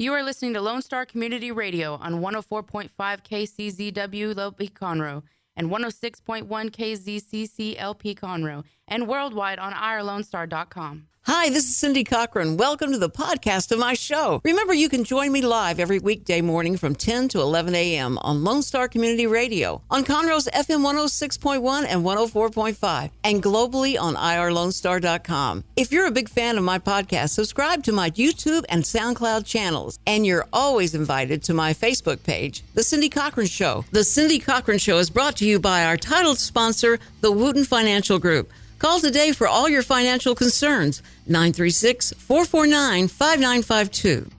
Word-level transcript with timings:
You 0.00 0.14
are 0.14 0.22
listening 0.22 0.54
to 0.54 0.62
Lone 0.62 0.80
Star 0.80 1.04
Community 1.04 1.52
Radio 1.52 1.96
on 1.96 2.22
104.5 2.22 2.88
KCZW 2.98 4.38
LP 4.38 4.68
Conroe 4.70 5.22
and 5.54 5.68
106.1 5.70 6.46
KZCC 6.48 7.74
LP 7.76 8.14
Conroe 8.14 8.64
and 8.88 9.06
worldwide 9.06 9.58
on 9.58 9.74
irlonestar.com. 9.74 11.06
Hi, 11.24 11.50
this 11.50 11.64
is 11.64 11.76
Cindy 11.76 12.02
Cochran. 12.02 12.56
Welcome 12.56 12.92
to 12.92 12.98
the 12.98 13.10
podcast 13.10 13.70
of 13.72 13.78
my 13.78 13.92
show. 13.92 14.40
Remember, 14.42 14.72
you 14.72 14.88
can 14.88 15.04
join 15.04 15.30
me 15.30 15.42
live 15.42 15.78
every 15.78 15.98
weekday 15.98 16.40
morning 16.40 16.78
from 16.78 16.94
10 16.94 17.28
to 17.28 17.40
11 17.42 17.74
a.m. 17.74 18.16
on 18.22 18.42
Lone 18.42 18.62
Star 18.62 18.88
Community 18.88 19.26
Radio, 19.26 19.82
on 19.90 20.02
Conroe's 20.02 20.48
FM 20.48 20.80
106.1 20.82 21.84
and 21.86 22.02
104.5, 22.06 23.10
and 23.22 23.42
globally 23.42 24.00
on 24.00 24.14
irlonestar.com. 24.14 25.62
If 25.76 25.92
you're 25.92 26.06
a 26.06 26.10
big 26.10 26.30
fan 26.30 26.56
of 26.56 26.64
my 26.64 26.78
podcast, 26.78 27.30
subscribe 27.30 27.84
to 27.84 27.92
my 27.92 28.10
YouTube 28.12 28.64
and 28.70 28.82
SoundCloud 28.82 29.44
channels, 29.44 29.98
and 30.06 30.24
you're 30.24 30.46
always 30.54 30.94
invited 30.94 31.42
to 31.44 31.54
my 31.54 31.74
Facebook 31.74 32.22
page, 32.24 32.64
The 32.72 32.82
Cindy 32.82 33.10
Cochran 33.10 33.46
Show. 33.46 33.84
The 33.92 34.04
Cindy 34.04 34.38
Cochran 34.38 34.78
Show 34.78 34.96
is 34.96 35.10
brought 35.10 35.36
to 35.36 35.46
you 35.46 35.60
by 35.60 35.84
our 35.84 35.98
title 35.98 36.34
sponsor, 36.34 36.98
the 37.20 37.30
Wooten 37.30 37.64
Financial 37.64 38.18
Group. 38.18 38.50
Call 38.80 38.98
today 38.98 39.32
for 39.32 39.46
all 39.46 39.68
your 39.68 39.82
financial 39.82 40.34
concerns. 40.34 41.02
936 41.26 42.14
449 42.14 43.08
5952. 43.08 44.30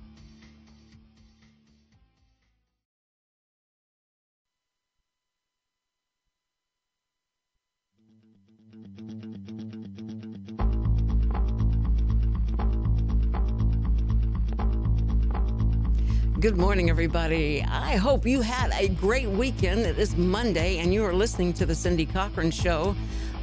Good 16.39 16.57
morning, 16.57 16.89
everybody. 16.89 17.61
I 17.61 17.97
hope 17.97 18.25
you 18.25 18.41
had 18.41 18.71
a 18.73 18.87
great 18.87 19.29
weekend. 19.29 19.81
It 19.81 19.99
is 19.99 20.17
Monday, 20.17 20.79
and 20.79 20.91
you 20.91 21.05
are 21.05 21.13
listening 21.13 21.53
to 21.53 21.67
the 21.67 21.75
Cindy 21.75 22.07
Cochran 22.07 22.49
Show. 22.49 22.95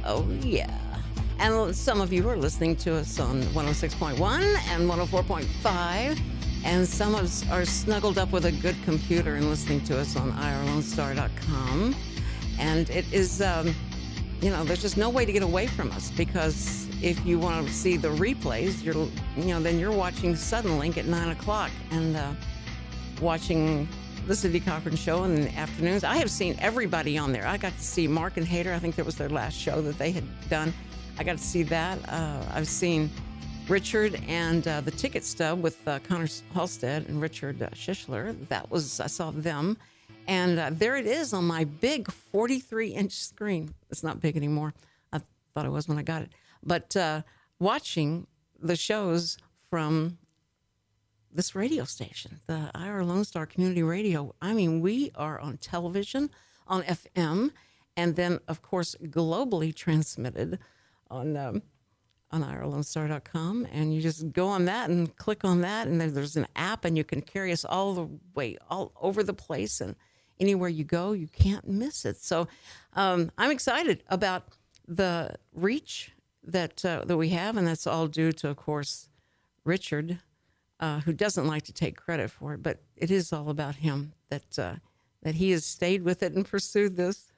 Oh, 0.03 0.29
yeah. 0.41 0.88
And 1.39 1.73
some 1.73 2.01
of 2.01 2.11
you 2.11 2.27
are 2.29 2.35
listening 2.35 2.75
to 2.77 2.95
us 2.95 3.17
on 3.17 3.41
106.1 3.41 4.19
and 4.69 4.89
104.5. 4.89 6.19
And 6.65 6.85
some 6.85 7.15
of 7.15 7.21
us 7.21 7.49
are 7.49 7.63
snuggled 7.63 8.17
up 8.17 8.33
with 8.33 8.45
a 8.45 8.51
good 8.51 8.75
computer 8.83 9.35
and 9.35 9.49
listening 9.49 9.81
to 9.85 9.97
us 9.97 10.17
on 10.17 10.33
irlonestar.com. 10.33 11.95
And 12.59 12.89
it 12.89 13.11
is, 13.13 13.41
um, 13.41 13.73
you 14.41 14.49
know, 14.49 14.65
there's 14.65 14.81
just 14.81 14.97
no 14.97 15.09
way 15.09 15.25
to 15.25 15.31
get 15.31 15.41
away 15.41 15.67
from 15.67 15.91
us 15.91 16.11
because 16.11 16.87
if 17.01 17.25
you 17.25 17.39
want 17.39 17.65
to 17.65 17.73
see 17.73 17.95
the 17.95 18.09
replays, 18.09 18.83
you're, 18.83 19.07
you 19.37 19.53
know, 19.53 19.61
then 19.61 19.79
you're 19.79 19.93
watching 19.93 20.33
Suddenlink 20.33 20.97
at 20.97 21.05
9 21.05 21.29
o'clock 21.29 21.71
and 21.91 22.17
uh, 22.17 22.33
watching 23.21 23.87
the 24.27 24.35
Cindy 24.35 24.59
Cochran 24.59 24.97
show 24.97 25.23
in 25.23 25.35
the 25.35 25.55
afternoons. 25.55 26.03
I 26.03 26.17
have 26.17 26.29
seen 26.29 26.57
everybody 26.59 27.17
on 27.17 27.31
there. 27.31 27.47
I 27.47 27.55
got 27.55 27.75
to 27.77 27.83
see 27.83 28.07
Mark 28.07 28.35
and 28.35 28.45
Hater. 28.45 28.73
I 28.73 28.79
think 28.79 28.95
that 28.95 29.05
was 29.05 29.15
their 29.15 29.29
last 29.29 29.57
show 29.57 29.81
that 29.81 29.97
they 29.97 30.11
had 30.11 30.25
done. 30.49 30.73
I 31.19 31.23
got 31.23 31.37
to 31.37 31.43
see 31.43 31.63
that. 31.63 31.99
Uh, 32.07 32.41
I've 32.53 32.69
seen 32.69 33.09
Richard 33.67 34.21
and 34.29 34.65
uh, 34.65 34.79
the 34.79 34.91
ticket 34.91 35.25
stub 35.25 35.61
with 35.61 35.85
uh, 35.85 35.99
Connor 36.07 36.29
Halstead 36.53 37.09
and 37.09 37.21
Richard 37.21 37.61
uh. 37.75 38.33
That 38.47 38.71
was 38.71 39.01
I 39.01 39.07
saw 39.07 39.29
them, 39.31 39.77
and 40.29 40.57
uh, 40.57 40.69
there 40.71 40.95
it 40.95 41.05
is 41.05 41.33
on 41.33 41.45
my 41.45 41.65
big 41.65 42.09
43 42.09 42.91
inch 42.91 43.11
screen. 43.11 43.73
It's 43.89 44.01
not 44.01 44.21
big 44.21 44.37
anymore. 44.37 44.73
I 45.11 45.19
thought 45.53 45.65
it 45.65 45.73
was 45.73 45.89
when 45.89 45.97
I 45.97 46.03
got 46.03 46.21
it, 46.21 46.29
but 46.63 46.95
uh, 46.95 47.23
watching 47.59 48.25
the 48.57 48.77
shows 48.77 49.37
from 49.69 50.19
this 51.33 51.53
radio 51.53 51.83
station, 51.83 52.39
the 52.47 52.71
IR 52.73 53.03
Lone 53.03 53.25
Star 53.25 53.45
Community 53.45 53.83
Radio. 53.83 54.35
I 54.41 54.53
mean, 54.53 54.79
we 54.79 55.11
are 55.15 55.37
on 55.37 55.57
television, 55.57 56.29
on 56.65 56.83
FM, 56.83 57.51
and 57.97 58.15
then 58.15 58.39
of 58.47 58.61
course 58.61 58.95
globally 59.03 59.75
transmitted 59.75 60.59
on 61.09 61.35
um, 61.37 61.61
on 62.31 62.43
irlonestar.com 62.43 63.67
and 63.71 63.93
you 63.93 64.01
just 64.01 64.31
go 64.31 64.47
on 64.47 64.65
that 64.65 64.89
and 64.89 65.15
click 65.15 65.43
on 65.43 65.61
that 65.61 65.87
and 65.87 65.99
there's 65.99 66.35
an 66.35 66.47
app 66.55 66.85
and 66.85 66.95
you 66.95 67.03
can 67.03 67.21
carry 67.21 67.51
us 67.51 67.65
all 67.65 67.93
the 67.93 68.07
way 68.35 68.55
all 68.69 68.91
over 69.01 69.23
the 69.23 69.33
place 69.33 69.81
and 69.81 69.95
anywhere 70.39 70.69
you 70.69 70.83
go 70.83 71.11
you 71.11 71.27
can't 71.27 71.67
miss 71.67 72.05
it. 72.05 72.17
So 72.17 72.47
um, 72.93 73.31
i'm 73.37 73.51
excited 73.51 74.03
about 74.09 74.43
the 74.87 75.35
reach 75.53 76.11
that 76.43 76.83
uh, 76.85 77.03
that 77.05 77.17
we 77.17 77.29
have 77.29 77.57
and 77.57 77.67
that's 77.67 77.87
all 77.87 78.07
due 78.07 78.31
to 78.31 78.49
of 78.49 78.57
course 78.57 79.09
richard 79.65 80.19
uh, 80.79 80.99
who 81.01 81.13
doesn't 81.13 81.47
like 81.47 81.63
to 81.63 81.73
take 81.73 81.97
credit 81.97 82.29
for 82.29 82.53
it 82.53 82.63
but 82.63 82.79
it 82.95 83.09
is 83.09 83.33
all 83.33 83.49
about 83.49 83.75
him 83.75 84.13
that 84.29 84.59
uh, 84.59 84.75
that 85.23 85.35
he 85.35 85.51
has 85.51 85.65
stayed 85.65 86.03
with 86.03 86.23
it 86.23 86.33
and 86.33 86.45
pursued 86.45 86.95
this. 86.95 87.31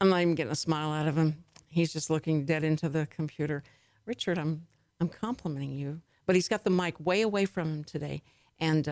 I'm 0.00 0.10
not 0.10 0.20
even 0.20 0.34
getting 0.34 0.52
a 0.52 0.56
smile 0.56 0.90
out 0.90 1.06
of 1.06 1.16
him 1.16 1.44
He's 1.74 1.92
just 1.92 2.08
looking 2.08 2.44
dead 2.44 2.62
into 2.62 2.88
the 2.88 3.06
computer. 3.06 3.64
Richard, 4.06 4.38
I'm 4.38 4.68
I'm 5.00 5.08
complimenting 5.08 5.72
you, 5.72 6.02
but 6.24 6.36
he's 6.36 6.46
got 6.46 6.62
the 6.62 6.70
mic 6.70 6.94
way 7.00 7.22
away 7.22 7.46
from 7.46 7.68
him 7.68 7.84
today, 7.84 8.22
and 8.60 8.84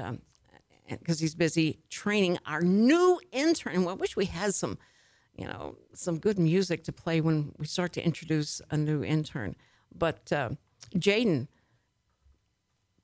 because 0.88 1.20
um, 1.20 1.22
he's 1.22 1.37
busy 1.37 1.78
training 1.91 2.38
our 2.44 2.60
new 2.60 3.20
intern. 3.31 3.84
Well, 3.84 3.94
I 3.94 3.98
wish 3.98 4.16
we 4.16 4.25
had 4.25 4.53
some, 4.53 4.78
you 5.37 5.47
know, 5.47 5.76
some 5.94 6.19
good 6.19 6.41
music 6.41 6.82
to 6.84 6.93
play 6.93 7.20
when 7.20 7.53
we 7.56 7.66
start 7.66 7.93
to 7.93 8.04
introduce 8.04 8.60
a 8.72 8.76
new 8.76 9.04
intern. 9.04 9.54
But 9.97 10.32
uh, 10.32 10.50
Jaden 10.97 11.47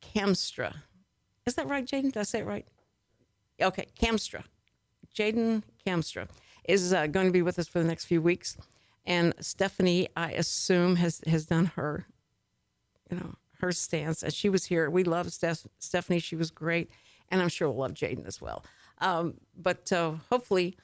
Kamstra, 0.03 0.75
is 1.47 1.55
that 1.55 1.69
right, 1.69 1.87
Jaden? 1.87 2.13
Did 2.13 2.17
I 2.17 2.25
say 2.25 2.41
it 2.41 2.47
right? 2.47 2.67
Okay, 3.63 3.87
Kamstra, 4.01 4.43
Jaden 5.15 5.63
Kamstra 5.87 6.27
is 6.65 6.93
uh, 6.93 7.07
going 7.07 7.27
to 7.27 7.33
be 7.33 7.43
with 7.43 7.61
us 7.61 7.69
for 7.69 7.79
the 7.79 7.87
next 7.87 8.07
few 8.07 8.21
weeks. 8.21 8.57
And 9.09 9.33
Stephanie, 9.41 10.09
I 10.15 10.33
assume, 10.33 10.97
has 10.97 11.23
has 11.27 11.47
done 11.47 11.73
her, 11.77 12.07
you 13.11 13.17
know, 13.17 13.35
her 13.61 13.73
stance. 13.73 14.23
As 14.23 14.35
she 14.35 14.51
was 14.51 14.67
here, 14.67 14.91
we 14.91 15.03
love 15.03 15.33
Steph- 15.33 15.67
Stephanie. 15.79 16.19
She 16.19 16.37
was 16.37 16.51
great, 16.51 16.91
and 17.31 17.41
I'm 17.41 17.49
sure 17.49 17.71
we'll 17.71 17.79
love 17.79 17.95
Jaden 17.95 18.27
as 18.27 18.43
well. 18.43 18.67
Um, 18.99 19.39
but 19.57 19.91
uh, 19.91 20.13
hopefully, 20.31 20.77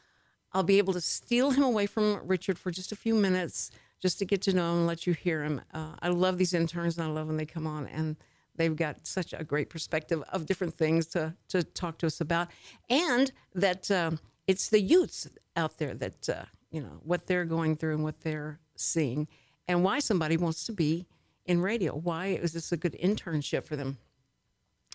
I'll 0.54 0.62
be 0.62 0.78
able 0.78 0.94
to 0.94 1.02
steal 1.02 1.50
him 1.50 1.62
away 1.62 1.84
from 1.84 2.18
Richard 2.24 2.58
for 2.58 2.70
just 2.70 2.92
a 2.92 2.96
few 2.96 3.14
minutes, 3.14 3.70
just 4.00 4.18
to 4.20 4.24
get 4.24 4.40
to 4.42 4.54
know 4.54 4.72
him 4.72 4.78
and 4.78 4.86
let 4.86 5.06
you 5.06 5.12
hear 5.12 5.44
him. 5.44 5.60
Uh, 5.74 5.92
I 6.00 6.08
love 6.08 6.38
these 6.38 6.54
interns, 6.54 6.96
and 6.96 7.06
I 7.06 7.10
love 7.10 7.26
when 7.26 7.36
they 7.36 7.46
come 7.46 7.66
on 7.66 7.86
and 7.88 8.16
they've 8.56 8.74
got 8.74 9.06
such 9.06 9.34
a 9.34 9.44
great 9.44 9.68
perspective 9.68 10.22
of 10.32 10.46
different 10.46 10.72
things 10.72 11.06
to 11.08 11.34
to 11.48 11.62
talk 11.62 11.98
to 11.98 12.06
us 12.06 12.22
about, 12.22 12.48
and 12.88 13.32
that 13.54 13.90
um, 13.90 14.18
it's 14.46 14.70
the 14.70 14.80
youths 14.80 15.28
out 15.56 15.76
there 15.76 15.92
that 15.92 16.26
uh, 16.30 16.44
you 16.74 16.80
know, 16.80 17.00
what 17.04 17.28
they're 17.28 17.44
going 17.44 17.76
through 17.76 17.94
and 17.94 18.02
what 18.02 18.20
they're 18.22 18.58
seeing 18.74 19.28
and 19.68 19.84
why 19.84 20.00
somebody 20.00 20.36
wants 20.36 20.64
to 20.64 20.72
be 20.72 21.06
in 21.46 21.60
radio. 21.60 21.94
Why 21.94 22.26
is 22.26 22.52
this 22.52 22.72
a 22.72 22.76
good 22.76 22.96
internship 23.00 23.64
for 23.64 23.76
them? 23.76 23.98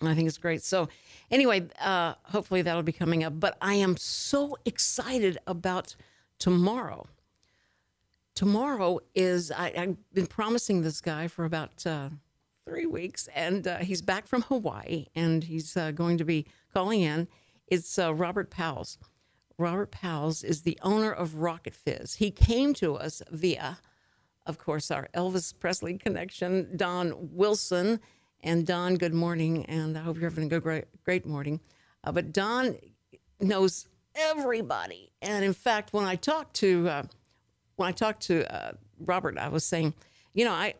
I 0.02 0.14
think 0.14 0.28
it's 0.28 0.36
great. 0.36 0.62
So, 0.62 0.88
anyway, 1.30 1.68
uh, 1.80 2.14
hopefully 2.24 2.60
that'll 2.60 2.82
be 2.82 2.92
coming 2.92 3.24
up. 3.24 3.40
But 3.40 3.56
I 3.62 3.74
am 3.74 3.96
so 3.96 4.58
excited 4.66 5.38
about 5.46 5.96
tomorrow. 6.38 7.06
Tomorrow 8.34 9.00
is, 9.14 9.50
I, 9.50 9.70
have 9.74 9.96
been 10.12 10.26
promising 10.26 10.82
this 10.82 11.00
guy 11.00 11.28
for 11.28 11.46
about 11.46 11.86
uh, 11.86 12.10
three 12.66 12.86
weeks, 12.86 13.26
and 13.34 13.66
uh, 13.66 13.78
he's 13.78 14.02
back 14.02 14.26
from 14.26 14.42
Hawaii 14.42 15.06
and 15.14 15.44
he's 15.44 15.76
uh, 15.76 15.92
going 15.92 16.18
to 16.18 16.24
be 16.24 16.46
calling 16.74 17.00
in. 17.00 17.26
It's 17.66 17.98
uh, 17.98 18.14
Robert 18.14 18.50
Powell's. 18.50 18.98
Robert 19.60 19.90
Powell's 19.90 20.42
is 20.42 20.62
the 20.62 20.78
owner 20.82 21.12
of 21.12 21.36
Rocket 21.36 21.74
Fizz. 21.74 22.14
He 22.14 22.30
came 22.30 22.72
to 22.74 22.96
us 22.96 23.22
via, 23.30 23.78
of 24.46 24.58
course, 24.58 24.90
our 24.90 25.08
Elvis 25.14 25.52
Presley 25.56 25.98
connection, 25.98 26.76
Don 26.76 27.28
Wilson. 27.32 28.00
And 28.42 28.66
Don, 28.66 28.94
good 28.94 29.12
morning, 29.12 29.66
and 29.66 29.98
I 29.98 30.00
hope 30.00 30.16
you're 30.16 30.30
having 30.30 30.44
a 30.44 30.48
good, 30.48 30.62
great, 30.62 30.84
great 31.04 31.26
morning. 31.26 31.60
Uh, 32.02 32.10
but 32.10 32.32
Don 32.32 32.78
knows 33.38 33.86
everybody, 34.14 35.12
and 35.20 35.44
in 35.44 35.52
fact, 35.52 35.92
when 35.92 36.06
I 36.06 36.16
talked 36.16 36.54
to 36.56 36.88
uh, 36.88 37.02
when 37.76 37.86
I 37.86 37.92
talked 37.92 38.22
to 38.28 38.50
uh, 38.50 38.72
Robert, 38.98 39.36
I 39.36 39.48
was 39.48 39.62
saying, 39.62 39.92
you 40.32 40.46
know, 40.46 40.52
I 40.52 40.72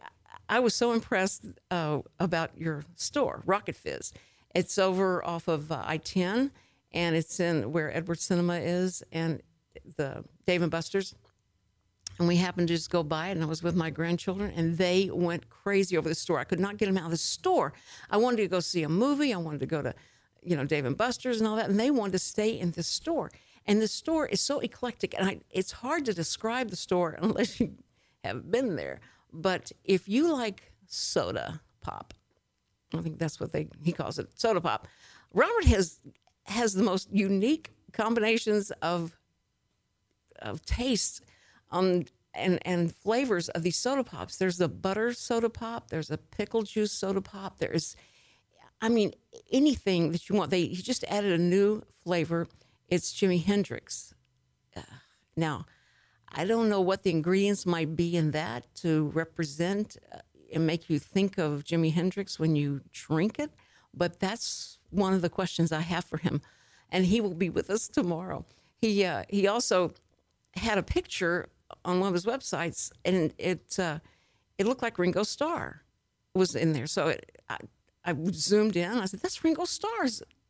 I 0.48 0.60
was 0.60 0.74
so 0.74 0.92
impressed 0.92 1.44
uh, 1.70 1.98
about 2.18 2.52
your 2.56 2.84
store, 2.96 3.42
Rocket 3.44 3.76
Fizz. 3.76 4.14
It's 4.54 4.78
over 4.78 5.22
off 5.22 5.46
of 5.46 5.70
uh, 5.70 5.82
I 5.84 5.98
ten 5.98 6.50
and 6.92 7.16
it's 7.16 7.40
in 7.40 7.72
where 7.72 7.94
Edward 7.94 8.20
Cinema 8.20 8.54
is 8.54 9.02
and 9.12 9.40
the 9.96 10.24
Dave 10.46 10.62
and 10.62 10.70
Buster's. 10.70 11.14
And 12.18 12.28
we 12.28 12.36
happened 12.36 12.68
to 12.68 12.74
just 12.74 12.90
go 12.90 13.02
by 13.02 13.28
it, 13.28 13.32
and 13.32 13.42
I 13.42 13.46
was 13.46 13.62
with 13.62 13.74
my 13.74 13.88
grandchildren, 13.88 14.52
and 14.54 14.76
they 14.76 15.08
went 15.10 15.48
crazy 15.48 15.96
over 15.96 16.08
the 16.08 16.14
store. 16.14 16.38
I 16.38 16.44
could 16.44 16.60
not 16.60 16.76
get 16.76 16.86
them 16.86 16.98
out 16.98 17.06
of 17.06 17.10
the 17.12 17.16
store. 17.16 17.72
I 18.10 18.18
wanted 18.18 18.38
to 18.38 18.48
go 18.48 18.60
see 18.60 18.82
a 18.82 18.90
movie. 18.90 19.32
I 19.32 19.38
wanted 19.38 19.60
to 19.60 19.66
go 19.66 19.80
to, 19.80 19.94
you 20.42 20.54
know, 20.54 20.64
Dave 20.64 20.84
and 20.84 20.96
Buster's 20.96 21.40
and 21.40 21.48
all 21.48 21.56
that, 21.56 21.70
and 21.70 21.80
they 21.80 21.90
wanted 21.90 22.12
to 22.12 22.18
stay 22.18 22.58
in 22.58 22.72
the 22.72 22.82
store. 22.82 23.30
And 23.64 23.80
the 23.80 23.88
store 23.88 24.26
is 24.26 24.40
so 24.40 24.58
eclectic, 24.58 25.14
and 25.16 25.26
I, 25.26 25.40
it's 25.50 25.72
hard 25.72 26.04
to 26.06 26.12
describe 26.12 26.68
the 26.68 26.76
store 26.76 27.16
unless 27.22 27.58
you 27.58 27.74
have 28.22 28.50
been 28.50 28.76
there. 28.76 29.00
But 29.32 29.72
if 29.84 30.06
you 30.06 30.30
like 30.30 30.72
soda 30.86 31.62
pop, 31.80 32.12
I 32.92 33.00
think 33.00 33.18
that's 33.18 33.40
what 33.40 33.52
they 33.52 33.68
he 33.82 33.92
calls 33.92 34.18
it, 34.18 34.28
soda 34.38 34.60
pop 34.60 34.88
Robert 35.32 35.64
has 35.66 36.00
has 36.44 36.74
the 36.74 36.82
most 36.82 37.08
unique 37.12 37.70
combinations 37.92 38.70
of 38.82 39.16
of 40.40 40.64
tastes 40.64 41.20
um, 41.70 42.04
and 42.34 42.58
and 42.66 42.94
flavors 42.94 43.48
of 43.50 43.62
these 43.62 43.76
soda 43.76 44.04
pops. 44.04 44.36
There's 44.36 44.60
a 44.60 44.68
butter 44.68 45.12
soda 45.12 45.50
pop. 45.50 45.90
There's 45.90 46.10
a 46.10 46.18
pickle 46.18 46.62
juice 46.62 46.92
soda 46.92 47.20
pop. 47.20 47.58
There's, 47.58 47.96
I 48.80 48.88
mean, 48.88 49.12
anything 49.50 50.12
that 50.12 50.28
you 50.28 50.36
want. 50.36 50.50
They 50.50 50.66
he 50.66 50.82
just 50.82 51.04
added 51.04 51.32
a 51.32 51.42
new 51.42 51.82
flavor. 52.04 52.48
It's 52.88 53.12
Jimi 53.12 53.44
Hendrix. 53.44 54.14
Uh, 54.76 54.80
now, 55.36 55.66
I 56.32 56.44
don't 56.44 56.68
know 56.68 56.80
what 56.80 57.02
the 57.02 57.10
ingredients 57.10 57.66
might 57.66 57.96
be 57.96 58.16
in 58.16 58.30
that 58.32 58.72
to 58.76 59.10
represent 59.14 59.96
uh, 60.12 60.18
and 60.52 60.66
make 60.66 60.90
you 60.90 60.98
think 60.98 61.38
of 61.38 61.64
Jimi 61.64 61.92
Hendrix 61.92 62.38
when 62.38 62.56
you 62.56 62.80
drink 62.92 63.38
it, 63.38 63.50
but 63.94 64.18
that's 64.18 64.78
one 64.90 65.12
of 65.12 65.22
the 65.22 65.28
questions 65.28 65.72
I 65.72 65.80
have 65.80 66.04
for 66.04 66.18
him, 66.18 66.40
and 66.90 67.06
he 67.06 67.20
will 67.20 67.34
be 67.34 67.50
with 67.50 67.70
us 67.70 67.88
tomorrow. 67.88 68.44
He 68.76 69.04
uh, 69.04 69.24
he 69.28 69.46
also 69.46 69.92
had 70.54 70.78
a 70.78 70.82
picture 70.82 71.48
on 71.84 72.00
one 72.00 72.08
of 72.08 72.14
his 72.14 72.26
websites, 72.26 72.90
and 73.04 73.32
it 73.38 73.78
uh, 73.78 73.98
it 74.58 74.66
looked 74.66 74.82
like 74.82 74.98
Ringo 74.98 75.22
Starr 75.22 75.82
was 76.34 76.54
in 76.54 76.72
there. 76.72 76.86
So 76.86 77.08
it, 77.08 77.40
I, 77.48 77.58
I 78.04 78.14
zoomed 78.32 78.76
in. 78.76 78.90
I 78.90 79.06
said, 79.06 79.20
"That's 79.20 79.42
Ringo 79.42 79.64
Starr 79.64 80.06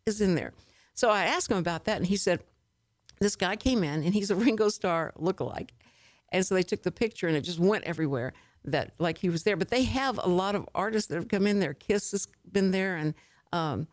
is 0.06 0.20
in 0.20 0.34
there." 0.34 0.52
So 0.94 1.10
I 1.10 1.24
asked 1.24 1.50
him 1.50 1.58
about 1.58 1.84
that, 1.84 1.98
and 1.98 2.06
he 2.06 2.16
said, 2.16 2.40
"This 3.20 3.36
guy 3.36 3.56
came 3.56 3.84
in, 3.84 4.02
and 4.02 4.14
he's 4.14 4.30
a 4.30 4.36
Ringo 4.44 4.68
Starr 4.68 5.12
lookalike." 5.18 5.70
And 6.32 6.46
so 6.46 6.54
they 6.54 6.62
took 6.62 6.82
the 6.82 6.92
picture, 6.92 7.26
and 7.26 7.36
it 7.36 7.42
just 7.42 7.58
went 7.58 7.84
everywhere 7.84 8.32
that 8.64 8.92
like 8.98 9.18
he 9.18 9.28
was 9.28 9.42
there. 9.42 9.56
But 9.56 9.70
they 9.70 9.82
have 9.84 10.18
a 10.22 10.28
lot 10.28 10.54
of 10.54 10.68
artists 10.74 11.08
that 11.08 11.16
have 11.16 11.28
come 11.28 11.46
in 11.46 11.60
there. 11.60 11.74
Kiss 11.74 12.12
has 12.12 12.28
been 12.50 12.70
there, 12.70 12.96
and 12.96 13.14
um, 13.52 13.88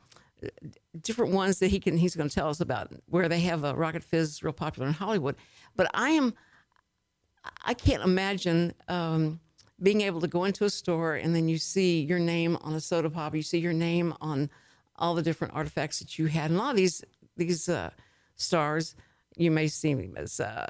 different 1.01 1.33
ones 1.33 1.59
that 1.59 1.69
he 1.69 1.79
can 1.79 1.97
he's 1.97 2.15
going 2.15 2.29
to 2.29 2.33
tell 2.35 2.49
us 2.49 2.59
about 2.59 2.91
where 3.07 3.27
they 3.27 3.39
have 3.41 3.63
a 3.63 3.75
Rocket 3.75 4.03
Fizz 4.03 4.43
real 4.43 4.53
popular 4.53 4.87
in 4.87 4.93
Hollywood. 4.93 5.35
But 5.75 5.89
I 5.93 6.11
am 6.11 6.33
I 7.63 7.73
can't 7.73 8.03
imagine 8.03 8.73
um, 8.87 9.39
being 9.81 10.01
able 10.01 10.21
to 10.21 10.27
go 10.27 10.43
into 10.43 10.65
a 10.65 10.69
store 10.69 11.15
and 11.15 11.35
then 11.35 11.47
you 11.47 11.57
see 11.57 12.01
your 12.01 12.19
name 12.19 12.57
on 12.61 12.73
a 12.73 12.79
soda 12.79 13.09
pop, 13.09 13.35
you 13.35 13.41
see 13.41 13.59
your 13.59 13.73
name 13.73 14.13
on 14.21 14.49
all 14.95 15.13
the 15.13 15.21
different 15.21 15.53
artifacts 15.53 15.99
that 15.99 16.17
you 16.17 16.25
had. 16.25 16.49
And 16.49 16.59
a 16.59 16.63
lot 16.63 16.71
of 16.71 16.77
these 16.77 17.03
these 17.35 17.69
uh, 17.69 17.91
stars, 18.35 18.95
you 19.35 19.51
may 19.51 19.67
see 19.67 19.93
them 19.93 20.15
as 20.17 20.39
uh, 20.39 20.67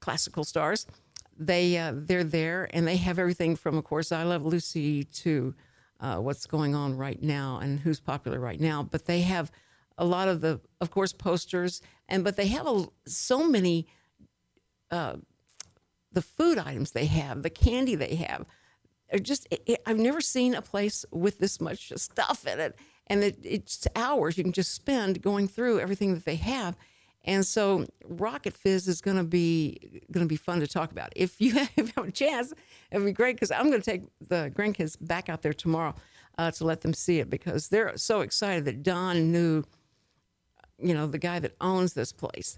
classical 0.00 0.44
stars. 0.44 0.86
They 1.38 1.78
uh, 1.78 1.92
they're 1.94 2.24
there 2.24 2.68
and 2.72 2.86
they 2.86 2.96
have 2.96 3.18
everything 3.18 3.54
from, 3.54 3.78
of 3.78 3.84
course, 3.84 4.10
I 4.10 4.24
Love 4.24 4.44
Lucy 4.44 5.04
to 5.04 5.54
uh, 6.00 6.16
what's 6.16 6.46
going 6.46 6.74
on 6.74 6.96
right 6.96 7.22
now 7.22 7.58
and 7.58 7.80
who's 7.80 8.00
popular 8.00 8.38
right 8.38 8.60
now. 8.60 8.82
But 8.82 9.06
they 9.06 9.22
have 9.22 9.50
a 9.96 10.04
lot 10.04 10.28
of 10.28 10.40
the, 10.40 10.60
of 10.80 10.90
course, 10.90 11.12
posters 11.12 11.82
and 12.08 12.24
but 12.24 12.36
they 12.36 12.48
have 12.48 12.66
a, 12.66 12.86
so 13.06 13.46
many 13.46 13.86
uh, 14.90 15.16
the 16.12 16.22
food 16.22 16.58
items 16.58 16.92
they 16.92 17.06
have, 17.06 17.42
the 17.42 17.50
candy 17.50 17.94
they 17.94 18.14
have. 18.16 18.46
Are 19.12 19.18
just 19.18 19.46
it, 19.50 19.62
it, 19.66 19.82
I've 19.86 19.98
never 19.98 20.20
seen 20.20 20.54
a 20.54 20.62
place 20.62 21.04
with 21.10 21.38
this 21.38 21.60
much 21.60 21.92
stuff 21.96 22.46
in 22.46 22.60
it, 22.60 22.78
and 23.06 23.22
it, 23.22 23.38
it's 23.42 23.86
hours 23.94 24.36
you 24.36 24.44
can 24.44 24.52
just 24.52 24.74
spend 24.74 25.22
going 25.22 25.48
through 25.48 25.80
everything 25.80 26.14
that 26.14 26.24
they 26.24 26.36
have. 26.36 26.76
And 27.24 27.44
so 27.44 27.86
Rocket 28.04 28.54
Fizz 28.54 28.88
is 28.88 29.00
going 29.00 29.16
to 29.16 29.24
be 29.24 30.02
going 30.10 30.24
to 30.24 30.28
be 30.28 30.36
fun 30.36 30.60
to 30.60 30.66
talk 30.66 30.92
about. 30.92 31.12
If 31.16 31.40
you 31.40 31.52
have 31.54 31.92
a 31.96 32.10
chance, 32.10 32.52
it'd 32.90 33.04
be 33.04 33.12
great 33.12 33.36
because 33.36 33.50
I'm 33.50 33.70
going 33.70 33.82
to 33.82 33.90
take 33.90 34.04
the 34.28 34.52
grandkids 34.54 34.96
back 35.00 35.28
out 35.28 35.42
there 35.42 35.52
tomorrow 35.52 35.94
uh, 36.38 36.50
to 36.52 36.64
let 36.64 36.80
them 36.80 36.94
see 36.94 37.18
it 37.18 37.28
because 37.28 37.68
they're 37.68 37.96
so 37.96 38.20
excited 38.20 38.64
that 38.64 38.82
Don 38.82 39.32
knew, 39.32 39.64
you 40.78 40.94
know, 40.94 41.06
the 41.06 41.18
guy 41.18 41.38
that 41.40 41.54
owns 41.60 41.94
this 41.94 42.12
place. 42.12 42.56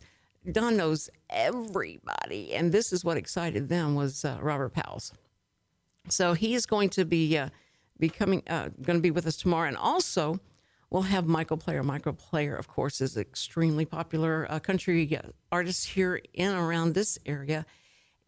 Don 0.50 0.76
knows 0.76 1.10
everybody, 1.28 2.54
and 2.54 2.72
this 2.72 2.92
is 2.92 3.04
what 3.04 3.16
excited 3.16 3.68
them 3.68 3.94
was 3.94 4.24
uh, 4.24 4.38
Robert 4.40 4.72
Powell's. 4.72 5.12
So 6.08 6.32
he 6.32 6.54
is 6.54 6.64
going 6.64 6.88
to 6.90 7.04
be 7.04 7.36
uh, 7.36 7.50
be 7.98 8.08
coming, 8.08 8.42
uh, 8.48 8.70
going 8.80 8.98
to 8.98 9.02
be 9.02 9.10
with 9.10 9.26
us 9.26 9.36
tomorrow, 9.36 9.68
and 9.68 9.76
also 9.76 10.40
we'll 10.90 11.02
have 11.02 11.26
Michael 11.26 11.56
Player. 11.56 11.82
Michael 11.82 12.12
Player, 12.12 12.56
of 12.56 12.68
course, 12.68 13.00
is 13.00 13.16
extremely 13.16 13.84
popular 13.84 14.46
uh, 14.50 14.58
country 14.58 15.16
uh, 15.16 15.28
artist 15.50 15.88
here 15.88 16.20
in 16.34 16.52
around 16.52 16.94
this 16.94 17.18
area, 17.24 17.64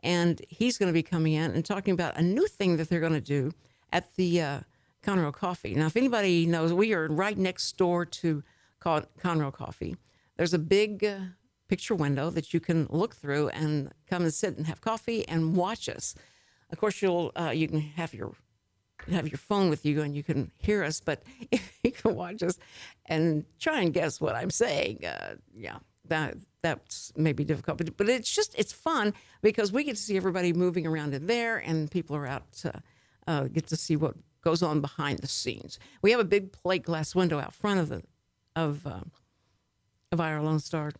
and 0.00 0.40
he's 0.48 0.78
going 0.78 0.88
to 0.88 0.92
be 0.92 1.02
coming 1.02 1.32
in 1.32 1.50
and 1.50 1.64
talking 1.64 1.92
about 1.92 2.16
a 2.16 2.22
new 2.22 2.46
thing 2.46 2.76
that 2.76 2.88
they're 2.88 3.00
going 3.00 3.12
to 3.12 3.20
do 3.20 3.52
at 3.92 4.14
the 4.16 4.40
uh, 4.40 4.60
Conroe 5.02 5.32
Coffee. 5.32 5.74
Now, 5.74 5.86
if 5.86 5.96
anybody 5.96 6.46
knows, 6.46 6.72
we 6.72 6.94
are 6.94 7.08
right 7.08 7.36
next 7.36 7.76
door 7.76 8.06
to 8.06 8.42
Con- 8.80 9.06
Conroe 9.20 9.52
Coffee. 9.52 9.96
There's 10.36 10.54
a 10.54 10.58
big 10.58 11.04
uh, 11.04 11.18
picture 11.68 11.94
window 11.94 12.30
that 12.30 12.54
you 12.54 12.60
can 12.60 12.86
look 12.90 13.14
through 13.14 13.48
and 13.48 13.92
come 14.08 14.22
and 14.22 14.32
sit 14.32 14.56
and 14.56 14.66
have 14.66 14.80
coffee 14.80 15.26
and 15.28 15.56
watch 15.56 15.88
us. 15.88 16.14
Of 16.70 16.78
course, 16.78 17.02
you'll 17.02 17.32
uh, 17.36 17.50
you 17.50 17.68
can 17.68 17.80
have 17.80 18.14
your 18.14 18.34
have 19.10 19.28
your 19.28 19.38
phone 19.38 19.68
with 19.68 19.84
you 19.84 20.02
and 20.02 20.14
you 20.14 20.22
can 20.22 20.50
hear 20.58 20.84
us, 20.84 21.00
but 21.00 21.22
if 21.50 21.78
you 21.82 21.92
can 21.92 22.14
watch 22.14 22.42
us 22.42 22.58
and 23.06 23.44
try 23.58 23.80
and 23.80 23.92
guess 23.92 24.20
what 24.20 24.34
I'm 24.34 24.50
saying, 24.50 25.04
uh, 25.04 25.34
yeah, 25.54 25.78
that 26.08 26.36
that's 26.62 27.12
maybe 27.16 27.44
difficult, 27.44 27.78
but, 27.78 27.96
but 27.96 28.08
it's 28.08 28.30
just 28.30 28.54
it's 28.56 28.72
fun 28.72 29.14
because 29.40 29.72
we 29.72 29.82
get 29.84 29.96
to 29.96 30.02
see 30.02 30.16
everybody 30.16 30.52
moving 30.52 30.86
around 30.86 31.14
in 31.14 31.26
there, 31.26 31.58
and 31.58 31.90
people 31.90 32.14
are 32.16 32.26
out 32.26 32.52
to 32.52 32.82
uh, 33.26 33.44
get 33.44 33.66
to 33.68 33.76
see 33.76 33.96
what 33.96 34.14
goes 34.42 34.62
on 34.62 34.80
behind 34.80 35.18
the 35.20 35.28
scenes. 35.28 35.78
We 36.02 36.10
have 36.12 36.20
a 36.20 36.24
big 36.24 36.52
plate 36.52 36.84
glass 36.84 37.14
window 37.14 37.40
out 37.40 37.52
front 37.52 37.80
of 37.80 37.88
the 37.88 38.02
of 38.54 38.86
uh, 38.86 39.00
of 40.12 40.20
our 40.20 40.40
Lone 40.42 40.60
Star 40.60 40.92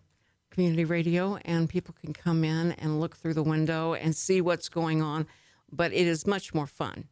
community 0.50 0.84
radio, 0.84 1.37
and 1.44 1.69
people 1.69 1.94
can 2.00 2.12
come 2.12 2.44
in 2.44 2.72
and 2.72 3.00
look 3.00 3.16
through 3.16 3.34
the 3.34 3.43
window 3.43 3.94
and 3.94 4.16
see 4.16 4.40
what's 4.40 4.69
going 4.69 5.00
on. 5.00 5.26
But 5.70 5.93
it 5.93 6.06
is 6.06 6.26
much 6.26 6.52
more 6.52 6.66
fun 6.66 7.08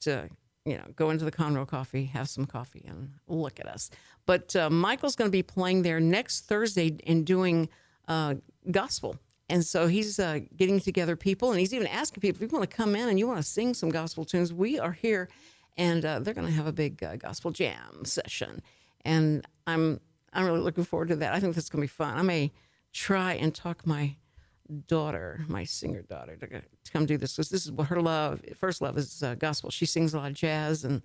to 0.00 0.28
you 0.64 0.76
know 0.76 0.84
go 0.96 1.10
into 1.10 1.24
the 1.24 1.32
Conroe 1.32 1.66
Coffee, 1.66 2.04
have 2.06 2.28
some 2.28 2.46
coffee, 2.46 2.84
and 2.86 3.10
look 3.28 3.60
at 3.60 3.66
us. 3.66 3.90
But 4.26 4.54
uh, 4.56 4.70
Michael's 4.70 5.16
going 5.16 5.28
to 5.28 5.32
be 5.32 5.42
playing 5.42 5.82
there 5.82 6.00
next 6.00 6.46
Thursday 6.46 6.96
and 7.06 7.26
doing 7.26 7.68
uh, 8.08 8.34
gospel. 8.70 9.16
And 9.48 9.64
so 9.66 9.88
he's 9.88 10.20
uh, 10.20 10.40
getting 10.56 10.78
together 10.78 11.16
people, 11.16 11.50
and 11.50 11.58
he's 11.58 11.74
even 11.74 11.88
asking 11.88 12.20
people 12.20 12.42
if 12.42 12.52
you 12.52 12.56
want 12.56 12.70
to 12.70 12.76
come 12.76 12.94
in 12.94 13.08
and 13.08 13.18
you 13.18 13.26
want 13.26 13.38
to 13.38 13.42
sing 13.42 13.74
some 13.74 13.90
gospel 13.90 14.24
tunes. 14.24 14.52
We 14.52 14.78
are 14.78 14.92
here, 14.92 15.28
and 15.76 16.04
uh, 16.04 16.20
they're 16.20 16.34
going 16.34 16.46
to 16.46 16.52
have 16.52 16.68
a 16.68 16.72
big 16.72 17.02
uh, 17.02 17.16
gospel 17.16 17.50
jam 17.50 18.04
session. 18.04 18.62
And 19.04 19.44
I'm 19.66 20.00
I'm 20.32 20.46
really 20.46 20.60
looking 20.60 20.84
forward 20.84 21.08
to 21.08 21.16
that. 21.16 21.34
I 21.34 21.40
think 21.40 21.54
that's 21.54 21.68
going 21.68 21.80
to 21.80 21.84
be 21.84 21.88
fun. 21.88 22.16
I 22.16 22.22
may 22.22 22.52
try 22.92 23.34
and 23.34 23.54
talk 23.54 23.86
my 23.86 24.14
daughter, 24.70 25.44
my 25.48 25.64
singer 25.64 26.02
daughter, 26.02 26.36
to, 26.36 26.46
to 26.46 26.92
come 26.92 27.06
do 27.06 27.16
this 27.16 27.32
because 27.34 27.50
this 27.50 27.64
is 27.64 27.72
what 27.72 27.88
her 27.88 28.00
love, 28.00 28.40
first 28.56 28.80
love 28.80 28.96
is 28.96 29.22
uh, 29.22 29.34
gospel. 29.34 29.70
She 29.70 29.86
sings 29.86 30.14
a 30.14 30.18
lot 30.18 30.30
of 30.30 30.36
jazz 30.36 30.84
and 30.84 31.02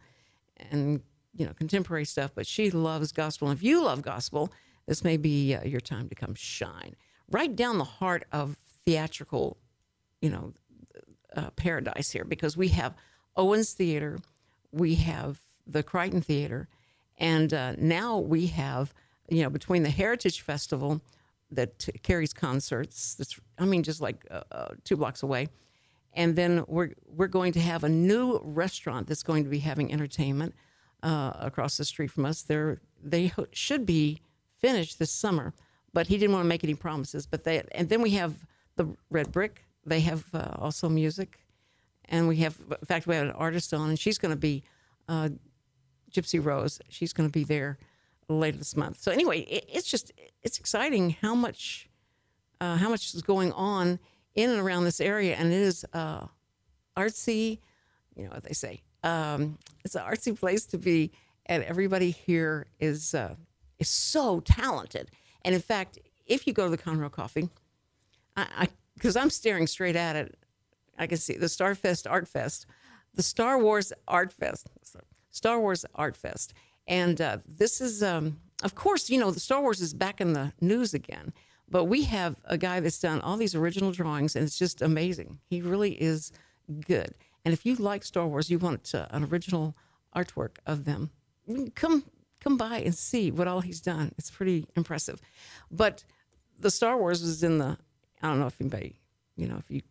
and 0.72 1.02
you 1.36 1.46
know 1.46 1.54
contemporary 1.54 2.06
stuff, 2.06 2.32
but 2.34 2.48
she 2.48 2.72
loves 2.72 3.12
gospel. 3.12 3.50
And 3.50 3.58
if 3.58 3.64
you 3.64 3.84
love 3.84 4.02
gospel, 4.02 4.52
this 4.88 5.04
may 5.04 5.18
be 5.18 5.56
uh, 5.56 5.64
your 5.64 5.82
time 5.82 6.10
to 6.10 6.16
come 6.16 6.36
shine. 6.36 6.96
Right 7.30 7.56
down 7.56 7.78
the 7.78 7.84
heart 7.84 8.26
of 8.32 8.58
theatrical, 8.86 9.58
you 10.22 10.30
know, 10.30 10.54
uh, 11.36 11.50
paradise 11.52 12.12
here 12.12 12.24
because 12.24 12.56
we 12.56 12.70
have 12.70 12.94
Owens 13.36 13.74
Theater, 13.74 14.20
we 14.72 14.96
have 14.96 15.40
the 15.68 15.84
Crighton 15.84 16.22
Theater, 16.22 16.68
and 17.18 17.54
uh, 17.54 17.74
now 17.78 18.18
we 18.18 18.48
have 18.48 18.94
you 19.30 19.44
know 19.44 19.50
between 19.50 19.84
the 19.84 19.90
Heritage 19.90 20.42
Festival 20.42 21.02
that 21.52 21.88
carries 22.04 22.34
concerts. 22.34 23.16
That's 23.16 23.40
I 23.58 23.66
mean, 23.66 23.84
just 23.84 24.02
like 24.02 24.26
uh, 24.32 24.42
uh, 24.52 24.68
two 24.84 24.98
blocks 24.98 25.24
away. 25.24 25.48
And 26.14 26.36
then 26.36 26.64
we're 26.68 26.92
we're 27.08 27.28
going 27.28 27.54
to 27.54 27.60
have 27.60 27.84
a 27.84 27.90
new 27.90 28.40
restaurant 28.44 29.08
that's 29.08 29.24
going 29.24 29.44
to 29.44 29.50
be 29.50 29.60
having 29.60 29.92
entertainment 29.92 30.56
uh, 31.04 31.34
across 31.40 31.78
the 31.78 31.86
street 31.86 32.12
from 32.12 32.26
us. 32.26 32.42
They're, 32.42 32.80
they 33.04 33.32
should 33.52 33.86
be 33.86 34.22
finished 34.58 34.98
this 34.98 35.12
summer, 35.12 35.54
but 35.94 36.08
he 36.08 36.18
didn't 36.18 36.34
want 36.34 36.44
to 36.46 36.50
make 36.50 36.64
any 36.64 36.74
promises. 36.74 37.28
But 37.28 37.44
they 37.44 37.64
and 37.74 37.90
then 37.90 38.02
we 38.02 38.12
have 38.12 38.34
the 38.76 38.96
Red 39.10 39.32
Brick. 39.32 39.66
They 39.86 40.00
have 40.02 40.26
uh, 40.34 40.56
also 40.58 40.90
music, 40.90 41.40
and 42.06 42.28
we 42.28 42.38
have 42.38 42.58
in 42.70 42.86
fact 42.86 43.08
we 43.08 43.16
have 43.16 43.28
an 43.28 43.32
artist 43.32 43.74
on, 43.74 43.90
and 43.90 44.00
she's 44.00 44.18
going 44.18 44.34
to 44.34 44.40
be 44.40 44.64
uh, 45.08 45.30
Gypsy 46.12 46.44
Rose. 46.44 46.80
She's 46.90 47.14
going 47.14 47.30
to 47.30 47.34
be 47.34 47.44
there 47.44 47.78
later 48.30 48.58
this 48.58 48.76
month. 48.76 49.02
So 49.02 49.12
anyway, 49.12 49.42
it, 49.42 49.66
it's 49.72 49.90
just 49.90 50.12
it's 50.44 50.60
exciting 50.60 51.18
how 51.22 51.36
much 51.36 51.90
uh, 52.62 52.78
how 52.78 52.90
much 52.90 53.14
is 53.14 53.22
going 53.22 53.52
on 53.54 54.00
in 54.34 54.50
and 54.50 54.60
around 54.60 54.84
this 54.84 55.00
area, 55.00 55.36
and 55.36 55.52
it 55.52 55.62
is 55.62 55.86
uh, 55.94 56.28
artsy. 56.98 57.60
You 58.16 58.24
know 58.26 58.32
what 58.32 58.44
they 58.44 58.54
say. 58.54 58.82
Um, 59.04 59.58
it's 59.84 59.96
an 59.96 60.04
artsy 60.04 60.38
place 60.38 60.66
to 60.68 60.78
be, 60.78 61.12
and 61.46 61.64
everybody 61.64 62.12
here 62.12 62.68
is 62.80 63.14
uh, 63.14 63.36
is 63.80 63.90
so 63.90 64.40
talented. 64.40 65.12
And 65.44 65.54
in 65.54 65.62
fact, 65.62 66.00
if 66.26 66.48
you 66.48 66.54
go 66.54 66.66
to 66.66 66.72
the 66.72 66.78
Conroe 66.78 67.12
Coffee, 67.12 67.50
I 68.36 68.68
because 68.96 69.16
I'm 69.16 69.30
staring 69.30 69.68
straight 69.68 69.96
at 69.96 70.16
it, 70.16 70.38
I 70.98 71.08
can 71.08 71.18
see 71.18 71.38
the 71.38 71.48
Starfest 71.48 72.10
Art 72.10 72.28
Fest, 72.28 72.66
the 73.14 73.24
Star 73.24 73.60
Wars 73.60 73.94
Art 74.08 74.32
Fest, 74.32 74.70
Star 75.32 75.60
Wars 75.60 75.86
Art 75.94 76.16
Fest, 76.16 76.54
and 76.88 77.20
uh, 77.20 77.38
this 77.48 77.82
is 77.82 78.04
um, 78.04 78.40
of 78.64 78.76
course, 78.76 79.10
you 79.10 79.20
know, 79.20 79.32
the 79.32 79.40
Star 79.40 79.62
Wars 79.62 79.82
is 79.82 79.94
back 79.94 80.22
in 80.22 80.34
the 80.34 80.54
news 80.62 80.94
again. 80.94 81.34
But 81.70 81.86
we 81.86 82.04
have 82.04 82.36
a 82.46 82.58
guy 82.58 82.80
that's 82.80 83.00
done 83.00 83.22
all 83.22 83.38
these 83.38 83.56
original 83.56 83.92
drawings, 83.92 84.36
and 84.36 84.46
it's 84.46 84.58
just 84.58 84.82
amazing. 84.82 85.40
He 85.50 85.62
really 85.62 85.94
is 85.94 86.32
good. 86.88 87.16
And 87.44 87.54
if 87.54 87.66
you 87.66 87.76
like 87.76 88.04
Star 88.04 88.28
Wars, 88.28 88.50
you 88.50 88.60
want 88.60 88.94
uh, 88.94 89.08
an 89.12 89.24
original 89.26 89.76
artwork 90.16 90.58
of 90.66 90.86
them, 90.86 91.12
come 91.76 92.06
come 92.40 92.58
by 92.58 92.78
and 92.78 92.94
see 92.94 93.32
what 93.32 93.48
all 93.48 93.62
he's 93.62 93.82
done. 93.82 94.12
It's 94.18 94.30
pretty 94.30 94.68
impressive. 94.76 95.20
But 95.72 96.04
the 96.60 96.70
Star 96.70 96.98
Wars 96.98 97.22
is 97.22 97.44
in 97.44 97.58
the. 97.58 97.78
I 98.22 98.28
don't 98.28 98.40
know 98.40 98.48
if 98.48 98.62
anybody, 98.62 99.02
you 99.36 99.48
know, 99.48 99.58
if 99.58 99.70
you 99.70 99.82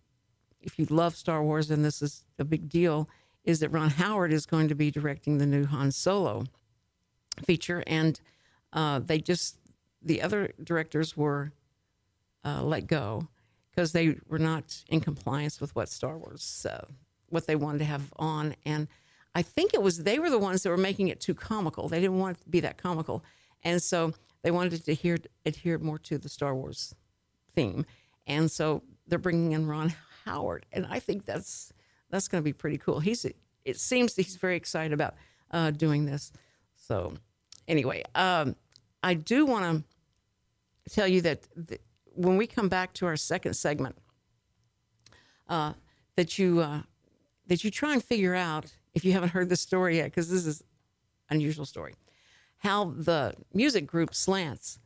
if 0.60 0.78
you 0.78 0.86
love 0.86 1.16
Star 1.16 1.42
Wars, 1.42 1.70
and 1.70 1.84
this 1.84 2.02
is 2.02 2.24
a 2.38 2.44
big 2.44 2.68
deal, 2.68 3.08
is 3.44 3.60
that 3.60 3.70
Ron 3.70 3.90
Howard 3.90 4.32
is 4.32 4.46
going 4.46 4.68
to 4.68 4.74
be 4.74 4.90
directing 4.90 5.38
the 5.38 5.46
new 5.46 5.66
Han 5.66 5.90
Solo 5.90 6.44
feature, 7.46 7.82
and 7.86 8.20
uh, 8.72 8.98
they 8.98 9.18
just 9.18 9.56
the 10.02 10.22
other 10.22 10.52
directors 10.62 11.16
were 11.16 11.52
uh, 12.44 12.62
let 12.62 12.86
go 12.86 13.28
because 13.70 13.92
they 13.92 14.16
were 14.28 14.38
not 14.38 14.84
in 14.88 15.00
compliance 15.00 15.60
with 15.60 15.74
what 15.74 15.88
Star 15.88 16.16
Wars, 16.16 16.66
uh, 16.70 16.84
what 17.30 17.46
they 17.46 17.56
wanted 17.56 17.78
to 17.78 17.84
have 17.84 18.12
on. 18.16 18.54
And 18.64 18.86
I 19.34 19.42
think 19.42 19.74
it 19.74 19.82
was 19.82 20.04
they 20.04 20.18
were 20.18 20.30
the 20.30 20.38
ones 20.38 20.62
that 20.62 20.70
were 20.70 20.76
making 20.76 21.08
it 21.08 21.20
too 21.20 21.34
comical. 21.34 21.88
They 21.88 22.00
didn't 22.00 22.18
want 22.18 22.36
it 22.38 22.42
to 22.42 22.48
be 22.48 22.60
that 22.60 22.78
comical, 22.78 23.24
and 23.62 23.82
so 23.82 24.12
they 24.42 24.50
wanted 24.50 24.84
to 24.84 24.92
adhere, 24.92 25.18
adhere 25.46 25.78
more 25.78 25.98
to 26.00 26.18
the 26.18 26.28
Star 26.28 26.54
Wars 26.54 26.94
theme. 27.54 27.86
And 28.26 28.50
so 28.50 28.82
they're 29.06 29.18
bringing 29.18 29.52
in 29.52 29.66
Ron 29.66 29.94
Howard, 30.24 30.66
and 30.72 30.86
I 30.88 31.00
think 31.00 31.24
that's 31.24 31.72
that's 32.10 32.28
going 32.28 32.42
to 32.42 32.44
be 32.44 32.52
pretty 32.52 32.78
cool. 32.78 33.00
He's 33.00 33.26
it 33.64 33.78
seems 33.78 34.14
he's 34.14 34.36
very 34.36 34.56
excited 34.56 34.92
about 34.92 35.14
uh, 35.50 35.70
doing 35.70 36.04
this. 36.04 36.32
So 36.86 37.14
anyway, 37.66 38.02
um, 38.14 38.56
I 39.02 39.14
do 39.14 39.46
want 39.46 39.84
to 40.86 40.94
tell 40.94 41.08
you 41.08 41.20
that. 41.22 41.48
The, 41.56 41.78
when 42.16 42.36
we 42.36 42.46
come 42.46 42.68
back 42.68 42.92
to 42.94 43.06
our 43.06 43.16
second 43.16 43.54
segment, 43.54 43.96
uh, 45.48 45.72
that 46.16 46.38
you 46.38 46.60
uh, 46.60 46.82
that 47.48 47.64
you 47.64 47.70
try 47.70 47.92
and 47.92 48.02
figure 48.02 48.34
out 48.34 48.72
if 48.94 49.04
you 49.04 49.12
haven't 49.12 49.30
heard 49.30 49.48
this 49.48 49.60
story 49.60 49.96
yet, 49.96 50.04
because 50.04 50.30
this 50.30 50.46
is 50.46 50.62
unusual 51.28 51.64
story, 51.64 51.94
how 52.58 52.84
the 52.84 53.34
music 53.52 53.86
group 53.86 54.14
Slants, 54.14 54.78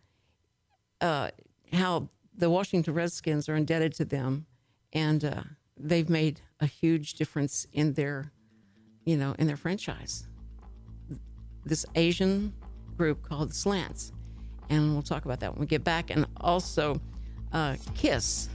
uh, 1.00 1.30
how 1.72 2.08
the 2.34 2.48
Washington 2.48 2.94
Redskins 2.94 3.48
are 3.48 3.56
indebted 3.56 3.92
to 3.94 4.04
them, 4.04 4.46
and 4.92 5.24
uh, 5.24 5.42
they've 5.76 6.08
made 6.08 6.40
a 6.60 6.66
huge 6.66 7.14
difference 7.14 7.66
in 7.72 7.92
their, 7.92 8.32
you 9.04 9.16
know, 9.16 9.34
in 9.38 9.46
their 9.46 9.56
franchise. 9.56 10.27
This 11.68 11.84
Asian 11.94 12.52
group 12.96 13.22
called 13.22 13.54
Slants, 13.54 14.12
and 14.70 14.92
we'll 14.92 15.02
talk 15.02 15.24
about 15.24 15.40
that 15.40 15.52
when 15.52 15.60
we 15.60 15.66
get 15.66 15.84
back, 15.84 16.10
and 16.10 16.26
also 16.40 17.00
uh, 17.52 17.76
Kiss 17.94 18.48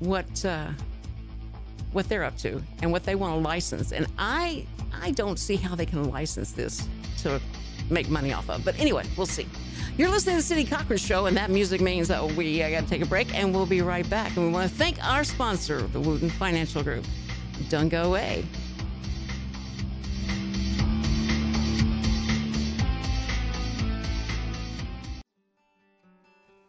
what 0.00 0.44
uh, 0.44 0.68
what 1.92 2.08
they're 2.08 2.24
up 2.24 2.36
to 2.38 2.62
and 2.82 2.92
what 2.92 3.04
they 3.04 3.14
want 3.14 3.34
to 3.34 3.40
license. 3.40 3.92
And 3.92 4.06
I 4.18 4.66
I 4.92 5.12
don't 5.12 5.38
see 5.38 5.56
how 5.56 5.74
they 5.74 5.86
can 5.86 6.10
license 6.10 6.52
this 6.52 6.86
to 7.18 7.40
make 7.90 8.08
money 8.08 8.32
off 8.32 8.48
of. 8.50 8.64
But 8.64 8.78
anyway, 8.78 9.04
we'll 9.16 9.26
see. 9.26 9.46
You're 9.96 10.10
listening 10.10 10.36
to 10.36 10.42
the 10.42 10.46
Cindy 10.46 10.64
Cochran 10.64 10.98
Show, 10.98 11.26
and 11.26 11.36
that 11.36 11.50
music 11.50 11.80
means 11.80 12.08
that 12.08 12.24
we 12.32 12.62
uh, 12.62 12.70
got 12.70 12.84
to 12.84 12.88
take 12.88 13.02
a 13.02 13.06
break, 13.06 13.34
and 13.34 13.54
we'll 13.54 13.66
be 13.66 13.82
right 13.82 14.08
back. 14.08 14.36
And 14.36 14.46
we 14.46 14.52
want 14.52 14.70
to 14.70 14.76
thank 14.76 15.02
our 15.04 15.24
sponsor, 15.24 15.82
the 15.82 16.00
Wooten 16.00 16.30
Financial 16.30 16.82
Group. 16.82 17.04
Don't 17.68 17.88
go 17.88 18.04
away. 18.04 18.44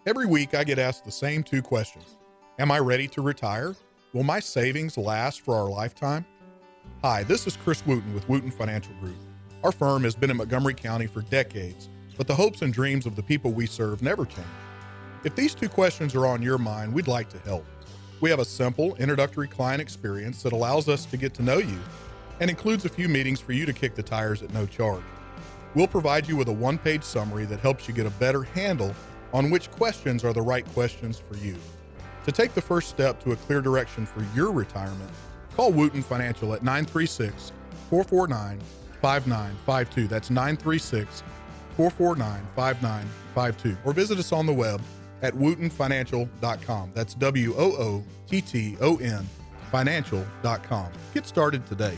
Every 0.07 0.25
week, 0.25 0.55
I 0.55 0.63
get 0.63 0.79
asked 0.79 1.05
the 1.05 1.11
same 1.11 1.43
two 1.43 1.61
questions 1.61 2.17
Am 2.57 2.71
I 2.71 2.79
ready 2.79 3.07
to 3.09 3.21
retire? 3.21 3.75
Will 4.13 4.23
my 4.23 4.39
savings 4.39 4.97
last 4.97 5.41
for 5.41 5.55
our 5.55 5.69
lifetime? 5.69 6.25
Hi, 7.03 7.21
this 7.21 7.45
is 7.45 7.55
Chris 7.55 7.85
Wooten 7.85 8.11
with 8.15 8.27
Wooten 8.27 8.49
Financial 8.49 8.95
Group. 8.95 9.15
Our 9.63 9.71
firm 9.71 10.01
has 10.03 10.15
been 10.15 10.31
in 10.31 10.37
Montgomery 10.37 10.73
County 10.73 11.05
for 11.05 11.21
decades, 11.21 11.87
but 12.17 12.25
the 12.25 12.33
hopes 12.33 12.63
and 12.63 12.73
dreams 12.73 13.05
of 13.05 13.15
the 13.15 13.21
people 13.21 13.51
we 13.51 13.67
serve 13.67 14.01
never 14.01 14.25
change. 14.25 14.47
If 15.23 15.35
these 15.35 15.53
two 15.53 15.69
questions 15.69 16.15
are 16.15 16.25
on 16.25 16.41
your 16.41 16.57
mind, 16.57 16.91
we'd 16.91 17.07
like 17.07 17.29
to 17.29 17.39
help. 17.39 17.65
We 18.21 18.31
have 18.31 18.39
a 18.39 18.45
simple 18.45 18.95
introductory 18.95 19.47
client 19.47 19.81
experience 19.81 20.41
that 20.41 20.51
allows 20.51 20.89
us 20.89 21.05
to 21.05 21.17
get 21.17 21.35
to 21.35 21.43
know 21.43 21.59
you 21.59 21.79
and 22.39 22.49
includes 22.49 22.85
a 22.85 22.89
few 22.89 23.07
meetings 23.07 23.39
for 23.39 23.51
you 23.51 23.67
to 23.67 23.73
kick 23.73 23.93
the 23.93 24.01
tires 24.01 24.41
at 24.41 24.51
no 24.51 24.65
charge. 24.65 25.03
We'll 25.75 25.87
provide 25.87 26.27
you 26.27 26.35
with 26.35 26.47
a 26.47 26.53
one 26.53 26.79
page 26.79 27.03
summary 27.03 27.45
that 27.45 27.59
helps 27.59 27.87
you 27.87 27.93
get 27.93 28.07
a 28.07 28.11
better 28.11 28.41
handle 28.41 28.95
on 29.33 29.49
which 29.49 29.71
questions 29.71 30.23
are 30.23 30.33
the 30.33 30.41
right 30.41 30.65
questions 30.73 31.19
for 31.19 31.37
you. 31.37 31.55
To 32.25 32.31
take 32.31 32.53
the 32.53 32.61
first 32.61 32.89
step 32.89 33.23
to 33.23 33.31
a 33.31 33.35
clear 33.35 33.61
direction 33.61 34.05
for 34.05 34.25
your 34.35 34.51
retirement, 34.51 35.09
call 35.55 35.71
Wooten 35.71 36.03
Financial 36.03 36.53
at 36.53 36.63
936 36.63 37.51
449 37.89 38.59
5952. 39.01 40.07
That's 40.07 40.29
936 40.29 41.23
449 41.77 42.47
5952. 42.55 43.77
Or 43.83 43.93
visit 43.93 44.19
us 44.19 44.31
on 44.31 44.45
the 44.45 44.53
web 44.53 44.81
at 45.21 45.33
wootenfinancial.com. 45.33 46.91
That's 46.93 47.13
W 47.15 47.53
O 47.57 47.71
O 47.73 48.03
T 48.27 48.41
T 48.41 48.77
O 48.81 48.97
N 48.97 49.27
financial.com. 49.71 50.91
Get 51.13 51.25
started 51.25 51.65
today. 51.65 51.97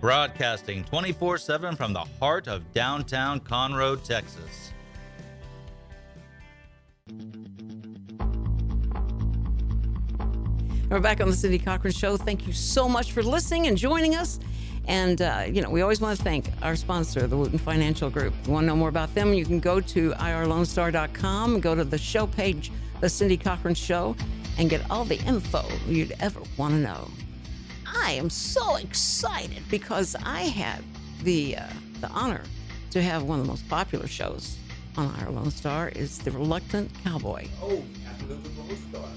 broadcasting 0.00 0.84
24 0.84 1.38
7 1.38 1.76
from 1.76 1.92
the 1.92 2.04
heart 2.20 2.48
of 2.48 2.72
downtown 2.72 3.40
Conroe, 3.40 4.02
Texas. 4.02 4.72
We're 10.90 11.00
back 11.00 11.20
on 11.20 11.28
the 11.28 11.36
Cindy 11.36 11.58
Cochran 11.58 11.92
Show. 11.92 12.16
Thank 12.16 12.46
you 12.46 12.54
so 12.54 12.88
much 12.88 13.12
for 13.12 13.22
listening 13.22 13.66
and 13.66 13.76
joining 13.76 14.14
us. 14.14 14.40
And, 14.86 15.20
uh, 15.20 15.44
you 15.46 15.60
know, 15.60 15.68
we 15.68 15.82
always 15.82 16.00
want 16.00 16.16
to 16.16 16.24
thank 16.24 16.50
our 16.62 16.74
sponsor, 16.74 17.26
the 17.26 17.36
Wooten 17.36 17.58
Financial 17.58 18.08
Group. 18.08 18.32
If 18.40 18.46
you 18.46 18.54
want 18.54 18.64
to 18.64 18.68
know 18.68 18.76
more 18.76 18.88
about 18.88 19.14
them, 19.14 19.34
you 19.34 19.44
can 19.44 19.60
go 19.60 19.80
to 19.80 20.12
irlonestar.com, 20.12 21.60
go 21.60 21.74
to 21.74 21.84
the 21.84 21.98
show 21.98 22.26
page, 22.26 22.72
The 23.02 23.08
Cindy 23.10 23.36
Cochran 23.36 23.74
Show, 23.74 24.16
and 24.56 24.70
get 24.70 24.90
all 24.90 25.04
the 25.04 25.20
info 25.24 25.62
you'd 25.86 26.14
ever 26.20 26.40
want 26.56 26.72
to 26.72 26.80
know. 26.80 27.10
I 27.96 28.12
am 28.12 28.30
so 28.30 28.76
excited 28.76 29.62
because 29.70 30.16
I 30.24 30.42
had 30.42 30.82
the 31.22 31.56
uh, 31.56 31.64
the 32.00 32.08
honor 32.08 32.42
to 32.90 33.02
have 33.02 33.22
one 33.24 33.40
of 33.40 33.46
the 33.46 33.50
most 33.50 33.68
popular 33.68 34.06
shows 34.06 34.56
on 34.96 35.14
our 35.20 35.30
Lone 35.30 35.50
Star 35.50 35.88
is 35.90 36.18
The 36.18 36.30
Reluctant 36.30 36.90
Cowboy. 37.04 37.48
Oh, 37.62 37.82
Afternoons 38.08 38.44
with 38.44 38.58
Lone 38.58 38.78
Star. 38.90 39.08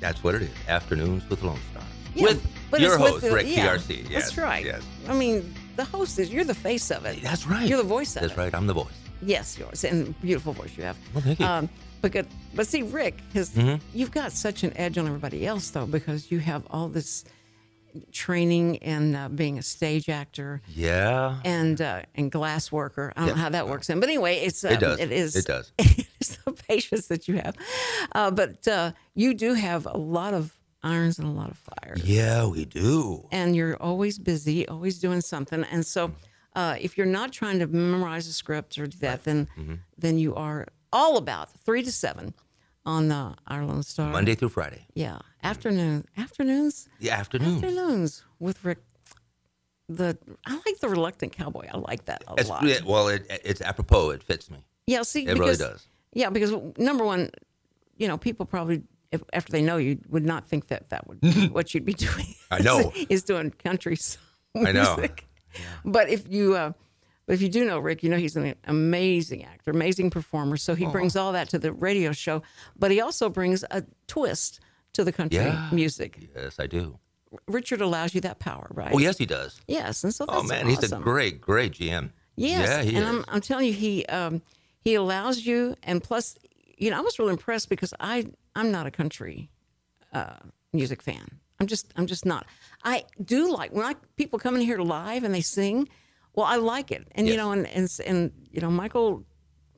That's 0.00 0.22
what 0.24 0.34
it 0.34 0.42
is. 0.42 0.50
Afternoons 0.68 1.28
with 1.28 1.42
Lone 1.42 1.58
Star. 1.72 1.82
Yeah, 2.14 2.24
with 2.24 2.46
but 2.70 2.80
your 2.80 2.94
it's 2.94 3.02
with 3.02 3.10
host, 3.12 3.24
the- 3.24 3.32
Rick 3.34 3.46
yeah, 3.48 3.76
TRC. 3.76 4.10
Yes, 4.10 4.24
That's 4.24 4.38
right. 4.38 4.64
Yes. 4.64 4.82
I 5.08 5.14
mean, 5.14 5.54
the 5.76 5.84
host 5.84 6.18
is 6.18 6.30
you're 6.32 6.44
the 6.44 6.54
face 6.54 6.90
of 6.90 7.04
it. 7.06 7.22
That's 7.22 7.46
right. 7.46 7.66
You're 7.68 7.78
the 7.78 7.88
voice 7.88 8.14
of 8.16 8.22
That's 8.22 8.34
it. 8.34 8.38
right. 8.38 8.54
I'm 8.54 8.66
the 8.66 8.74
voice. 8.74 8.92
Yes, 9.22 9.58
yours 9.58 9.84
and 9.84 10.18
beautiful 10.20 10.52
voice 10.52 10.76
you 10.76 10.84
have. 10.84 10.96
Well, 11.14 11.22
thank 11.22 11.40
you. 11.40 11.46
Um, 11.46 11.68
but 12.02 12.12
good, 12.12 12.26
but 12.54 12.66
see, 12.66 12.82
Rick, 12.82 13.20
his 13.32 13.50
Mhm. 13.50 13.80
you've 13.94 14.10
got 14.10 14.32
such 14.32 14.62
an 14.64 14.76
edge 14.76 14.98
on 14.98 15.06
everybody 15.06 15.46
else 15.46 15.70
though 15.70 15.86
because 15.86 16.30
you 16.30 16.40
have 16.40 16.62
all 16.70 16.88
this 16.88 17.24
training 18.12 18.76
in 18.76 19.14
uh, 19.14 19.28
being 19.28 19.58
a 19.58 19.62
stage 19.62 20.08
actor 20.08 20.62
Yeah. 20.68 21.40
and 21.44 21.80
uh, 21.80 22.02
and 22.14 22.30
glass 22.30 22.70
worker. 22.72 23.12
I 23.16 23.20
don't 23.26 23.36
know 23.36 23.42
how 23.42 23.48
that 23.50 23.68
works 23.68 23.88
in, 23.90 24.00
but 24.00 24.08
anyway, 24.08 24.36
it's 24.38 24.64
um, 24.64 24.72
It 24.72 24.80
does. 24.80 25.00
It 25.00 25.12
is. 25.12 25.36
It 25.36 25.46
does. 25.46 25.72
it's 25.78 26.36
the 26.44 26.52
patience 26.52 27.06
that 27.08 27.28
you 27.28 27.36
have, 27.36 27.56
uh, 28.12 28.30
but 28.30 28.66
uh, 28.68 28.92
you 29.14 29.34
do 29.34 29.54
have 29.54 29.86
a 29.86 29.96
lot 29.96 30.34
of 30.34 30.56
irons 30.82 31.18
and 31.18 31.26
a 31.28 31.30
lot 31.30 31.50
of 31.50 31.58
fires 31.58 32.02
Yeah, 32.04 32.46
we 32.46 32.64
do. 32.66 33.26
and 33.32 33.56
you're 33.56 33.76
always 33.76 34.18
busy, 34.18 34.68
always 34.68 34.98
doing 34.98 35.20
something. 35.22 35.64
And 35.64 35.84
so, 35.86 36.12
uh, 36.54 36.76
if 36.80 36.96
you're 36.98 37.06
not 37.06 37.32
trying 37.32 37.58
to 37.60 37.66
memorize 37.66 38.26
a 38.28 38.32
script 38.32 38.78
or 38.78 38.86
do 38.86 38.98
that, 38.98 39.24
then 39.24 39.48
Mm-hmm. 39.58 39.74
then 39.98 40.18
you 40.18 40.34
are 40.34 40.66
all 40.92 41.16
about 41.16 41.50
three 41.64 41.82
to 41.82 41.90
seven 41.90 42.34
on 42.86 43.08
the 43.08 43.34
Lone 43.50 43.82
Star. 43.82 44.10
Monday 44.10 44.34
through 44.34 44.50
Friday. 44.50 44.86
yeah, 44.94 45.18
afternoon, 45.42 46.06
afternoons, 46.16 46.88
The 47.00 47.10
afternoons. 47.10 47.56
afternoons 47.62 48.24
with 48.38 48.64
Rick. 48.64 48.78
The 49.88 50.16
I 50.46 50.54
like 50.54 50.78
the 50.80 50.88
reluctant 50.88 51.32
cowboy. 51.32 51.66
I 51.72 51.76
like 51.76 52.06
that 52.06 52.24
a 52.26 52.34
It's, 52.38 52.48
lot. 52.48 52.62
yeah, 52.64 52.78
well, 52.86 53.08
it, 53.08 53.26
it's 53.44 53.60
apropos. 53.60 54.10
It 54.10 54.22
fits 54.22 54.50
me. 54.50 54.58
Yeah, 54.86 55.02
see, 55.02 55.22
It 55.26 55.28
really 55.38 55.40
because, 55.52 55.58
does. 55.58 55.86
Yeah, 56.14 56.30
because 56.30 56.52
number 56.78 57.04
one, 57.04 57.30
you 57.96 58.08
know, 58.08 58.16
people 58.16 58.46
probably 58.46 58.82
if, 59.12 59.22
after 59.32 59.52
they 59.52 59.60
know 59.62 59.76
you 59.76 59.98
would 60.08 60.24
not 60.24 60.46
think 60.46 60.68
that 60.68 60.88
that 60.90 61.06
would 61.06 61.20
be 61.20 61.48
what 61.52 61.74
you'd 61.74 61.84
be 61.84 61.94
doing. 61.94 62.34
I 62.50 62.60
know. 62.60 62.92
is 63.10 63.22
doing 63.24 63.50
country 63.50 63.92
music. 63.92 64.20
I 64.56 64.72
know. 64.72 64.96
music. 64.96 65.26
But 65.84 66.08
if 66.08 66.28
you, 66.28 66.54
uh, 66.56 66.72
but 67.26 67.32
if 67.34 67.42
you 67.42 67.48
do 67.48 67.64
know 67.64 67.78
Rick, 67.78 68.02
you 68.02 68.08
know 68.10 68.16
he's 68.18 68.36
an 68.36 68.54
amazing 68.64 69.44
actor, 69.44 69.70
amazing 69.70 70.10
performer. 70.10 70.56
So 70.56 70.74
he 70.74 70.86
brings 70.86 71.16
all 71.16 71.32
that 71.32 71.48
to 71.50 71.58
the 71.58 71.72
radio 71.72 72.12
show, 72.12 72.42
but 72.78 72.90
he 72.90 73.00
also 73.00 73.28
brings 73.28 73.64
a 73.70 73.84
twist 74.06 74.60
to 74.92 75.04
the 75.04 75.12
country 75.12 75.38
Yeah. 75.38 75.68
music. 75.72 76.28
Yes, 76.34 76.56
I 76.58 76.66
do. 76.66 76.98
Richard 77.48 77.80
allows 77.80 78.14
you 78.14 78.20
that 78.20 78.38
power, 78.38 78.68
right? 78.70 78.92
Oh, 78.94 78.98
yes, 78.98 79.18
he 79.18 79.26
does. 79.26 79.60
Yes, 79.66 80.04
and 80.04 80.14
so 80.14 80.24
that's 80.26 80.38
Oh 80.38 80.42
man, 80.44 80.68
he's 80.68 80.92
a 80.92 80.96
great, 80.98 81.40
great 81.40 81.72
GM. 81.72 82.10
Yes, 82.36 82.68
Yeah, 82.68 82.82
he 82.82 82.96
and 82.96 83.04
is. 83.04 83.10
I'm, 83.10 83.24
I'm 83.28 83.40
telling 83.40 83.66
you, 83.66 83.72
he 83.72 84.04
um, 84.06 84.40
he 84.80 84.94
allows 84.94 85.44
you, 85.44 85.74
and 85.82 86.02
plus, 86.02 86.36
you 86.78 86.90
know, 86.90 86.98
I 86.98 87.00
was 87.00 87.18
really 87.18 87.32
impressed 87.32 87.68
because 87.68 87.92
I 87.98 88.26
I'm 88.54 88.70
not 88.70 88.86
a 88.86 88.90
country 88.90 89.50
uh, 90.12 90.36
music 90.72 91.02
fan. 91.02 91.40
I'm 91.60 91.66
just 91.66 91.92
I'm 91.96 92.06
just 92.06 92.24
not. 92.26 92.46
I 92.84 93.04
do 93.24 93.50
like 93.52 93.72
when 93.72 93.84
I 93.84 93.94
people 94.16 94.38
come 94.38 94.54
in 94.56 94.62
here 94.62 94.78
live 94.78 95.24
and 95.24 95.34
they 95.34 95.40
sing. 95.40 95.88
Well, 96.34 96.46
I 96.46 96.56
like 96.56 96.90
it, 96.90 97.06
and 97.12 97.26
you 97.28 97.36
know, 97.36 97.52
and 97.52 97.66
and, 97.68 97.88
and 98.06 98.32
you 98.50 98.60
know, 98.60 98.70
Michael 98.70 99.24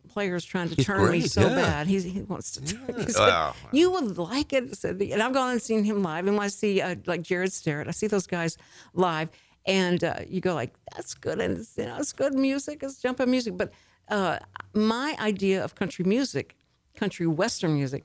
Player's 0.09 0.45
trying 0.45 0.71
to 0.71 0.75
He's 0.75 0.87
turn 0.87 1.11
me 1.13 1.21
so 1.21 1.43
yeah. 1.43 1.55
bad. 1.55 1.87
He's, 1.87 2.05
he 2.05 2.23
wants 2.23 2.53
to 2.53 2.65
turn 2.65 2.97
me. 2.97 3.07
so- 3.09 3.21
Wow. 3.27 3.55
You 3.73 3.91
would 3.91 4.17
like 4.17 4.53
it, 4.55 4.75
said 4.77 5.01
and 5.03 5.23
I've 5.23 5.35
gone 5.35 5.53
and 5.53 5.61
seen 5.61 5.85
him 5.85 6.03
live. 6.03 6.27
And 6.27 6.37
when 6.37 6.45
I 6.45 6.49
see 6.49 6.81
uh, 6.81 6.95
like 7.07 7.21
Jared 7.23 7.53
Starrett, 7.53 7.89
I 7.89 7.91
see 7.91 8.07
those 8.07 8.27
guys 8.27 8.57
live, 8.95 9.29
and 9.67 10.03
uh, 10.03 10.21
you 10.27 10.41
go 10.41 10.55
like, 10.55 10.73
"That's 10.95 11.13
good," 11.15 11.39
and 11.41 11.59
it's, 11.59 11.77
you 11.77 11.85
know, 11.85 11.97
it's 11.99 12.13
good 12.15 12.35
music, 12.35 12.83
it's 12.83 13.03
jumping 13.03 13.31
music. 13.31 13.59
But 13.59 13.73
uh, 14.09 14.39
my 14.73 15.15
idea 15.21 15.63
of 15.63 15.75
country 15.75 16.05
music, 16.07 16.57
country 16.95 17.27
western 17.27 17.75
music, 17.75 18.05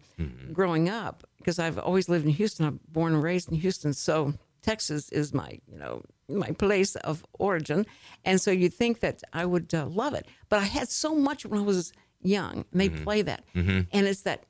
growing 0.51 0.89
up, 0.89 1.23
because 1.37 1.57
I've 1.59 1.77
always 1.79 2.09
lived 2.09 2.25
in 2.25 2.31
Houston. 2.31 2.65
I'm 2.65 2.79
born 2.89 3.13
and 3.13 3.23
raised 3.23 3.47
in 3.49 3.55
Houston, 3.59 3.93
so 3.93 4.33
Texas 4.61 5.09
is 5.09 5.33
my 5.33 5.59
you 5.71 5.77
know 5.77 6.03
my 6.29 6.51
place 6.51 6.95
of 6.97 7.25
origin, 7.39 7.85
and 8.25 8.39
so 8.39 8.51
you'd 8.51 8.73
think 8.73 8.99
that 9.01 9.21
I 9.33 9.45
would 9.45 9.73
uh, 9.73 9.85
love 9.87 10.13
it. 10.13 10.25
But 10.49 10.59
I 10.59 10.63
had 10.65 10.89
so 10.89 11.15
much 11.15 11.45
when 11.45 11.59
I 11.59 11.63
was 11.63 11.91
young, 12.21 12.65
and 12.71 12.79
they 12.81 12.89
play 12.89 13.21
that, 13.23 13.43
and 13.55 13.87
it's 13.93 14.21
that. 14.21 14.43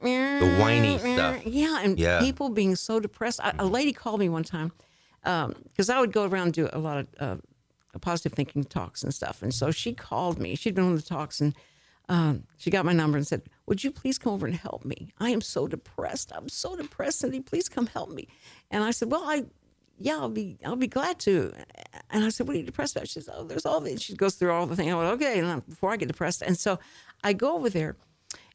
The 0.00 0.56
whiny 0.60 0.98
stuff. 0.98 1.44
yeah, 1.46 1.80
and 1.82 1.98
Yeah. 1.98 2.20
people 2.20 2.48
being 2.50 2.76
so 2.76 3.00
depressed. 3.00 3.40
I, 3.42 3.52
a 3.58 3.66
lady 3.66 3.92
called 3.92 4.20
me 4.20 4.28
one 4.28 4.44
time 4.44 4.72
because 5.22 5.90
I 5.90 6.00
would 6.00 6.12
go 6.12 6.24
around 6.24 6.44
and 6.46 6.52
do 6.54 6.68
a 6.72 6.78
lot 6.78 6.96
of 6.98 7.06
uh, 7.18 7.36
positive 8.00 8.32
thinking 8.32 8.64
talks 8.64 9.02
and 9.02 9.12
stuff. 9.14 9.42
And 9.42 9.52
so 9.52 9.70
she 9.70 9.92
called 9.92 10.38
me. 10.38 10.54
She'd 10.54 10.74
been 10.74 10.84
on 10.84 10.96
the 10.96 11.02
talks 11.02 11.40
and 11.40 11.54
um, 12.08 12.44
she 12.56 12.70
got 12.70 12.84
my 12.84 12.92
number 12.94 13.18
and 13.18 13.26
said, 13.26 13.42
"Would 13.70 13.84
you 13.84 13.92
please 13.92 14.18
come 14.18 14.32
over 14.32 14.46
and 14.46 14.56
help 14.56 14.84
me? 14.84 15.14
I 15.18 15.30
am 15.30 15.40
so 15.40 15.68
depressed. 15.68 16.32
I'm 16.34 16.48
so 16.48 16.76
depressed, 16.76 17.20
Cindy. 17.20 17.40
Please 17.40 17.68
come 17.68 17.86
help 17.86 18.10
me." 18.10 18.26
And 18.70 18.84
I 18.84 18.90
said, 18.90 19.10
"Well, 19.10 19.22
I." 19.24 19.46
Yeah, 19.96 20.16
I'll 20.16 20.28
be 20.28 20.58
I'll 20.64 20.76
be 20.76 20.88
glad 20.88 21.18
to. 21.20 21.52
And 22.10 22.24
I 22.24 22.30
said, 22.30 22.46
"What 22.46 22.56
are 22.56 22.58
you 22.58 22.64
depressed 22.66 22.96
about?" 22.96 23.06
She 23.08 23.20
says, 23.20 23.28
"Oh, 23.32 23.44
there's 23.44 23.66
all 23.66 23.80
these." 23.80 24.02
She 24.02 24.16
goes 24.16 24.34
through 24.34 24.50
all 24.50 24.66
the 24.66 24.74
things. 24.74 24.90
I 24.92 24.96
went, 24.96 25.12
"Okay," 25.16 25.38
and 25.38 25.48
then 25.48 25.62
before 25.68 25.90
I 25.92 25.96
get 25.98 26.08
depressed, 26.08 26.42
and 26.42 26.58
so 26.58 26.78
I 27.22 27.32
go 27.32 27.54
over 27.54 27.70
there, 27.70 27.96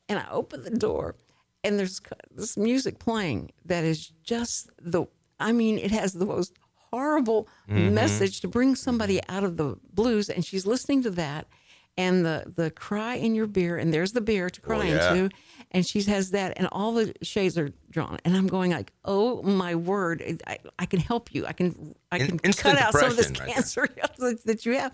and 0.10 0.20
I 0.20 0.28
open 0.32 0.64
the 0.64 0.72
door, 0.72 1.16
and 1.64 1.80
there's 1.80 2.02
this 2.32 2.58
music 2.58 3.00
playing 3.00 3.52
that 3.64 3.84
is 3.84 4.12
just 4.24 4.70
the. 4.82 5.06
I 5.40 5.52
mean, 5.52 5.78
it 5.78 5.92
has 5.92 6.14
the 6.14 6.26
most 6.26 6.54
horrible 6.92 7.48
mm-hmm. 7.70 7.94
message 7.94 8.42
to 8.42 8.48
bring 8.48 8.76
somebody 8.76 9.22
out 9.30 9.44
of 9.44 9.58
the 9.58 9.78
blues, 9.94 10.30
and 10.30 10.44
she's 10.44 10.66
listening 10.66 11.04
to 11.04 11.12
that, 11.12 11.48
and 11.98 12.26
the 12.26 12.52
the 12.56 12.72
cry 12.72 13.16
in 13.16 13.36
your 13.36 13.48
beer, 13.48 13.78
and 13.78 13.94
there's 13.94 14.12
the 14.12 14.22
beer 14.22 14.50
to 14.50 14.62
cry 14.62 14.86
yeah. 14.86 15.14
into, 15.14 15.36
and 15.72 15.86
she 15.86 16.02
has 16.04 16.32
that, 16.32 16.54
and 16.58 16.68
all 16.72 16.94
the 16.94 17.14
shades 17.22 17.58
are 17.58 17.72
drawn, 17.90 18.18
and 18.26 18.36
I'm 18.36 18.48
going 18.48 18.72
like, 18.72 18.92
oh 19.06 19.42
my 19.44 19.76
word, 19.76 20.42
I, 20.46 20.58
I 20.78 20.86
can 20.86 21.00
help 21.00 21.34
you, 21.34 21.46
I 21.46 21.54
can 21.54 21.96
I 22.12 22.20
can 22.20 22.40
instant 22.44 22.76
cut 22.76 22.82
out 22.82 22.94
some 22.94 23.12
of 23.12 23.18
this 23.18 23.32
right 23.40 23.54
cancer 23.54 23.88
that, 24.18 24.44
that 24.46 24.66
you 24.66 24.74
have, 24.74 24.92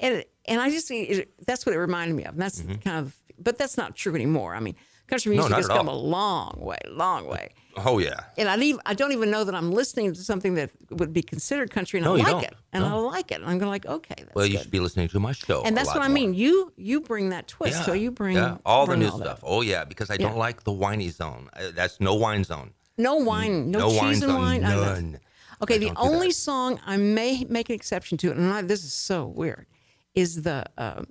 and 0.00 0.24
and 0.46 0.60
I 0.60 0.70
just 0.70 0.90
it, 0.90 1.30
that's 1.46 1.64
what 1.64 1.74
it 1.74 1.78
reminded 1.78 2.14
me 2.14 2.24
of, 2.24 2.34
and 2.34 2.42
that's 2.42 2.60
kind 2.60 2.98
of, 3.06 3.16
but 3.38 3.56
that's 3.58 3.76
not 3.76 3.96
true 3.96 4.14
anymore. 4.14 4.54
I 4.54 4.60
mean, 4.60 4.76
country 5.06 5.32
music 5.32 5.50
not 5.50 5.56
has 5.58 5.68
come 5.68 5.88
all. 5.88 5.96
a 5.96 5.98
long 5.98 6.54
way, 6.58 6.78
long 6.90 7.26
way. 7.26 7.50
Oh 7.76 7.98
yeah. 7.98 8.20
And 8.36 8.48
I, 8.48 8.56
leave, 8.56 8.78
I 8.84 8.92
don't 8.94 9.12
even 9.12 9.30
know 9.30 9.44
that 9.44 9.54
I'm 9.54 9.72
listening 9.72 10.12
to 10.14 10.20
something 10.22 10.54
that 10.54 10.70
would 10.90 11.12
be 11.12 11.22
considered 11.22 11.70
country, 11.70 11.98
and 11.98 12.04
No, 12.04 12.14
I 12.14 12.18
like 12.18 12.26
don't. 12.26 12.44
it, 12.44 12.54
and 12.74 12.84
I 12.84 12.92
like 12.94 13.30
it, 13.32 13.36
and 13.40 13.46
I'm 13.46 13.58
going 13.58 13.70
like, 13.70 13.86
okay, 13.86 14.14
that's 14.18 14.34
Well, 14.34 14.44
you 14.46 14.52
good. 14.54 14.62
should 14.62 14.70
be 14.70 14.80
listening 14.80 15.08
to 15.08 15.20
my 15.20 15.32
show. 15.32 15.62
and 15.62 15.74
that's 15.76 15.88
what 15.88 16.02
I 16.02 16.08
more. 16.08 16.14
mean. 16.14 16.34
You 16.34 16.72
you 16.76 17.00
bring 17.00 17.30
that 17.30 17.48
twist, 17.48 17.78
yeah. 17.78 17.84
so 17.86 17.92
you 17.94 18.10
bring 18.10 18.36
yeah, 18.36 18.58
all 18.66 18.86
the 18.86 18.96
new 18.96 19.06
that. 19.10 19.16
stuff. 19.16 19.40
Oh 19.42 19.62
yeah, 19.62 19.84
because 19.84 20.10
I 20.10 20.16
don't 20.18 20.36
like 20.36 20.64
the 20.64 20.72
whiny 20.72 21.08
zone. 21.08 21.48
Uh, 21.54 21.70
That's 21.74 21.98
no 22.00 22.14
wine 22.14 22.44
zone. 22.44 22.72
No 22.98 23.14
wine, 23.16 23.70
no, 23.70 23.78
No 23.78 23.88
cheese 23.88 23.98
wine 24.00 24.12
and 24.12 24.20
zone, 24.22 24.38
wine. 24.40 24.60
None. 24.60 25.20
Okay, 25.62 25.76
I 25.76 25.78
the 25.78 25.92
only 25.96 26.30
song 26.30 26.78
I 26.84 26.96
may 26.98 27.44
make 27.48 27.70
an 27.70 27.74
exception 27.74 28.18
to, 28.18 28.32
and 28.32 28.52
I, 28.52 28.60
this 28.62 28.84
is 28.84 28.92
so 28.92 29.26
weird, 29.26 29.66
is 30.14 30.42
the 30.42 30.64
uh, 30.76 31.04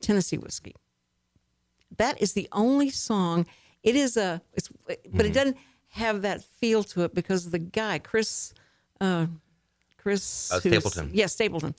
Tennessee 0.00 0.38
whiskey. 0.38 0.74
That 1.98 2.20
is 2.20 2.32
the 2.32 2.48
only 2.52 2.90
song. 2.90 3.46
It 3.82 3.96
is 3.96 4.16
a, 4.16 4.40
it's, 4.54 4.68
but 4.86 5.02
Mm-hmm. 5.04 5.20
it 5.20 5.32
doesn't 5.32 5.56
have 5.88 6.22
that 6.22 6.42
feel 6.44 6.82
to 6.84 7.02
it 7.04 7.14
because 7.14 7.50
the 7.50 7.58
guy, 7.58 7.98
Chris, 7.98 8.54
uh, 9.00 9.26
Chris 9.98 10.50
Uh, 10.52 10.60
Stapleton. 10.60 11.10
Yeah, 11.12 11.26
Stapleton. 11.26 11.74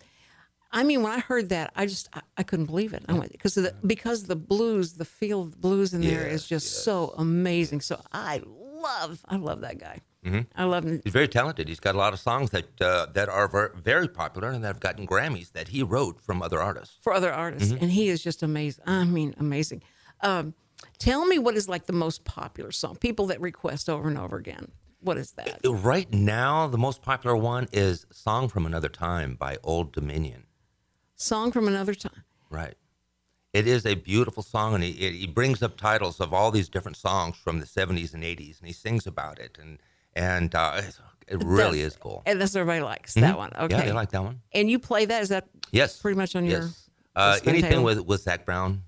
I 0.72 0.84
mean, 0.84 1.04
when 1.04 1.12
I 1.12 1.20
heard 1.20 1.50
that, 1.50 1.72
I 1.76 1.86
just 1.86 2.10
I, 2.14 2.22
I 2.38 2.44
couldn't 2.44 2.66
believe 2.66 2.94
it. 2.94 3.04
I 3.08 3.14
went 3.14 3.32
because 3.32 3.54
the 3.54 3.76
because 3.86 4.24
the 4.24 4.36
blues, 4.36 4.94
the 4.94 5.06
feel 5.06 5.42
of 5.42 5.52
the 5.52 5.58
blues 5.58 5.94
in 5.94 6.02
there 6.02 6.26
is 6.26 6.42
Yes, 6.44 6.50
just 6.50 6.84
so 6.84 7.14
amazing. 7.18 7.82
So 7.82 8.02
I 8.12 8.42
love 8.46 9.24
I 9.28 9.36
love 9.36 9.62
that 9.62 9.78
guy. 9.78 10.02
Mm-hmm. 10.26 10.40
I 10.56 10.64
love 10.64 10.86
him. 10.86 11.02
He's 11.04 11.14
very 11.14 11.28
talented. 11.28 11.68
He's 11.68 11.80
got 11.82 11.94
a 11.96 11.98
lot 11.98 12.14
of 12.14 12.20
songs 12.20 12.50
that 12.52 12.66
uh, 12.82 13.06
that 13.14 13.30
are 13.30 13.48
ver- 13.48 13.74
very 13.76 14.08
popular 14.08 14.50
and 14.50 14.64
that 14.64 14.68
have 14.70 14.80
gotten 14.80 15.06
Grammys 15.06 15.52
that 15.52 15.68
he 15.68 15.84
wrote 15.84 16.20
from 16.22 16.42
other 16.42 16.60
artists. 16.60 16.96
for 17.02 17.14
other 17.14 17.32
artists, 17.32 17.72
Mm-hmm. 17.72 17.84
and 17.84 17.92
he 17.92 18.08
is 18.10 18.24
just 18.24 18.42
amazing. 18.42 18.84
I 18.88 19.04
mean, 19.04 19.36
amazing. 19.40 19.84
Um, 20.24 20.54
tell 20.98 21.26
me 21.26 21.38
what 21.38 21.56
is 21.56 21.68
like 21.70 21.86
the 21.86 21.94
most 21.94 22.24
popular 22.26 22.72
song? 22.72 22.96
People 22.96 23.28
that 23.28 23.40
request 23.42 23.90
over 23.90 24.08
and 24.08 24.18
over 24.18 24.38
again. 24.38 24.72
What 25.02 25.18
is 25.18 25.32
that? 25.34 25.60
Right 25.66 26.12
now, 26.14 26.66
the 26.68 26.78
most 26.78 27.02
popular 27.02 27.36
one 27.36 27.68
is 27.74 28.06
"Song 28.12 28.48
from 28.48 28.66
Another 28.66 28.90
Time" 28.90 29.36
by 29.36 29.58
Old 29.64 29.92
Dominion. 29.92 30.46
Song 31.16 31.52
from 31.52 31.68
another 31.68 31.94
time. 31.94 32.24
Right. 32.50 32.76
It 33.52 33.68
is 33.68 33.86
a 33.86 33.96
beautiful 33.96 34.42
song, 34.42 34.74
and 34.74 34.84
he, 34.84 34.92
he 35.12 35.28
brings 35.28 35.62
up 35.62 35.78
titles 35.78 36.20
of 36.20 36.34
all 36.34 36.50
these 36.52 36.70
different 36.70 36.98
songs 36.98 37.36
from 37.38 37.60
the 37.60 37.66
70s 37.68 38.14
and 38.16 38.24
80s, 38.24 38.58
and 38.60 38.68
he 38.68 38.74
sings 38.74 39.06
about 39.06 39.38
it, 39.40 39.58
and 39.62 39.80
and 40.16 40.56
uh, 40.56 40.82
it, 40.84 40.98
it 41.28 41.44
really 41.44 41.80
Does- 41.82 41.94
is 41.94 41.98
cool. 41.98 42.24
And 42.26 42.40
that's 42.42 42.56
everybody 42.56 42.82
likes 42.82 43.14
that 43.16 43.38
one. 43.38 43.52
Okay. 43.54 43.64
Mm-hmm. 43.66 43.72
Yeah, 43.74 43.86
they 43.86 43.92
like 43.92 44.10
that 44.12 44.24
one. 44.24 44.42
And 44.54 44.72
you 44.72 44.80
play 44.80 45.06
that? 45.06 45.22
Is 45.22 45.30
that 45.30 45.48
Yes. 45.72 46.00
pretty 46.02 46.18
much 46.18 46.36
on 46.36 46.46
your 46.46 46.62
yes. 46.62 46.90
Uh, 47.16 47.38
anything 47.46 47.70
table? 47.72 47.84
with 47.84 48.00
with 48.06 48.22
Zac 48.22 48.46
Brown 48.46 48.84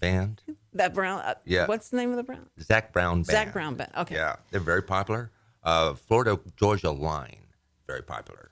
band, 0.00 0.42
that 0.78 0.94
Brown? 0.94 1.20
Uh, 1.20 1.34
Yeah. 1.44 1.66
What's 1.66 1.88
the 1.90 1.96
name 1.96 2.10
of 2.10 2.16
the 2.16 2.22
Brown? 2.22 2.46
Zac 2.60 2.92
Brown 2.92 3.18
band. 3.18 3.26
Zac 3.26 3.52
Brown 3.52 3.74
band. 3.74 3.90
Okay. 3.96 4.14
Yeah, 4.14 4.36
they're 4.50 4.60
very 4.60 4.82
popular. 4.82 5.30
Uh, 5.62 5.94
Florida 5.94 6.38
Georgia 6.56 6.90
Line, 6.90 7.46
very 7.86 8.02
popular. 8.02 8.50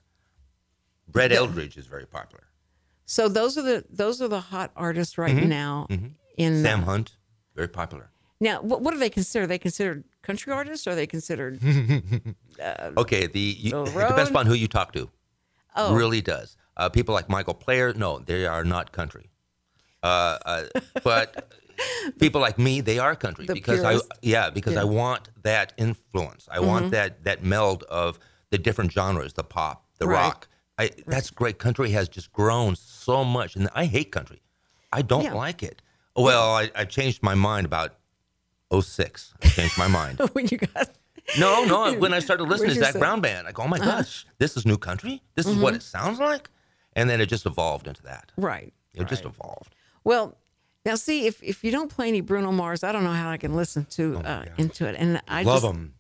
Brett 1.09 1.31
Eldredge 1.33 1.77
is 1.77 1.87
very 1.87 2.07
popular. 2.07 2.45
So 3.07 3.29
those 3.29 3.57
are 3.59 3.63
the 3.63 3.85
those 3.91 4.21
are 4.23 4.29
the 4.29 4.41
hot 4.41 4.71
artists 4.77 5.19
right 5.19 5.35
now 5.35 5.87
in 5.91 6.15
Mm-hmm. 6.39 6.63
Sam 6.63 6.81
uh, 6.83 6.85
Hunt, 6.87 7.17
very 7.55 7.69
popular. 7.69 8.11
now. 8.41 8.61
What, 8.63 8.81
what 8.81 8.93
do 8.93 8.99
they 8.99 9.11
consider? 9.11 9.45
Are 9.45 9.47
they 9.47 9.59
considered 9.59 10.03
country 10.23 10.53
artists? 10.53 10.87
Or 10.87 10.91
are 10.91 10.95
they 10.97 11.07
considered? 11.07 11.61
Okay, 12.97 13.27
the 13.27 13.41
you, 13.41 13.71
The 13.73 13.83
it 13.83 14.09
depends 14.09 14.31
upon 14.31 14.47
who 14.47 14.55
you 14.55 14.69
talk 14.69 14.93
to. 14.93 15.11
Oh. 15.77 15.95
Really 15.95 16.21
does. 16.23 16.57
Uh, 16.77 16.89
people 16.89 17.13
like 17.15 17.29
Michael 17.29 17.55
Player, 17.55 17.93
no, 17.93 18.21
they 18.21 18.47
are 18.47 18.65
not 18.65 18.93
country. 18.93 19.31
Uh, 20.03 20.39
uh, 20.47 20.65
but 21.03 21.53
people 22.19 22.41
like 22.41 22.59
me, 22.59 22.81
they 22.81 22.99
are 22.99 23.15
country 23.17 23.47
The 23.47 23.55
because 23.55 23.83
I 23.83 23.99
yeah 24.23 24.51
because 24.51 24.75
Yeah. 24.75 24.81
Mm-hmm. 24.81 24.91
I 24.91 24.95
want 25.03 25.29
that 25.43 25.73
influence. 25.77 26.49
I 26.51 26.61
want 26.61 26.91
that 26.93 27.25
that 27.25 27.43
meld 27.45 27.83
of 27.85 28.19
the 28.51 28.59
different 28.59 28.93
genres, 28.93 29.33
the 29.35 29.45
pop, 29.45 29.85
the 29.99 30.07
Right. 30.07 30.21
rock. 30.21 30.49
I, 30.79 30.91
That's 31.07 31.31
great. 31.31 31.59
Country 31.59 31.91
has 31.91 32.09
just 32.09 32.33
grown 32.33 32.75
so 32.77 33.25
much, 33.25 33.55
and 33.57 33.69
I 33.75 33.85
hate 33.87 34.11
country. 34.11 34.43
I 34.93 35.03
don't 35.03 35.25
Yeah. 35.25 35.35
like 35.35 35.63
it. 35.63 35.83
Well, 36.17 36.55
I, 36.55 36.71
I 36.75 36.85
changed 36.85 37.23
my 37.23 37.35
mind 37.35 37.65
about 37.67 37.95
06. 38.81 39.35
I 39.43 39.49
changed 39.49 39.79
my 39.79 39.89
mind. 39.89 40.21
when 40.33 40.47
you 40.49 40.59
got 40.59 40.91
No, 41.39 41.65
no. 41.65 41.95
When 41.99 42.13
I 42.13 42.19
started 42.21 42.45
listening 42.45 42.75
to 42.75 42.81
Zac 42.81 42.93
say? 42.95 42.99
Brown 42.99 43.21
Band, 43.21 43.47
I 43.47 43.53
go, 43.53 43.63
"Oh 43.63 43.69
my 43.69 43.79
gosh, 43.79 44.27
this 44.39 44.57
is 44.57 44.67
new 44.67 44.77
country. 44.79 45.23
This 45.35 45.47
is 45.47 45.57
what 45.57 45.75
it 45.75 45.83
sounds 45.83 46.19
like." 46.19 46.51
And 46.97 47.09
then 47.11 47.21
it 47.21 47.27
just 47.27 47.47
evolved 47.47 47.87
into 47.89 48.03
that. 48.03 48.31
right. 48.37 48.73
It 48.95 49.09
just 49.09 49.25
evolved. 49.25 49.75
Well, 50.05 50.37
now 50.85 50.95
see 50.97 51.27
if 51.27 51.43
if 51.43 51.65
you 51.65 51.71
don't 51.73 51.89
play 51.91 52.09
any 52.09 52.21
Bruno 52.21 52.53
Mars, 52.53 52.85
I 52.85 52.93
don't 52.93 53.05
know 53.05 53.13
how 53.13 53.31
I 53.31 53.37
can 53.37 53.55
listen 53.55 53.85
to 53.91 54.19
uh, 54.19 54.45
into 54.59 54.87
it. 54.89 54.97
And 54.99 55.21
I 55.29 55.43
Oh 55.43 55.47
Love 55.47 55.63
just, 55.63 55.75
him, 55.75 55.95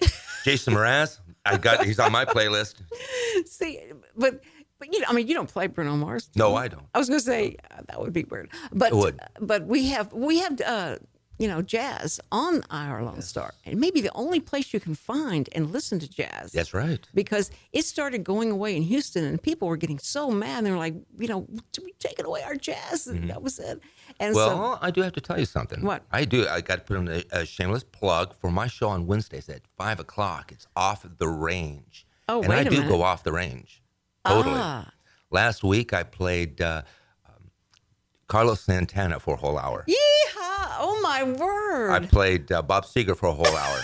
Jason 0.44 0.74
Mraz. 0.74 1.18
I 1.46 1.56
got 1.58 1.84
he's 1.84 1.98
on 1.98 2.12
my 2.12 2.24
playlist. 2.24 2.76
See, 3.46 3.80
but 4.16 4.40
But 4.78 4.92
you 4.92 5.00
know, 5.00 5.06
I 5.08 5.12
mean, 5.12 5.26
you 5.28 5.34
don't 5.34 5.48
play 5.48 5.66
Bruno 5.68 5.96
Mars. 5.96 6.30
No, 6.36 6.50
you? 6.50 6.56
I 6.56 6.68
don't. 6.68 6.84
I 6.94 6.98
was 6.98 7.08
going 7.08 7.20
to 7.20 7.24
say 7.26 7.56
uh, 7.70 7.82
that 7.88 8.00
would 8.00 8.12
be 8.12 8.24
weird, 8.24 8.50
but 8.72 8.92
It 8.92 8.96
would. 8.96 9.20
but 9.40 9.66
we 9.66 9.88
have 9.88 10.12
we 10.12 10.38
have 10.40 10.60
uh, 10.60 10.96
you 11.38 11.48
know 11.48 11.62
jazz 11.62 12.20
on 12.30 12.62
IR 12.70 13.02
Lone 13.02 13.22
Star, 13.22 13.52
and 13.64 13.80
maybe 13.80 14.00
the 14.00 14.12
only 14.14 14.40
place 14.40 14.72
you 14.72 14.80
can 14.80 14.94
find 14.94 15.48
and 15.52 15.72
listen 15.72 15.98
to 16.00 16.08
jazz. 16.08 16.52
That's 16.52 16.74
right. 16.74 17.00
Because 17.14 17.50
it 17.72 17.84
started 17.84 18.24
going 18.24 18.50
away 18.50 18.76
in 18.76 18.82
Houston, 18.82 19.24
and 19.24 19.42
people 19.42 19.68
were 19.68 19.76
getting 19.76 19.98
so 19.98 20.30
mad. 20.30 20.58
And 20.58 20.66
they 20.66 20.70
were 20.70 20.76
like, 20.76 20.94
you 21.18 21.28
know, 21.28 21.46
we 21.82 21.92
taking 21.98 22.26
away 22.26 22.42
our 22.42 22.54
jazz, 22.56 23.06
and 23.06 23.30
that 23.30 23.42
was 23.42 23.58
it. 23.58 23.80
And 24.20 24.34
Mm-hmm. 24.34 24.36
Well, 24.36 24.74
so, 24.74 24.78
I 24.80 24.90
do 24.90 25.02
have 25.02 25.12
to 25.14 25.20
tell 25.20 25.38
you 25.38 25.44
something. 25.44 25.82
What? 25.82 26.02
I 26.12 26.24
do. 26.24 26.46
I 26.48 26.60
got 26.60 26.76
to 26.76 26.80
put 26.82 26.96
in 26.96 27.08
a, 27.08 27.22
a 27.32 27.44
shameless 27.46 27.84
plug 27.84 28.34
for 28.34 28.50
my 28.50 28.66
show 28.68 28.88
on 28.88 29.06
Wednesdays 29.06 29.48
at 29.48 29.62
five 29.76 29.98
o'clock. 30.00 30.52
It's 30.52 30.66
off 30.76 31.04
the 31.18 31.28
range. 31.28 32.06
Oh, 32.28 32.40
and 32.40 32.48
wait 32.48 32.56
I 32.56 32.60
a 32.60 32.64
do 32.64 32.70
minute. 32.76 32.88
go 32.88 33.02
off 33.02 33.22
the 33.22 33.32
range. 33.32 33.82
Totally. 34.26 34.54
Ah. 34.56 34.90
Last 35.30 35.62
week 35.64 35.92
I 35.92 36.04
played 36.04 36.60
uh, 36.60 36.82
Carlos 38.26 38.60
Santana 38.60 39.20
for 39.20 39.34
a 39.34 39.36
whole 39.36 39.58
hour. 39.58 39.84
yeehaw! 39.88 40.76
Oh 40.80 41.00
my 41.02 41.22
word! 41.24 41.90
I 41.90 42.00
played 42.06 42.50
uh, 42.50 42.62
Bob 42.62 42.84
Seger 42.84 43.16
for 43.16 43.26
a 43.26 43.32
whole 43.32 43.46
hour. 43.56 43.78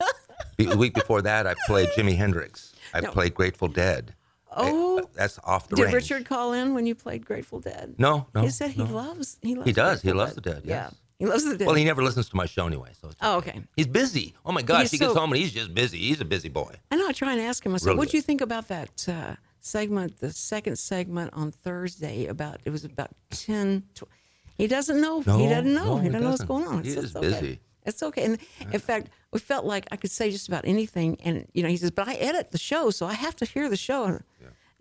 the 0.58 0.76
week 0.76 0.94
before 0.94 1.22
that, 1.22 1.46
I 1.46 1.54
played 1.66 1.88
Jimi 1.90 2.16
Hendrix. 2.16 2.74
I 2.92 3.00
No. 3.00 3.10
played 3.10 3.34
Grateful 3.34 3.68
Dead. 3.68 4.14
I- 4.52 4.70
Oh. 4.70 4.98
uh, 4.98 5.02
that's 5.14 5.40
off 5.42 5.68
the 5.68 5.74
Did 5.76 5.82
range. 5.86 5.94
Richard 5.94 6.26
call 6.26 6.52
in 6.52 6.74
when 6.74 6.86
you 6.86 6.94
played 6.94 7.24
Grateful 7.26 7.58
Dead? 7.58 7.96
No, 7.98 8.28
no. 8.36 8.42
he 8.42 8.50
said 8.50 8.70
he 8.70 8.84
no. 8.84 8.90
loves 8.90 9.36
he 9.42 9.54
loves. 9.56 9.66
He 9.66 9.72
does. 9.72 10.00
He 10.00 10.06
Grateful 10.12 10.18
loves 10.20 10.34
the 10.36 10.40
Dead, 10.42 10.62
Yeah, 10.64 10.90
he 11.18 11.26
loves 11.26 11.44
the 11.44 11.56
Dead. 11.56 11.66
Well, 11.66 11.74
he 11.74 11.82
never 11.84 12.02
listens 12.04 12.28
to 12.28 12.36
my 12.36 12.46
show 12.46 12.64
anyway. 12.66 12.90
So 13.00 13.08
it's 13.08 13.16
Oh, 13.20 13.38
okay. 13.38 13.62
He's 13.76 13.88
busy. 13.88 14.34
Oh 14.46 14.52
my 14.52 14.62
gosh, 14.62 14.82
He's 14.82 14.90
he 14.92 14.98
gets 14.98 15.12
so- 15.12 15.18
home 15.18 15.32
and 15.32 15.40
he's 15.42 15.50
just 15.52 15.74
busy. 15.74 15.98
He's 15.98 16.20
a 16.20 16.24
busy 16.24 16.48
boy. 16.50 16.72
I 16.92 16.96
know. 16.96 17.08
I 17.08 17.12
try 17.12 17.32
and 17.32 17.40
ask 17.40 17.66
him. 17.66 17.74
I 17.74 17.78
said, 17.78 17.86
Really 17.88 17.98
"What 17.98 18.10
do 18.10 18.16
you 18.16 18.22
think 18.22 18.40
about 18.42 18.68
that 18.68 19.08
uh, 19.08 19.34
segment? 19.64 20.18
The 20.20 20.32
second 20.32 20.76
segment 20.78 21.30
on 21.34 21.50
Thursday 21.50 22.26
about 22.26 22.60
it 22.64 22.70
was 22.70 22.84
about 22.84 23.10
10, 23.30 23.82
12. 23.94 24.12
He 24.56 24.66
doesn't 24.68 25.00
know. 25.00 25.20
he 25.20 25.48
doesn't 25.48 25.74
know. 25.74 25.84
no, 25.84 25.96
he 25.98 26.08
doesn't 26.08 26.22
know 26.22 26.30
what's 26.30 26.44
going 26.44 26.66
on. 26.66 26.84
He 26.84 26.90
It's- 26.92 27.16
okay. 27.16 27.28
busy. 27.28 27.60
It's 27.86 28.02
okay. 28.02 28.24
And 28.24 28.38
in 28.72 28.80
fact, 28.80 29.10
we 29.32 29.38
felt 29.40 29.66
like 29.66 29.86
I 29.92 29.96
could 29.96 30.10
say 30.10 30.30
just 30.30 30.48
about 30.48 30.64
anything. 30.64 31.18
And 31.22 31.46
you 31.52 31.62
know, 31.62 31.68
he 31.68 31.76
says, 31.76 31.90
"But 31.90 32.08
I 32.08 32.14
edit 32.14 32.50
the 32.50 32.56
show, 32.56 32.90
so 32.90 33.04
I 33.06 33.12
have 33.12 33.36
to 33.36 33.44
hear 33.44 33.68
the 33.68 33.76
show." 33.76 34.04
And, 34.04 34.24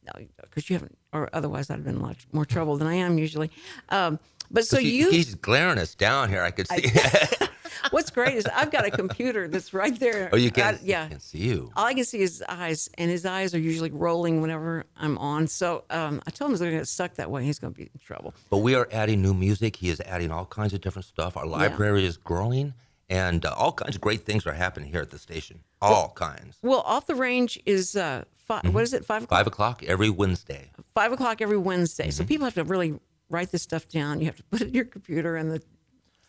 No, 0.05 0.25
because 0.41 0.69
you 0.69 0.75
haven't, 0.77 0.97
or 1.11 1.29
otherwise 1.33 1.69
I'd 1.69 1.75
have 1.75 1.83
been 1.83 1.95
in 1.95 2.01
much 2.01 2.25
more 2.31 2.45
trouble 2.45 2.77
than 2.77 2.87
I 2.87 2.93
am 2.95 3.17
usually. 3.17 3.49
Um, 3.89 4.19
but 4.51 4.65
so 4.65 4.77
He- 4.77 4.97
you, 4.99 5.11
he's 5.11 5.35
glaring 5.35 5.79
us 5.79 5.95
down 5.95 6.29
here. 6.29 6.43
I 6.43 6.51
could 6.51 6.67
see. 6.69 6.83
what's 7.91 8.09
great 8.09 8.35
is 8.35 8.45
I've 8.45 8.71
got 8.71 8.85
a 8.85 8.91
computer 8.91 9.47
that's 9.47 9.73
right 9.73 9.97
there. 9.99 10.29
oh, 10.31 10.37
you 10.37 10.51
can. 10.51 10.75
I- 10.75 10.79
yeah, 10.83 11.03
I 11.05 11.07
can 11.09 11.19
see 11.19 11.39
you. 11.39 11.71
all 11.75 11.85
I 11.85 11.93
can 11.93 12.05
see 12.05 12.21
is 12.21 12.39
his 12.39 12.43
eyes, 12.47 12.89
and 12.97 13.09
his 13.11 13.25
eyes 13.25 13.53
are 13.53 13.59
usually 13.59 13.91
rolling 13.91 14.41
whenever 14.41 14.85
I'm 14.97 15.17
on. 15.17 15.47
So 15.47 15.83
um, 15.89 16.21
I 16.27 16.31
told 16.31 16.49
him 16.49 16.53
he's 16.53 16.59
going 16.61 16.71
to 16.71 16.77
get 16.77 16.87
stuck 16.87 17.15
that 17.15 17.29
way. 17.29 17.43
He's 17.43 17.59
going 17.59 17.73
to 17.73 17.77
be 17.77 17.83
in 17.83 17.99
trouble. 17.99 18.33
But 18.49 18.57
we 18.57 18.75
are 18.75 18.87
adding 18.91 19.21
new 19.21 19.33
music. 19.33 19.75
He 19.77 19.89
is 19.89 19.99
adding 20.01 20.31
all 20.31 20.45
kinds 20.45 20.73
of 20.73 20.81
different 20.81 21.05
stuff. 21.05 21.37
Our 21.37 21.45
library 21.45 22.05
is 22.05 22.17
growing, 22.17 22.73
and 23.09 23.45
uh, 23.45 23.53
all 23.57 23.71
kinds 23.73 23.95
of 23.95 24.01
great 24.01 24.21
things 24.25 24.45
are 24.47 24.53
happening 24.53 24.89
here 24.89 25.01
at 25.01 25.09
the 25.11 25.19
station. 25.19 25.59
All 25.81 26.09
kinds. 26.15 26.57
Well, 26.61 26.81
off 26.85 27.07
the 27.07 27.15
range 27.15 27.59
is 27.65 27.95
uh, 27.97 28.23
fi- 28.47 28.61
what 28.69 28.83
is 28.83 28.93
it? 28.93 29.03
Five 29.05 29.23
o'clock. 29.23 29.39
Five 29.39 29.47
o'clock 29.47 29.83
every 29.83 30.09
Wednesday. 30.09 30.69
Five 30.95 31.11
o'clock 31.11 31.41
every 31.41 31.57
Wednesday. 31.57 32.05
Mm-hmm. 32.05 32.11
So 32.11 32.23
people 32.23 32.45
have 32.45 32.53
to 32.53 32.63
really 32.63 32.97
write 33.29 33.51
this 33.51 33.63
stuff 33.63 33.87
down. 33.89 34.19
You 34.21 34.27
have 34.27 34.37
to 34.37 34.43
put 34.43 34.61
it 34.61 34.67
in 34.69 34.73
your 34.73 34.85
computer, 34.85 35.35
and 35.35 35.51
the, 35.51 35.61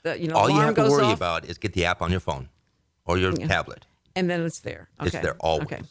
the 0.05 0.19
you 0.21 0.29
know 0.29 0.37
all 0.37 0.49
you 0.49 0.61
have 0.61 0.75
to 0.77 0.83
worry 0.89 1.05
off, 1.07 1.17
about 1.17 1.45
is 1.45 1.59
get 1.59 1.73
the 1.73 1.85
app 1.85 2.01
on 2.01 2.11
your 2.13 2.21
phone 2.21 2.49
or 3.05 3.19
your 3.19 3.33
tablet. 3.33 3.85
and 4.17 4.31
then 4.31 4.41
it's 4.47 4.61
there. 4.61 4.89
Okay. 5.01 5.09
It's 5.09 5.19
there 5.19 5.37
always. 5.41 5.67
Okay. 5.67 5.83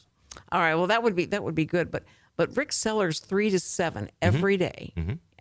All 0.51 0.61
right. 0.61 0.75
Well, 0.75 0.87
that 0.87 1.03
would 1.03 1.15
be 1.15 1.25
that 1.25 1.43
would 1.43 1.55
be 1.55 1.65
good. 1.65 1.91
But 1.91 2.03
but 2.37 2.55
Rick 2.55 2.71
Sellers 2.71 3.19
three 3.19 3.49
to 3.49 3.59
seven 3.59 4.09
every 4.21 4.55
day. 4.57 4.93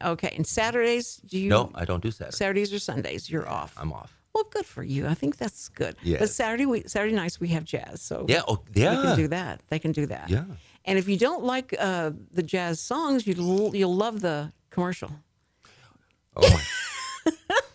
Okay. 0.03 0.33
And 0.37 0.47
Saturdays, 0.47 1.17
do 1.25 1.39
you? 1.39 1.51
Mm-hmm. 1.53 1.73
No, 1.75 1.81
I 1.81 1.85
don't 1.85 2.03
do 2.03 2.11
Saturdays. 2.11 2.37
Saturdays 2.39 2.73
or 2.75 2.79
Sundays, 2.81 3.31
you're 3.31 3.49
off. 3.49 3.75
I'm 3.79 3.93
off. 3.93 4.19
Well, 4.35 4.45
good 4.51 4.65
for 4.67 4.83
you. 4.83 5.07
I 5.07 5.15
think 5.15 5.37
that's 5.37 5.69
good. 5.69 5.95
Yeah. 6.03 6.19
But 6.19 6.31
Saturday 6.31 6.65
we, 6.67 6.83
Saturday 6.87 7.15
nights 7.15 7.39
we 7.39 7.49
have 7.49 7.65
jazz, 7.65 8.01
so 8.01 8.25
Yeah, 8.29 8.41
oh, 8.49 8.65
they 8.73 8.83
yeah. 8.83 9.03
can 9.03 9.17
do 9.17 9.29
that. 9.29 9.61
They 9.69 9.79
can 9.79 9.93
do 9.93 10.07
that. 10.07 10.31
Yeah. 10.31 10.45
And 10.87 10.99
if 10.99 11.07
you 11.07 11.19
don't 11.19 11.45
like 11.45 11.75
uh, 11.79 12.13
the 12.33 12.43
jazz 12.43 12.81
songs, 12.81 13.27
you 13.27 13.35
you'll 13.75 13.95
love 13.95 14.21
the 14.23 14.53
commercial. 14.71 15.11
Oh 16.35 16.51
my. 16.51 17.33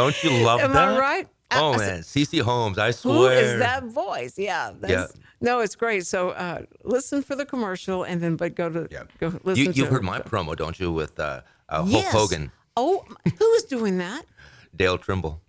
don't 0.00 0.22
you 0.24 0.30
love 0.44 0.60
Am 0.60 0.72
that? 0.72 0.88
I 0.88 0.98
right? 0.98 1.28
Oh 1.50 1.72
I 1.74 1.76
man, 1.78 2.00
CC 2.00 2.40
Holmes, 2.42 2.78
I 2.78 2.90
swear. 2.92 3.32
is 3.54 3.58
that 3.60 3.84
voice? 3.84 4.38
Yeah. 4.38 4.72
That's, 4.78 4.92
Yeah. 4.92 5.06
No, 5.40 5.60
it's 5.60 5.74
great. 5.76 6.04
So 6.06 6.30
uh, 6.30 6.62
listen 6.84 7.22
for 7.22 7.34
the 7.36 7.46
commercial, 7.46 8.02
and 8.04 8.20
then 8.22 8.36
but 8.36 8.54
go 8.54 8.68
to 8.68 8.86
Yeah. 8.90 9.04
go 9.18 9.28
listen. 9.44 9.64
You, 9.64 9.72
you've 9.72 9.86
it. 9.88 9.92
heard 9.92 10.04
my 10.04 10.20
promo, 10.20 10.54
don't 10.56 10.78
you, 10.78 10.92
with 10.92 11.18
uh, 11.18 11.40
uh, 11.68 11.76
Hulk 11.82 11.90
Yes. 12.04 12.12
Hogan, 12.12 12.52
Oh, 12.76 13.04
who 13.38 13.46
is 13.54 13.64
doing 13.64 13.98
that? 13.98 14.22
Dale 14.76 14.98
Trimble. 14.98 15.40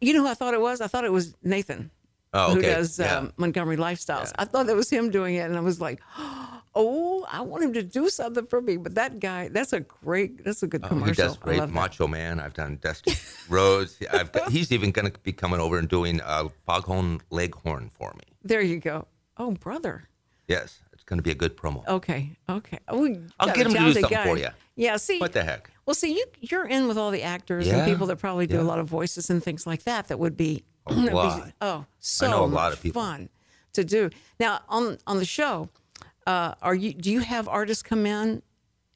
You 0.00 0.12
know 0.14 0.22
who 0.22 0.28
I 0.28 0.34
thought 0.34 0.54
it 0.54 0.60
was? 0.60 0.80
I 0.80 0.86
thought 0.86 1.04
it 1.04 1.12
was 1.12 1.34
Nathan. 1.42 1.90
Oh, 2.32 2.54
who 2.54 2.62
does 2.62 2.98
Yeah. 2.98 3.16
um, 3.18 3.32
Montgomery 3.36 3.76
Lifestyles. 3.76 4.32
I 4.38 4.44
thought 4.44 4.66
that 4.66 4.76
was 4.76 4.90
him 4.90 5.10
doing 5.10 5.34
it, 5.36 5.40
and 5.48 5.56
I 5.56 5.60
was 5.60 5.80
like, 5.80 6.00
"Oh, 6.18 6.53
I 6.76 7.40
want 7.40 7.62
him 7.64 7.72
to 7.74 7.82
do 7.82 8.08
something 8.08 8.46
for 8.46 8.60
me." 8.60 8.76
But 8.76 8.94
that 8.96 9.20
guy—that's 9.20 9.72
a 9.72 9.80
great, 9.80 10.44
that's 10.44 10.62
a 10.62 10.66
good 10.66 10.82
Oh, 10.84 10.88
commercial. 10.88 11.14
he 11.14 11.28
does 11.28 11.36
great. 11.36 11.58
love 11.58 11.68
that. 11.70 11.74
Macho 11.74 12.06
Man. 12.08 12.40
I've 12.40 12.54
done 12.54 12.78
Dusty 12.80 13.14
Rhodes. 13.48 13.96
I've 14.12 14.32
got, 14.32 14.50
he's 14.50 14.72
even 14.72 14.90
going 14.90 15.10
to 15.10 15.18
be 15.20 15.32
coming 15.32 15.60
over 15.60 15.78
and 15.78 15.88
doing 15.88 16.20
uh, 16.20 16.48
Foghorn 16.66 17.20
Leghorn 17.30 17.90
for 17.90 18.12
me. 18.14 18.24
There 18.42 18.60
you 18.60 18.78
go. 18.80 19.06
Oh, 19.36 19.52
brother. 19.52 20.08
Yes, 20.48 20.80
it's 20.92 21.02
going 21.04 21.18
to 21.18 21.22
be 21.22 21.30
a 21.30 21.34
good 21.34 21.56
promo. 21.56 21.86
Okay, 21.88 22.36
okay. 22.48 22.78
Oh, 22.88 23.08
I'll 23.40 23.48
get 23.54 23.66
a 23.66 23.70
him 23.70 23.72
to 23.74 23.78
do 23.78 23.92
something 23.94 24.10
guy. 24.10 24.24
for 24.26 24.36
you. 24.36 24.48
Yeah. 24.76 24.96
See, 24.96 25.18
What 25.18 25.32
the 25.32 25.42
heck? 25.44 25.70
Well, 25.86 25.94
see, 25.94 26.14
you 26.14 26.24
you're 26.40 26.66
in 26.66 26.88
with 26.88 26.98
all 26.98 27.10
the 27.10 27.22
actors 27.22 27.68
and 27.68 27.86
people 27.86 28.06
that 28.08 28.16
probably 28.16 28.46
do 28.46 28.60
a 28.60 28.62
lot 28.62 28.78
of 28.78 28.86
voices 28.88 29.30
and 29.30 29.42
things 29.42 29.66
like 29.66 29.84
that. 29.84 30.08
That 30.08 30.18
would 30.18 30.36
be, 30.36 30.64
A 30.86 30.94
that'd 30.94 31.12
be- 31.44 31.52
oh, 31.60 31.84
so 31.98 32.30
know 32.30 32.44
a 32.44 32.46
lot 32.46 32.72
of 32.72 32.82
people. 32.82 33.00
fun 33.02 33.28
to 33.74 33.84
do. 33.84 34.10
Now 34.40 34.60
on 34.68 34.98
on 35.06 35.18
the 35.18 35.24
show, 35.24 35.68
uh, 36.26 36.54
are 36.62 36.74
you? 36.74 36.92
Do 36.94 37.10
you 37.10 37.20
have 37.20 37.48
artists 37.48 37.82
come 37.82 38.06
in? 38.06 38.42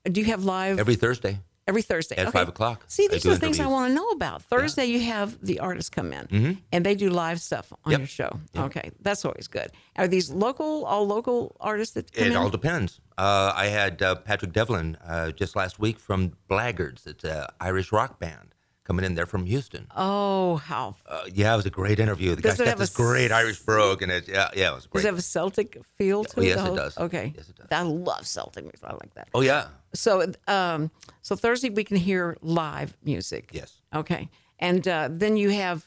Do 0.04 0.20
you 0.20 0.26
have 0.26 0.44
live 0.44 0.78
Every 0.78 0.94
Thursday. 0.94 1.40
every 1.66 1.82
Thursday 1.82 2.16
at 2.16 2.28
Okay. 2.28 2.38
5 2.38 2.48
o'clock, 2.48 2.84
See, 2.88 3.08
these 3.08 3.26
are 3.26 3.30
the 3.34 3.38
things 3.38 3.60
I 3.60 3.66
want 3.66 3.90
to 3.90 3.94
know 3.94 4.08
about. 4.10 4.42
Thursday, 4.42 4.86
you 4.86 5.00
have 5.00 5.36
the 5.44 5.60
artists 5.60 5.90
come 5.90 6.14
in 6.14 6.58
and 6.72 6.86
they 6.86 6.94
do 6.94 7.10
live 7.10 7.40
stuff 7.42 7.70
on 7.84 7.90
Yep. 7.92 8.00
your 8.00 8.06
show. 8.06 8.40
Okay, 8.56 8.90
that's 9.02 9.22
always 9.26 9.48
good. 9.48 9.70
Are 9.96 10.08
these 10.08 10.30
local, 10.30 10.86
all 10.86 11.06
local 11.06 11.56
artists 11.60 11.92
that 11.94 12.10
come 12.12 12.24
It 12.24 12.30
in? 12.30 12.36
all 12.36 12.48
depends. 12.48 13.00
Uh, 13.18 13.52
I 13.54 13.66
had 13.66 14.00
uh, 14.00 14.14
Patrick 14.14 14.52
Devlin 14.54 14.96
uh, 15.04 15.30
just 15.32 15.56
last 15.56 15.78
week 15.78 15.98
from 15.98 16.32
Blaggards. 16.48 17.06
It's 17.06 17.24
an 17.24 17.44
Irish 17.60 17.92
rock 17.92 18.18
band 18.18 18.54
coming 18.88 19.04
in 19.04 19.14
there 19.14 19.26
from 19.26 19.44
Houston. 19.44 19.86
oh, 19.94 20.56
how 20.56 20.96
Uh, 21.06 21.20
yeah, 21.32 21.52
it 21.52 21.56
was 21.56 21.66
a 21.66 21.70
great 21.70 22.00
interview. 22.00 22.34
The 22.34 22.42
Does 22.42 22.56
guy's 22.56 22.68
got 22.68 22.78
this 22.78 22.88
great 22.94 23.30
Irish 23.30 23.60
brogue, 23.60 24.00
and 24.02 24.10
it, 24.10 24.26
yeah, 24.26 24.48
yeah, 24.56 24.72
it 24.72 24.74
was 24.74 24.86
great. 24.86 25.02
Does 25.02 25.04
it 25.04 25.08
have 25.08 25.18
a 25.18 25.22
Celtic 25.22 25.78
feel 25.98 26.24
to 26.24 26.40
Oh, 26.40 26.42
it? 26.42 26.46
yes, 26.46 26.68
it 26.68 26.74
does. 26.74 26.98
Okay. 26.98 27.32
Yes, 27.36 27.48
it 27.50 27.56
does. 27.56 27.68
I 27.70 27.82
love 27.82 28.26
Celtic 28.26 28.64
music. 28.64 28.80
I 28.82 28.94
like 28.94 29.12
that. 29.14 29.28
oh 29.34 29.42
yeah, 29.42 29.66
So, 29.94 30.10
um, 30.46 30.90
so 31.20 31.36
Thursday 31.36 31.68
we 31.70 31.84
can 31.84 31.98
hear 31.98 32.36
live 32.40 32.96
music. 33.04 33.50
Yes. 33.52 33.70
Okay. 33.94 34.28
And 34.58 34.88
uh, 34.88 35.08
then 35.22 35.36
you 35.36 35.50
have, 35.50 35.86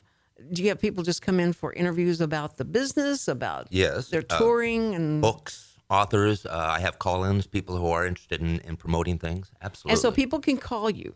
do 0.54 0.62
you 0.62 0.70
have 0.70 0.80
people 0.80 1.04
just 1.04 1.22
come 1.24 1.40
in 1.40 1.54
for 1.54 1.74
interviews 1.74 2.22
about 2.22 2.58
the 2.58 2.66
business, 2.66 3.28
about 3.28 3.68
Yes, 3.72 4.10
their 4.10 4.24
uh, 4.30 4.38
touring 4.38 4.94
and 4.96 5.22
books, 5.24 5.54
authors. 5.90 6.46
Uh, 6.46 6.76
I 6.78 6.80
have 6.82 7.00
call-ins, 7.00 7.48
people 7.48 7.76
who 7.78 7.88
are 7.88 8.06
interested 8.06 8.40
in, 8.42 8.60
in 8.60 8.78
promoting 8.78 9.18
things. 9.18 9.50
Absolutely. 9.62 9.94
and 9.94 10.00
so 10.00 10.12
people 10.12 10.40
can 10.40 10.58
call 10.58 10.90
you 10.90 11.16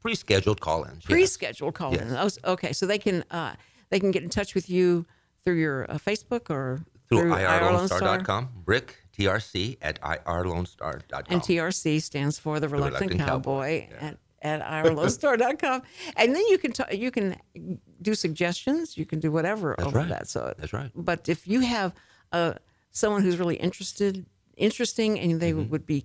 pre-scheduled 0.00 0.60
call-ins. 0.60 0.98
yes. 1.04 1.06
pre-scheduled 1.06 1.74
call 1.74 1.92
in. 1.94 2.08
Yes. 2.10 2.38
Oh, 2.44 2.52
Okay, 2.52 2.72
so 2.72 2.86
they 2.86 2.98
can 2.98 3.24
uh, 3.30 3.54
they 3.90 3.98
can 4.00 4.10
get 4.10 4.22
in 4.22 4.28
touch 4.30 4.54
with 4.54 4.68
you 4.70 5.06
through 5.44 5.54
your 5.60 5.90
uh, 5.90 5.94
Facebook 5.98 6.50
or 6.50 6.80
through 7.08 7.30
Star? 7.30 7.60
irlonestar.com. 7.60 8.48
Rick 8.66 8.96
TRC 9.16 9.78
at 9.80 10.00
irlonestar.com. 10.02 11.22
And 11.28 11.40
TRC 11.40 12.02
stands 12.02 12.38
for 12.38 12.60
the 12.60 12.68
Reluctant, 12.68 13.12
Reluctant 13.12 13.28
Cowboy, 13.28 13.86
Cowboy, 13.88 13.96
at, 14.42 14.60
at 14.60 14.84
irlonestar.com. 14.84 15.82
And 16.16 16.34
then 16.34 16.42
you 16.48 16.58
can 16.58 16.72
t- 16.72 16.96
you 16.96 17.10
can 17.10 17.36
do 18.02 18.14
suggestions. 18.14 18.96
You 18.98 19.06
can 19.06 19.20
do 19.20 19.30
whatever 19.32 19.74
That's 19.78 19.86
over 19.88 19.98
right. 20.00 20.08
that. 20.08 20.28
So 20.28 20.52
That's 20.58 20.72
right. 20.72 20.90
But 20.94 21.28
if 21.28 21.46
you 21.46 21.60
have 21.60 21.94
uh, 22.32 22.54
someone 22.90 23.22
who's 23.22 23.38
really 23.38 23.56
interested, 23.56 24.26
interesting, 24.56 25.18
and 25.18 25.40
they 25.40 25.52
Mm-hmm. 25.52 25.70
would 25.70 25.86
be 25.86 26.04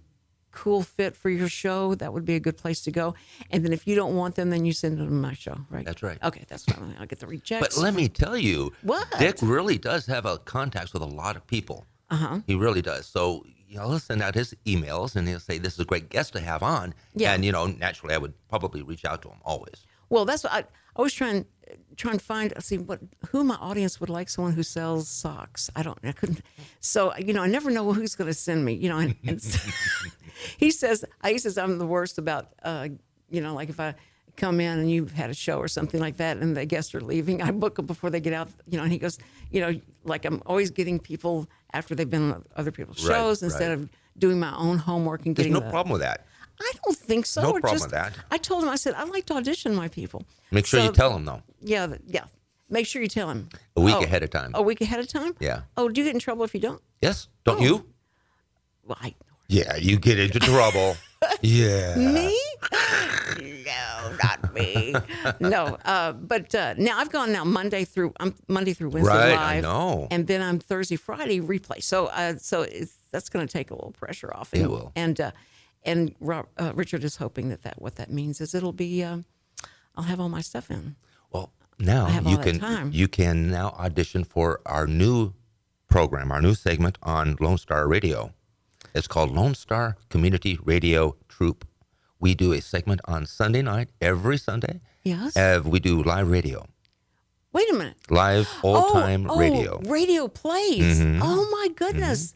cool 0.52 0.84
fit 0.84 1.16
for 1.16 1.30
your 1.30 1.50
show, 1.50 1.96
that 1.96 2.14
would 2.14 2.26
be 2.26 2.36
a 2.36 2.40
good 2.40 2.58
place 2.58 2.82
to 2.82 2.92
go. 2.92 3.16
And 3.50 3.64
then 3.66 3.74
if 3.74 3.88
you 3.88 3.96
don't 3.96 4.16
want 4.16 4.36
them, 4.36 4.50
then 4.50 4.66
you 4.66 4.74
send 4.74 4.98
them 4.98 5.08
to 5.08 5.14
my 5.14 5.34
show, 5.34 5.58
right? 5.70 5.86
That's 5.86 6.04
right. 6.04 6.18
Okay, 6.24 6.44
that's 6.48 6.66
I'm, 6.78 6.96
I'll 7.00 7.06
get 7.06 7.20
the 7.20 7.28
rejects. 7.28 7.76
But 7.76 7.82
let 7.82 7.94
me 7.94 8.08
tell 8.08 8.38
you, 8.38 8.72
What? 8.82 9.08
Dick 9.20 9.38
really 9.42 9.78
does 9.78 10.06
have 10.08 10.26
a 10.26 10.38
contacts 10.40 10.94
with 10.94 11.02
a 11.02 11.08
lot 11.08 11.36
of 11.36 11.46
people. 11.48 11.86
Uh-huh. 12.10 12.40
He 12.46 12.56
really 12.56 12.82
does. 12.82 13.06
So 13.06 13.46
you 13.68 13.78
know, 13.78 13.88
he'll 13.90 14.00
send 14.00 14.22
out 14.22 14.36
his 14.36 14.54
emails 14.66 15.16
and 15.16 15.28
he'll 15.28 15.40
say, 15.40 15.58
"This 15.58 15.74
is 15.74 15.80
a 15.80 15.86
great 15.86 16.10
guest 16.10 16.34
to 16.34 16.42
have 16.42 16.62
on." 16.62 16.94
Yeah. 17.16 17.34
And 17.34 17.46
you 17.46 17.54
know, 17.54 17.68
naturally, 17.68 18.14
I 18.14 18.18
would 18.18 18.34
probably 18.50 18.82
reach 18.82 19.06
out 19.06 19.22
to 19.22 19.30
him 19.30 19.38
always. 19.46 19.86
Well, 20.10 20.26
that's 20.26 20.44
what 20.44 20.52
I, 20.52 20.66
I 20.98 21.02
was 21.02 21.14
trying. 21.14 21.46
Trying 21.98 22.18
to 22.18 22.24
find 22.24 22.54
see 22.64 22.78
what 22.78 23.00
who 23.30 23.44
my 23.44 23.56
audience 23.56 24.00
would 24.00 24.10
like 24.10 24.30
someone 24.30 24.54
who 24.54 24.64
sells 24.64 25.08
socks. 25.10 25.70
I 25.76 25.84
don't 25.84 25.98
I 26.04 26.12
couldn't 26.12 26.42
so 26.80 27.16
you 27.18 27.34
know 27.34 27.42
I 27.42 27.48
never 27.48 27.70
know 27.72 27.92
who's 27.94 28.16
going 28.16 28.28
to 28.30 28.34
send 28.34 28.64
me. 28.66 28.74
You 28.74 28.90
know, 28.90 28.98
and, 28.98 29.16
and 29.26 29.42
so- 29.42 29.70
he 30.58 30.72
says 30.72 31.06
he 31.26 31.38
says 31.38 31.58
I'm 31.58 31.78
the 31.78 31.86
worst 31.86 32.18
about 32.18 32.50
uh, 32.64 32.90
you 33.30 33.42
know 33.42 33.54
like 33.54 33.70
if 33.70 33.80
I 33.80 33.96
come 34.38 34.60
in 34.62 34.80
and 34.80 34.90
you've 34.90 35.12
had 35.12 35.30
a 35.30 35.34
show 35.34 35.58
or 35.60 35.68
something 35.68 36.00
like 36.00 36.18
that 36.18 36.38
and 36.38 36.56
the 36.56 36.66
guests 36.66 36.96
are 36.96 37.02
leaving 37.02 37.42
I 37.42 37.52
book 37.52 37.76
them 37.76 37.86
before 37.86 38.10
they 38.10 38.22
get 38.22 38.34
out 38.34 38.48
you 38.68 38.78
know 38.78 38.84
and 38.84 38.92
he 38.92 38.98
goes 38.98 39.20
you 39.52 39.60
know 39.62 39.80
like 40.06 40.24
I'm 40.26 40.42
always 40.46 40.72
getting 40.72 41.00
people 41.00 41.48
after 41.74 41.96
they've 41.96 42.10
been 42.10 42.32
on 42.32 42.46
other 42.56 42.72
people's 42.72 43.06
Right, 43.08 43.16
shows 43.16 43.44
instead 43.44 43.70
right. 43.70 43.80
of 43.80 43.90
doing 44.18 44.40
my 44.40 44.56
own 44.56 44.78
homework 44.78 45.26
and 45.26 45.36
getting 45.36 45.52
There's 45.52 45.62
no 45.62 45.66
the- 45.68 45.72
problem 45.72 45.92
with 45.94 46.02
that. 46.02 46.26
I 46.60 46.72
don't 46.86 46.96
think 46.98 47.26
so. 47.26 47.42
No 47.42 47.52
problem 47.54 47.74
just- 47.74 47.86
with 47.86 47.92
that. 47.94 48.14
I 48.30 48.38
told 48.38 48.62
him, 48.64 48.70
I 48.70 48.76
said, 48.76 48.94
I 48.94 49.04
like 49.06 49.26
to 49.28 49.34
audition 49.34 49.74
my 49.74 49.88
people. 49.88 50.24
Make 50.52 50.66
sure 50.68 50.80
So- 50.80 50.86
you 50.88 50.92
tell 50.92 51.12
them 51.12 51.26
though. 51.26 51.42
Yeah, 51.62 51.96
yeah. 52.06 52.26
Make 52.70 52.88
sure 52.88 53.02
you 53.02 53.08
tell 53.10 53.30
him. 53.30 53.50
A 53.76 53.82
week 53.82 53.96
Oh, 53.98 54.04
ahead 54.04 54.24
of 54.24 54.30
time. 54.30 54.52
A 54.54 54.62
week 54.62 54.82
ahead 54.82 55.00
of 55.00 55.08
time? 55.08 55.36
Yeah. 55.40 55.62
Oh, 55.76 55.90
do 55.90 56.00
you 56.02 56.06
get 56.08 56.14
in 56.16 56.20
trouble 56.20 56.44
if 56.46 56.54
you 56.54 56.60
don't? 56.62 56.82
Yes, 57.02 57.28
don't 57.44 57.60
Oh. 57.60 57.64
you? 57.64 57.86
Well, 58.84 58.98
I, 59.02 59.14
Yeah, 59.48 59.76
you 59.76 59.98
get 59.98 60.18
into 60.20 60.40
trouble. 60.40 60.96
yeah. 61.42 61.96
me? 61.98 62.38
no, 63.66 64.16
not 64.24 64.54
me. 64.54 64.96
no, 65.40 65.78
uh, 65.86 66.14
but 66.14 66.54
uh, 66.56 66.74
now 66.78 66.98
I've 66.98 67.12
gone 67.12 67.32
now 67.32 67.44
Monday 67.44 67.84
through 67.86 68.14
I'm 68.20 68.34
Monday 68.48 68.74
through 68.74 68.90
Wednesday 68.90 69.14
Right, 69.14 69.36
live. 69.36 69.58
I 69.58 69.62
know. 69.62 70.08
And 70.12 70.28
then 70.28 70.42
I'm 70.42 70.60
Thursday, 70.60 70.96
Friday 70.96 71.42
replay. 71.42 71.84
So, 71.84 72.08
uh, 72.08 72.36
so 72.38 72.62
it's, 72.62 72.94
that's 73.12 73.30
going 73.30 73.46
to 73.46 73.52
take 73.52 73.72
a 73.72 73.76
little 73.76 73.92
pressure 73.92 74.34
off. 74.34 74.54
It 74.54 74.62
And, 74.62 74.70
will. 74.70 74.92
And 74.96 75.20
uh, 75.22 75.32
and 75.84 76.16
Rob, 76.20 76.48
uh, 76.58 76.72
Richard 76.76 77.04
is 77.04 77.18
hoping 77.18 77.50
that 77.50 77.64
that 77.64 77.82
what 77.82 77.96
that 77.96 78.12
means 78.12 78.40
is 78.42 78.54
it'll 78.56 78.72
be 78.74 79.04
um, 79.04 79.26
I'll 79.96 80.04
have 80.06 80.20
all 80.20 80.30
my 80.30 80.42
stuff 80.42 80.72
in. 80.72 80.96
Now 81.82 82.08
you 82.22 82.38
all 82.38 82.44
can 82.44 82.92
you 82.94 83.08
can 83.08 83.50
now 83.50 83.70
audition 83.80 84.24
for 84.24 84.62
our 84.66 84.86
new 84.88 85.34
program, 85.90 86.32
our 86.32 86.42
new 86.42 86.54
segment 86.54 86.98
on 87.02 87.36
Lone 87.40 87.58
Star 87.58 87.88
Radio. 87.88 88.34
It's 88.94 89.08
called 89.08 89.32
Lone 89.32 89.56
Star 89.56 89.98
Community 90.10 90.60
Radio 90.64 91.16
Troop. 91.28 91.68
We 92.20 92.36
do 92.36 92.54
a 92.54 92.62
segment 92.62 93.02
on 93.06 93.26
Sunday 93.26 93.62
night 93.64 93.90
every 94.00 94.38
Sunday. 94.38 94.82
Yes. 95.04 95.36
Uh, 95.36 95.62
we 95.66 95.80
do 95.80 96.04
live 96.04 96.30
radio, 96.30 96.68
Wait 97.52 97.68
a 97.72 97.74
minute. 97.74 97.98
live 98.12 98.48
old 98.64 98.92
time 98.94 99.28
oh, 99.30 99.40
radio. 99.40 99.82
Oh, 99.84 99.90
radio 99.90 100.28
plays. 100.28 101.02
Mhm. 101.02 101.20
Oh 101.24 101.50
my 101.52 101.70
goodness. 101.76 102.36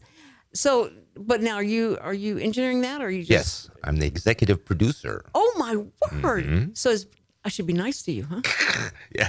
So, 0.54 0.90
but 1.16 1.40
now 1.40 1.54
are 1.54 1.62
you 1.62 1.98
are 2.00 2.14
you 2.14 2.38
engineering 2.38 2.80
that 2.80 3.00
or 3.00 3.06
are 3.06 3.10
you 3.10 3.22
just? 3.22 3.30
Yes, 3.30 3.70
I'm 3.84 3.98
the 3.98 4.06
executive 4.06 4.64
producer. 4.64 5.24
Oh 5.34 5.54
my 5.56 5.76
word. 6.20 6.44
Mm-hmm. 6.46 6.70
So 6.74 6.90
it's, 6.90 7.06
I 7.46 7.48
should 7.48 7.66
be 7.66 7.72
nice 7.72 8.02
to 8.02 8.12
you, 8.12 8.26
huh? 8.28 8.40
Yeah. 9.14 9.28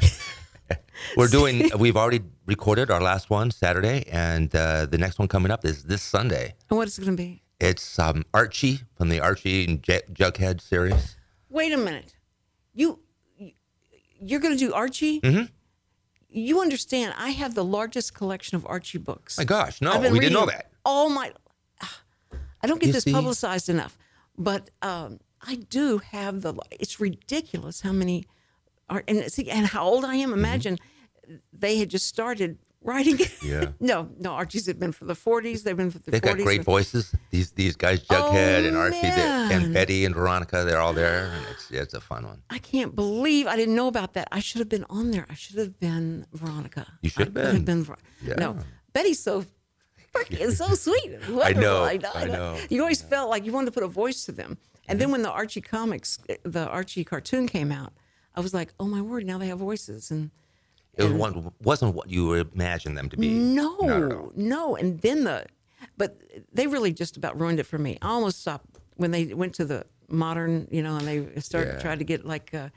We're 1.15 1.27
doing. 1.27 1.69
We've 1.77 1.95
already 1.95 2.21
recorded 2.47 2.89
our 2.89 2.99
last 2.99 3.29
one 3.29 3.51
Saturday, 3.51 4.05
and 4.11 4.53
uh, 4.55 4.87
the 4.87 4.97
next 4.97 5.19
one 5.19 5.27
coming 5.27 5.51
up 5.51 5.63
is 5.63 5.83
this 5.83 6.01
Sunday. 6.01 6.55
And 6.69 6.77
what 6.77 6.87
is 6.87 6.97
it 6.97 7.05
going 7.05 7.15
to 7.15 7.23
be? 7.23 7.43
It's 7.59 7.99
um, 7.99 8.25
Archie 8.33 8.81
from 8.95 9.09
the 9.09 9.19
Archie 9.19 9.65
and 9.65 9.83
J- 9.83 10.01
Jughead 10.11 10.61
series. 10.61 11.15
Wait 11.49 11.71
a 11.71 11.77
minute. 11.77 12.15
You 12.73 12.99
you're 14.19 14.39
going 14.39 14.57
to 14.57 14.59
do 14.59 14.73
Archie? 14.73 15.21
Mm-hmm. 15.21 15.45
You 16.29 16.59
understand? 16.59 17.13
I 17.17 17.29
have 17.29 17.53
the 17.53 17.63
largest 17.63 18.15
collection 18.15 18.55
of 18.57 18.65
Archie 18.65 18.97
books. 18.97 19.37
My 19.37 19.43
gosh, 19.45 19.79
no, 19.79 19.99
we 19.99 20.19
didn't 20.19 20.33
know 20.33 20.47
that. 20.47 20.71
All 20.83 21.09
my, 21.09 21.31
I 22.63 22.65
don't 22.67 22.79
get 22.81 22.87
You 22.87 22.93
this 22.93 23.03
see? 23.03 23.13
publicized 23.13 23.69
enough, 23.69 23.95
but 24.37 24.71
um, 24.81 25.19
I 25.47 25.55
do 25.55 25.99
have 25.99 26.41
the. 26.41 26.53
It's 26.71 26.99
ridiculous 26.99 27.81
how 27.81 27.91
many 27.93 28.25
are 28.89 29.03
and 29.07 29.31
see 29.31 29.49
and 29.49 29.65
how 29.67 29.85
old 29.85 30.03
I 30.05 30.15
am. 30.15 30.29
Mm-hmm. 30.29 30.39
Imagine 30.39 30.77
they 31.53 31.77
had 31.77 31.89
just 31.89 32.05
started 32.07 32.57
writing. 32.81 33.19
Yeah. 33.43 33.71
no, 33.79 34.09
no, 34.19 34.31
Archie's 34.33 34.65
had 34.65 34.79
been 34.79 34.91
for 34.91 35.05
the 35.05 35.13
40s. 35.13 35.63
They've 35.63 35.75
been 35.75 35.91
for 35.91 35.99
the 35.99 36.11
They've 36.11 36.21
40s. 36.21 36.37
got 36.37 36.37
great 36.39 36.63
voices. 36.63 37.13
These 37.31 37.51
these 37.51 37.75
guys, 37.75 38.03
Jughead 38.05 38.63
Oh, 38.63 38.67
and 38.67 38.77
Archie, 38.77 38.97
and. 39.03 39.73
Betty 39.73 40.05
and 40.05 40.13
Veronica, 40.15 40.63
they're 40.65 40.79
all 40.81 40.93
there, 40.93 41.31
and 41.33 41.45
it's 41.51 41.71
it's 41.71 41.93
a 41.93 42.01
fun 42.01 42.25
one. 42.25 42.41
I 42.49 42.59
can't 42.59 42.95
believe 42.95 43.47
I 43.47 43.55
didn't 43.55 43.75
know 43.75 43.87
about 43.87 44.13
that. 44.13 44.27
I 44.31 44.39
should 44.39 44.59
have 44.59 44.69
been 44.69 44.85
on 44.89 45.11
there. 45.11 45.25
I 45.29 45.33
should 45.35 45.57
have 45.57 45.79
been 45.79 46.25
Veronica. 46.33 46.85
You 47.01 47.09
should 47.09 47.27
have 47.35 47.37
I 47.47 47.51
could 47.51 47.65
been. 47.65 47.83
Ver- 47.83 47.97
Yeah. 48.21 48.35
No, 48.37 48.57
Betty's 48.93 49.19
so 49.19 49.45
freaking 50.13 50.51
so 50.51 50.67
sweet. 50.75 51.11
and 51.21 51.35
wonderful. 51.35 51.61
know, 51.61 51.83
I 51.83 52.25
know. 52.25 52.57
You 52.69 52.81
always 52.81 53.01
felt 53.01 53.29
like 53.29 53.45
you 53.45 53.51
wanted 53.51 53.67
to 53.67 53.71
put 53.73 53.83
a 53.83 53.87
voice 53.87 54.25
to 54.25 54.31
them. 54.31 54.57
And 54.87 54.99
then 55.01 55.11
when 55.11 55.21
the 55.21 55.31
Archie 55.31 55.61
comics, 55.61 56.19
the 56.43 56.67
Archie 56.67 57.03
cartoon 57.03 57.47
came 57.47 57.71
out, 57.71 57.93
I 58.35 58.39
was 58.39 58.53
like, 58.53 58.73
oh 58.79 58.85
my 58.87 59.01
word! 59.01 59.25
Now 59.25 59.37
they 59.37 59.47
have 59.47 59.59
voices 59.59 60.11
and. 60.11 60.31
It 60.95 61.03
was 61.03 61.13
one, 61.13 61.51
wasn't 61.61 61.93
what 61.93 62.09
you 62.09 62.33
imagined 62.33 62.97
them 62.97 63.07
to 63.09 63.17
be. 63.17 63.29
No, 63.29 64.31
no. 64.35 64.75
And 64.75 64.99
then 65.01 65.25
the, 65.25 65.45
but 65.95 66.17
they 66.51 66.65
really 66.65 66.91
just 66.91 67.17
about 67.17 67.39
ruined 67.39 67.59
it 67.59 67.67
for 67.67 67.77
me. 67.77 67.99
I 68.01 68.07
almost 68.07 68.41
stopped 68.41 68.65
when 68.95 69.11
they 69.11 69.25
went 69.25 69.53
to 69.55 69.65
the 69.65 69.85
modern, 70.09 70.67
you 70.71 70.81
know, 70.81 70.95
and 70.97 71.07
they 71.07 71.39
started 71.39 71.73
Yeah. 71.73 71.79
trying 71.79 71.99
to 71.99 72.03
get 72.03 72.25
like 72.25 72.51
uh, 72.51 72.69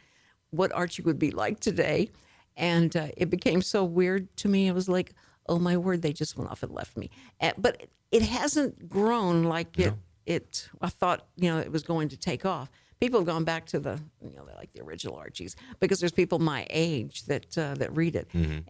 what 0.51 0.71
Archie 0.73 1.01
would 1.01 1.19
be 1.19 1.31
like 1.31 1.61
today, 1.61 2.11
and 2.59 2.95
uh, 2.95 3.07
it 3.17 3.31
became 3.31 3.63
so 3.63 3.85
weird 3.85 4.37
to 4.37 4.49
me. 4.49 4.69
It 4.69 4.75
was 4.75 4.87
like, 4.87 5.15
oh 5.49 5.59
my 5.59 5.79
word, 5.79 6.03
they 6.03 6.13
just 6.13 6.37
went 6.37 6.51
off 6.51 6.63
and 6.63 6.73
left 6.73 6.99
me. 6.99 7.09
And, 7.41 7.55
but 7.57 7.87
it 8.13 8.21
hasn't 8.21 8.87
grown 8.87 9.45
like 9.45 9.79
it. 9.79 9.95
It 10.37 10.69
I 10.81 10.89
thought 11.01 11.19
you 11.43 11.49
know 11.51 11.59
it 11.59 11.73
was 11.73 11.83
going 11.83 12.09
to 12.11 12.17
take 12.31 12.45
off. 12.47 12.69
People 13.01 13.19
have 13.21 13.27
gone 13.35 13.45
back 13.53 13.65
to 13.73 13.79
the 13.87 13.95
you 14.23 14.37
know 14.37 14.45
like 14.63 14.71
the 14.75 14.83
original 14.89 15.17
Archies 15.17 15.53
because 15.83 15.99
there's 16.01 16.17
people 16.23 16.39
my 16.39 16.63
age 16.89 17.17
that 17.31 17.47
uh, 17.65 17.75
that 17.81 17.91
read 17.97 18.15
it, 18.21 18.27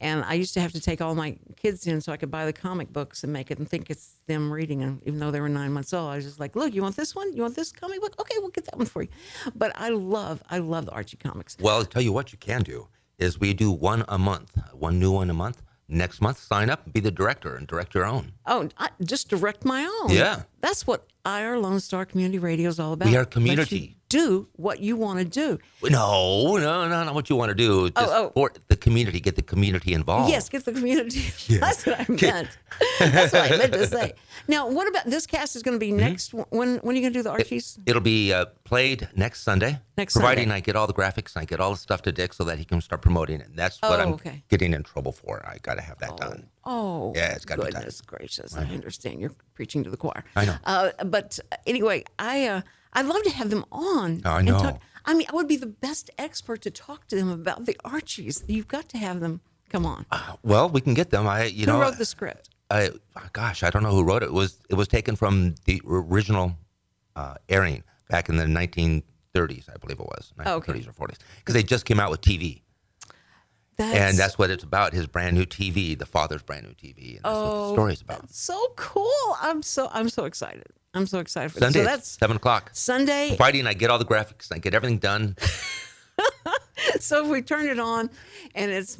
and 0.09 0.17
I 0.33 0.35
used 0.43 0.55
to 0.55 0.61
have 0.65 0.73
to 0.79 0.81
take 0.81 1.01
all 1.05 1.15
my 1.25 1.31
kids 1.63 1.87
in 1.91 2.01
so 2.01 2.13
I 2.13 2.17
could 2.21 2.31
buy 2.31 2.45
the 2.51 2.57
comic 2.67 2.89
books 2.99 3.25
and 3.25 3.31
make 3.39 3.49
it 3.53 3.59
and 3.59 3.69
think 3.69 3.91
it's 3.91 4.07
them 4.27 4.45
reading 4.59 4.79
them, 4.85 4.95
even 5.07 5.19
though 5.21 5.33
they 5.35 5.41
were 5.41 5.49
nine 5.63 5.73
months 5.77 5.93
old. 5.93 6.09
I 6.13 6.17
was 6.17 6.25
just 6.25 6.41
like, 6.45 6.55
look, 6.61 6.71
you 6.77 6.83
want 6.87 6.97
this 6.97 7.13
one? 7.21 7.29
You 7.37 7.43
want 7.43 7.57
this 7.57 7.73
comic 7.73 8.01
book? 8.01 8.15
Okay, 8.23 8.37
we'll 8.39 8.55
get 8.59 8.65
that 8.67 8.79
one 8.79 8.87
for 8.95 9.03
you. 9.03 9.11
But 9.63 9.71
I 9.75 9.89
love 10.17 10.37
I 10.49 10.59
love 10.75 10.85
the 10.87 10.93
Archie 11.01 11.19
comics. 11.29 11.57
Well, 11.61 11.77
I'll 11.77 11.85
tell 11.95 12.05
you 12.09 12.13
what 12.19 12.27
you 12.33 12.39
can 12.39 12.63
do 12.63 12.79
is 13.19 13.39
we 13.45 13.53
do 13.53 13.71
one 13.91 14.03
a 14.09 14.19
month, 14.31 14.53
one 14.73 14.99
new 14.99 15.13
one 15.21 15.29
a 15.29 15.35
month. 15.45 15.59
Next 15.93 16.21
month, 16.21 16.39
sign 16.39 16.71
up 16.71 16.85
and 16.85 16.93
be 16.93 17.01
the 17.01 17.11
director 17.11 17.57
and 17.57 17.67
direct 17.67 17.95
your 17.95 18.05
own. 18.05 18.33
Oh, 18.47 18.69
I 18.79 18.91
just 19.03 19.29
direct 19.29 19.65
my 19.65 19.83
own. 20.03 20.11
Yeah. 20.11 20.43
That's 20.61 20.87
what 20.87 21.09
IR 21.27 21.59
Lone 21.59 21.81
Star 21.81 22.05
Community 22.05 22.39
Radio 22.39 22.69
is 22.69 22.79
all 22.79 22.93
about. 22.93 23.09
We 23.09 23.17
are 23.17 23.25
community. 23.25 23.97
Do 24.11 24.47
what 24.57 24.81
you 24.81 24.97
want 24.97 25.19
to 25.21 25.25
do. 25.25 25.59
No, 25.89 26.57
no, 26.59 26.87
no, 26.89 27.05
not 27.05 27.15
what 27.15 27.31
you 27.31 27.37
want 27.37 27.49
to 27.49 27.55
do. 27.55 27.89
Just 27.91 28.13
oh. 28.13 28.31
for 28.35 28.53
the 28.69 28.77
community, 28.77 29.21
get 29.21 29.37
the 29.37 29.43
community 29.43 29.95
involved. 29.95 30.29
Yes, 30.31 30.49
get 30.51 30.65
the 30.67 30.73
community. 30.73 31.23
That's 31.59 31.87
what 31.87 32.01
I 32.01 32.07
meant. 32.09 32.49
That's 32.99 33.33
what 33.33 33.51
I 33.53 33.57
meant 33.57 33.73
to 33.73 33.87
say. 33.87 34.13
Now, 34.49 34.69
what 34.69 34.89
about 34.89 35.05
this 35.05 35.27
cast 35.27 35.55
is 35.55 35.63
going 35.63 35.77
to 35.77 35.79
be 35.79 35.91
Mm-hmm. 35.91 35.99
next? 35.99 36.33
When 36.35 36.79
when 36.79 36.95
are 36.95 36.99
you 36.99 37.03
going 37.03 37.13
to 37.13 37.19
do 37.19 37.23
the 37.23 37.31
Archies? 37.31 37.79
It'll 37.87 38.01
be 38.01 38.33
uh, 38.33 38.47
played 38.65 39.09
next 39.15 39.43
Sunday. 39.43 39.79
Next 39.99 40.15
providing 40.15 40.45
Sunday. 40.49 40.57
I 40.57 40.61
get 40.61 40.77
all 40.77 40.87
the 40.89 40.95
graphics, 40.95 41.37
and 41.37 41.43
I 41.43 41.45
get 41.45 41.61
all 41.61 41.71
the 41.73 41.77
stuff 41.77 42.03
to 42.03 42.11
Dick 42.13 42.33
so 42.33 42.43
that 42.45 42.59
he 42.59 42.65
can 42.65 42.81
start 42.81 43.01
promoting 43.03 43.41
it. 43.43 43.49
And 43.49 43.57
that's 43.57 43.81
what 43.83 44.01
Oh, 44.01 44.03
I'm 44.03 44.13
okay. 44.15 44.43
getting 44.49 44.73
in 44.73 44.83
trouble 44.83 45.13
for. 45.13 45.45
I 45.47 45.59
got 45.63 45.75
to 45.75 45.83
have 45.83 45.99
that 45.99 46.17
done. 46.17 46.49
Oh, 46.65 47.13
Yeah, 47.15 47.35
it's 47.35 47.45
gotta 47.45 47.63
be 47.63 47.71
done. 47.71 47.83
goodness 47.83 48.01
gracious! 48.01 48.57
I 48.57 48.63
understand 48.65 49.21
you're 49.21 49.35
preaching 49.55 49.85
to 49.85 49.91
the 49.91 49.97
choir. 49.99 50.25
I 50.35 50.45
know. 50.47 50.57
Uh, 50.65 50.91
but 51.05 51.39
anyway, 51.67 52.05
I 52.19 52.47
uh, 52.47 52.61
I'd 52.93 53.07
love 53.07 53.23
to 53.23 53.31
have 53.31 53.51
them 53.51 53.65
on. 53.71 54.23
Oh, 54.25 54.31
I 54.31 54.39
and 54.39 54.49
know. 54.49 54.59
talk- 54.59 54.81
I 55.07 55.15
mean, 55.15 55.27
I 55.31 55.35
would 55.35 55.49
be 55.49 55.57
the 55.57 55.67
best 55.67 56.11
expert 56.19 56.61
to 56.63 56.71
talk 56.71 57.07
to 57.09 57.17
them 57.17 57.31
about 57.31 57.65
the 57.67 57.77
Archies. 57.85 58.45
You've 58.47 58.69
got 58.69 58.89
to 58.91 58.99
have 58.99 59.21
them. 59.21 59.41
Come 59.71 59.87
on. 59.87 60.05
Well, 60.43 60.69
we 60.69 60.81
can 60.81 60.95
get 60.95 61.11
them. 61.11 61.27
I, 61.27 61.45
you 61.45 61.65
Who 61.65 61.73
know, 61.73 61.81
wrote 61.81 61.97
the 61.97 62.05
script? 62.05 62.51
I, 62.71 62.91
gosh, 63.33 63.63
I 63.63 63.71
don't 63.71 63.83
know 63.83 63.93
who 63.93 64.05
wrote 64.05 64.23
it. 64.23 64.27
It 64.27 64.33
was 64.33 64.59
it 64.69 64.75
was 64.75 64.89
taken 64.89 65.17
from 65.17 65.55
the 65.65 65.81
original 65.87 66.57
uh, 67.17 67.35
airing 67.49 67.83
back 68.09 68.29
in 68.29 68.37
the 68.37 68.45
1930s, 68.45 69.69
I 69.73 69.77
believe 69.79 69.99
it 70.01 70.07
was, 70.07 70.33
1930s 70.39 70.47
Oh, 70.47 70.55
okay. 70.57 70.73
or 70.73 71.09
40s, 71.09 71.17
because 71.39 71.55
they 71.55 71.63
just 71.63 71.85
came 71.85 71.99
out 72.01 72.11
with 72.11 72.21
TV, 72.21 72.63
That's, 73.77 73.97
and 73.97 74.19
that's 74.19 74.39
what 74.39 74.51
it's 74.51 74.63
about. 74.65 74.93
His 74.93 75.07
brand 75.07 75.37
new 75.37 75.45
TV, 75.47 75.99
the 75.99 76.07
father's 76.07 76.43
brand 76.43 76.65
new 76.67 76.75
TV, 76.75 77.17
and 77.17 77.25
that's 77.25 77.35
what 77.35 77.43
Oh, 77.45 77.67
the 77.69 77.73
story's 77.75 78.01
about. 78.03 78.31
so 78.31 78.73
cool. 78.77 79.11
I'm 79.41 79.63
so 79.63 79.89
I'm 79.93 80.09
so 80.09 80.25
excited. 80.27 80.67
I'm 80.95 81.07
so 81.07 81.19
excited 81.21 81.53
for 81.53 81.61
Sunday. 81.61 81.81
So 81.81 81.85
that's 81.85 82.09
seven 82.09 82.37
o'clock. 82.37 82.71
Sunday. 82.73 83.37
Friday, 83.37 83.61
and 83.61 83.69
I 83.69 83.75
get 83.75 83.91
all 83.91 83.99
the 83.99 84.05
graphics, 84.05 84.51
and 84.51 84.57
I 84.57 84.59
get 84.59 84.75
everything 84.75 84.99
done. 84.99 85.37
So 86.99 87.23
if 87.25 87.31
we 87.31 87.43
turn 87.43 87.67
it 87.67 87.79
on 87.79 88.11
and 88.55 88.71
it's 88.71 88.99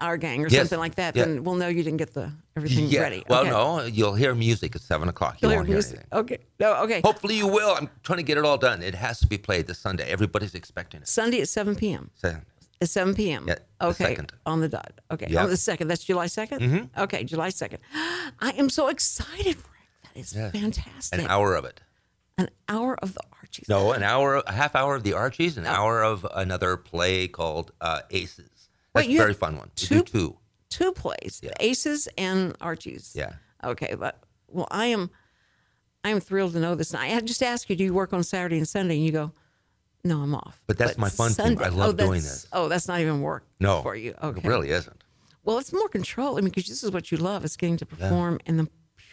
our 0.00 0.16
gang 0.16 0.44
or 0.44 0.48
Yes. 0.48 0.60
something 0.62 0.78
like 0.78 0.94
that, 0.94 1.14
Yeah. 1.16 1.24
then 1.24 1.42
we'll 1.44 1.56
know 1.56 1.66
you 1.68 1.82
didn't 1.82 1.96
get 1.98 2.14
the 2.14 2.32
everything 2.56 2.86
yeah. 2.86 3.00
ready. 3.00 3.24
Well, 3.28 3.40
Okay. 3.40 3.50
no, 3.50 3.82
you'll 3.84 4.14
hear 4.14 4.34
music 4.36 4.74
at 4.76 4.82
seven 4.82 5.08
o'clock. 5.08 5.34
You 5.34 5.38
You'll 5.42 5.50
hear 5.50 5.58
won't 5.58 5.68
hear 5.68 5.76
music. 5.76 5.98
anything. 6.12 6.18
Okay. 6.20 6.38
No. 6.60 6.74
Okay. 6.84 7.00
Hopefully, 7.04 7.34
you 7.36 7.46
will. 7.48 7.74
I'm 7.74 7.90
trying 8.04 8.18
to 8.18 8.22
get 8.22 8.38
it 8.38 8.44
all 8.44 8.56
done. 8.56 8.82
It 8.82 8.94
has 8.94 9.18
to 9.20 9.26
be 9.26 9.36
played 9.36 9.66
this 9.66 9.78
Sunday. 9.78 10.08
Everybody's 10.08 10.54
expecting 10.54 11.00
it. 11.02 11.08
Sunday 11.08 11.40
at 11.40 11.48
7 11.48 11.74
p.m. 11.74 12.10
So, 12.14 12.36
At 12.80 12.88
7 12.88 13.14
p.m. 13.14 13.44
Yeah, 13.48 13.56
Okay. 13.80 14.04
second. 14.04 14.32
On 14.46 14.60
the 14.60 14.68
dot. 14.68 14.92
Okay. 15.10 15.26
Yeah. 15.28 15.42
On 15.42 15.50
the 15.50 15.56
second. 15.56 15.88
That's 15.88 16.04
July 16.04 16.26
2nd? 16.26 16.60
Mm-hmm. 16.60 17.00
Okay. 17.02 17.24
July 17.24 17.48
2nd. 17.50 17.78
I 18.40 18.50
am 18.56 18.70
so 18.70 18.86
excited, 18.88 19.56
Rick. 19.56 19.77
That 20.32 20.54
is 20.54 20.60
fantastic. 20.62 21.20
an 21.20 21.26
hour 21.28 21.54
of 21.54 21.64
it. 21.64 21.80
An 22.36 22.48
hour 22.68 22.96
of 23.02 23.14
the 23.14 23.20
Archies. 23.40 23.68
No, 23.68 23.92
an 23.92 24.02
hour, 24.02 24.36
a 24.46 24.52
half 24.52 24.76
hour 24.76 24.94
of 24.94 25.02
the 25.02 25.12
Archies, 25.14 25.56
an 25.58 25.66
hour 25.66 26.02
of 26.04 26.26
another 26.34 26.76
play 26.76 27.26
called 27.28 27.72
uh, 27.80 28.00
Aces. 28.10 28.68
That's 28.94 29.08
you 29.08 29.18
a 29.18 29.22
very 29.22 29.34
fun 29.34 29.56
one. 29.56 29.70
Two- 29.74 30.02
two. 30.02 30.36
Two 30.70 30.92
plays, 30.92 31.40
Yeah. 31.42 31.50
Aces 31.60 32.08
and 32.18 32.54
Archies. 32.60 33.12
Yeah. 33.16 33.32
Okay, 33.64 33.94
but 33.98 34.22
well, 34.48 34.68
I 34.70 34.86
am, 34.86 35.10
I 36.04 36.10
am 36.10 36.20
thrilled 36.20 36.52
to 36.52 36.60
know 36.60 36.74
this. 36.74 36.92
And 36.92 37.02
I 37.02 37.18
just 37.20 37.42
ask 37.42 37.70
you, 37.70 37.74
do 37.76 37.84
you 37.84 37.94
work 37.94 38.12
on 38.12 38.22
Saturday 38.22 38.58
and 38.58 38.68
Sunday? 38.68 38.96
And 38.96 39.04
you 39.06 39.10
go, 39.12 39.32
no, 40.04 40.20
I'm 40.20 40.34
off. 40.34 40.60
But 40.66 40.76
that's 40.78 40.98
my 40.98 41.08
fun 41.08 41.32
thing. 41.32 41.60
I 41.62 41.68
love 41.68 41.96
doing 41.96 42.10
that's- 42.20 42.42
this. 42.42 42.46
Oh, 42.52 42.68
that's 42.68 42.86
not 42.86 43.00
even 43.00 43.22
work 43.22 43.44
No. 43.60 43.80
for 43.82 43.96
you. 43.96 44.14
Okay, 44.22 44.40
It 44.44 44.46
really 44.46 44.68
isn't. 44.70 45.02
Well, 45.42 45.58
it's 45.58 45.72
more 45.72 45.88
control. 45.88 46.36
I 46.36 46.40
mean, 46.42 46.50
because 46.50 46.66
this 46.68 46.84
is 46.84 46.90
what 46.90 47.10
you 47.10 47.16
love. 47.18 47.44
It's 47.44 47.56
getting 47.56 47.78
to 47.78 47.86
perform 47.86 48.38
in 48.44 48.58
the 48.58 48.68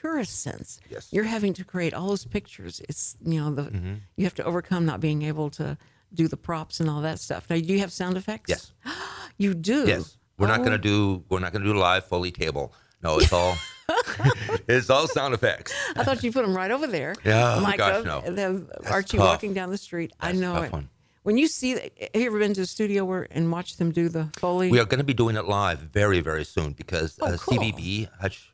purest 0.05 0.41
sense. 0.41 0.79
Yes. 0.89 1.07
You're 1.11 1.23
having 1.25 1.53
to 1.53 1.63
create 1.63 1.93
all 1.93 2.07
those 2.09 2.25
pictures. 2.25 2.81
It's 2.89 3.15
you 3.25 3.39
know 3.41 3.51
the 3.53 3.63
Mm-hmm. 3.63 3.93
you 4.17 4.23
have 4.25 4.35
to 4.35 4.43
overcome 4.43 4.85
not 4.85 4.99
being 4.99 5.21
able 5.23 5.49
to 5.51 5.77
do 6.13 6.27
the 6.27 6.37
props 6.37 6.79
and 6.79 6.89
all 6.89 7.01
that 7.01 7.19
stuff. 7.19 7.49
Now, 7.49 7.55
do 7.57 7.63
you 7.73 7.79
have 7.79 7.91
sound 7.91 8.17
effects? 8.17 8.49
Yes. 8.49 8.71
You 9.37 9.53
do. 9.53 9.85
Yes. 9.85 10.17
We're 10.37 10.47
not 10.47 10.61
Oh. 10.61 10.63
going 10.65 10.71
to 10.81 10.87
do. 10.93 11.23
We're 11.29 11.39
not 11.39 11.51
going 11.51 11.63
to 11.65 11.73
do 11.73 11.77
live 11.77 12.05
Foley 12.05 12.31
table. 12.31 12.73
No, 13.03 13.19
it's 13.19 13.33
all. 13.33 13.57
it's 14.67 14.89
all 14.89 15.07
sound 15.09 15.33
effects. 15.33 15.73
I 15.95 16.03
thought 16.05 16.23
you 16.23 16.31
put 16.31 16.45
them 16.45 16.55
right 16.55 16.71
over 16.71 16.87
there. 16.87 17.15
Yeah, 17.25 17.55
oh 17.57 17.61
Mike, 17.61 17.77
gosh, 17.77 18.05
uh, 18.05 18.21
no. 18.21 18.21
the 18.21 18.65
Archie 18.89 19.17
tough. 19.17 19.27
walking 19.27 19.53
down 19.53 19.71
the 19.71 19.77
street. 19.77 20.13
I 20.21 20.27
That's 20.27 20.37
a 20.37 20.41
know 20.41 20.61
it. 20.63 20.71
one. 20.71 20.89
When 21.23 21.37
you 21.37 21.47
see, 21.47 21.71
have 21.71 21.81
you 22.21 22.27
ever 22.27 22.39
been 22.39 22.53
to 22.53 22.61
a 22.61 22.65
studio 22.65 23.03
where 23.03 23.27
and 23.31 23.51
watch 23.51 23.75
them 23.77 23.91
do 23.91 24.07
the 24.09 24.29
foley? 24.37 24.69
We 24.71 24.79
are 24.79 24.85
going 24.85 24.99
to 24.99 25.03
be 25.13 25.13
doing 25.13 25.35
it 25.35 25.45
live 25.45 25.79
very, 25.79 26.21
very 26.21 26.45
soon 26.45 26.71
because 26.73 27.17
Oh, 27.21 27.25
uh, 27.33 27.37
cool. 27.37 27.57
CVB 27.57 28.07
Hutch 28.21 28.53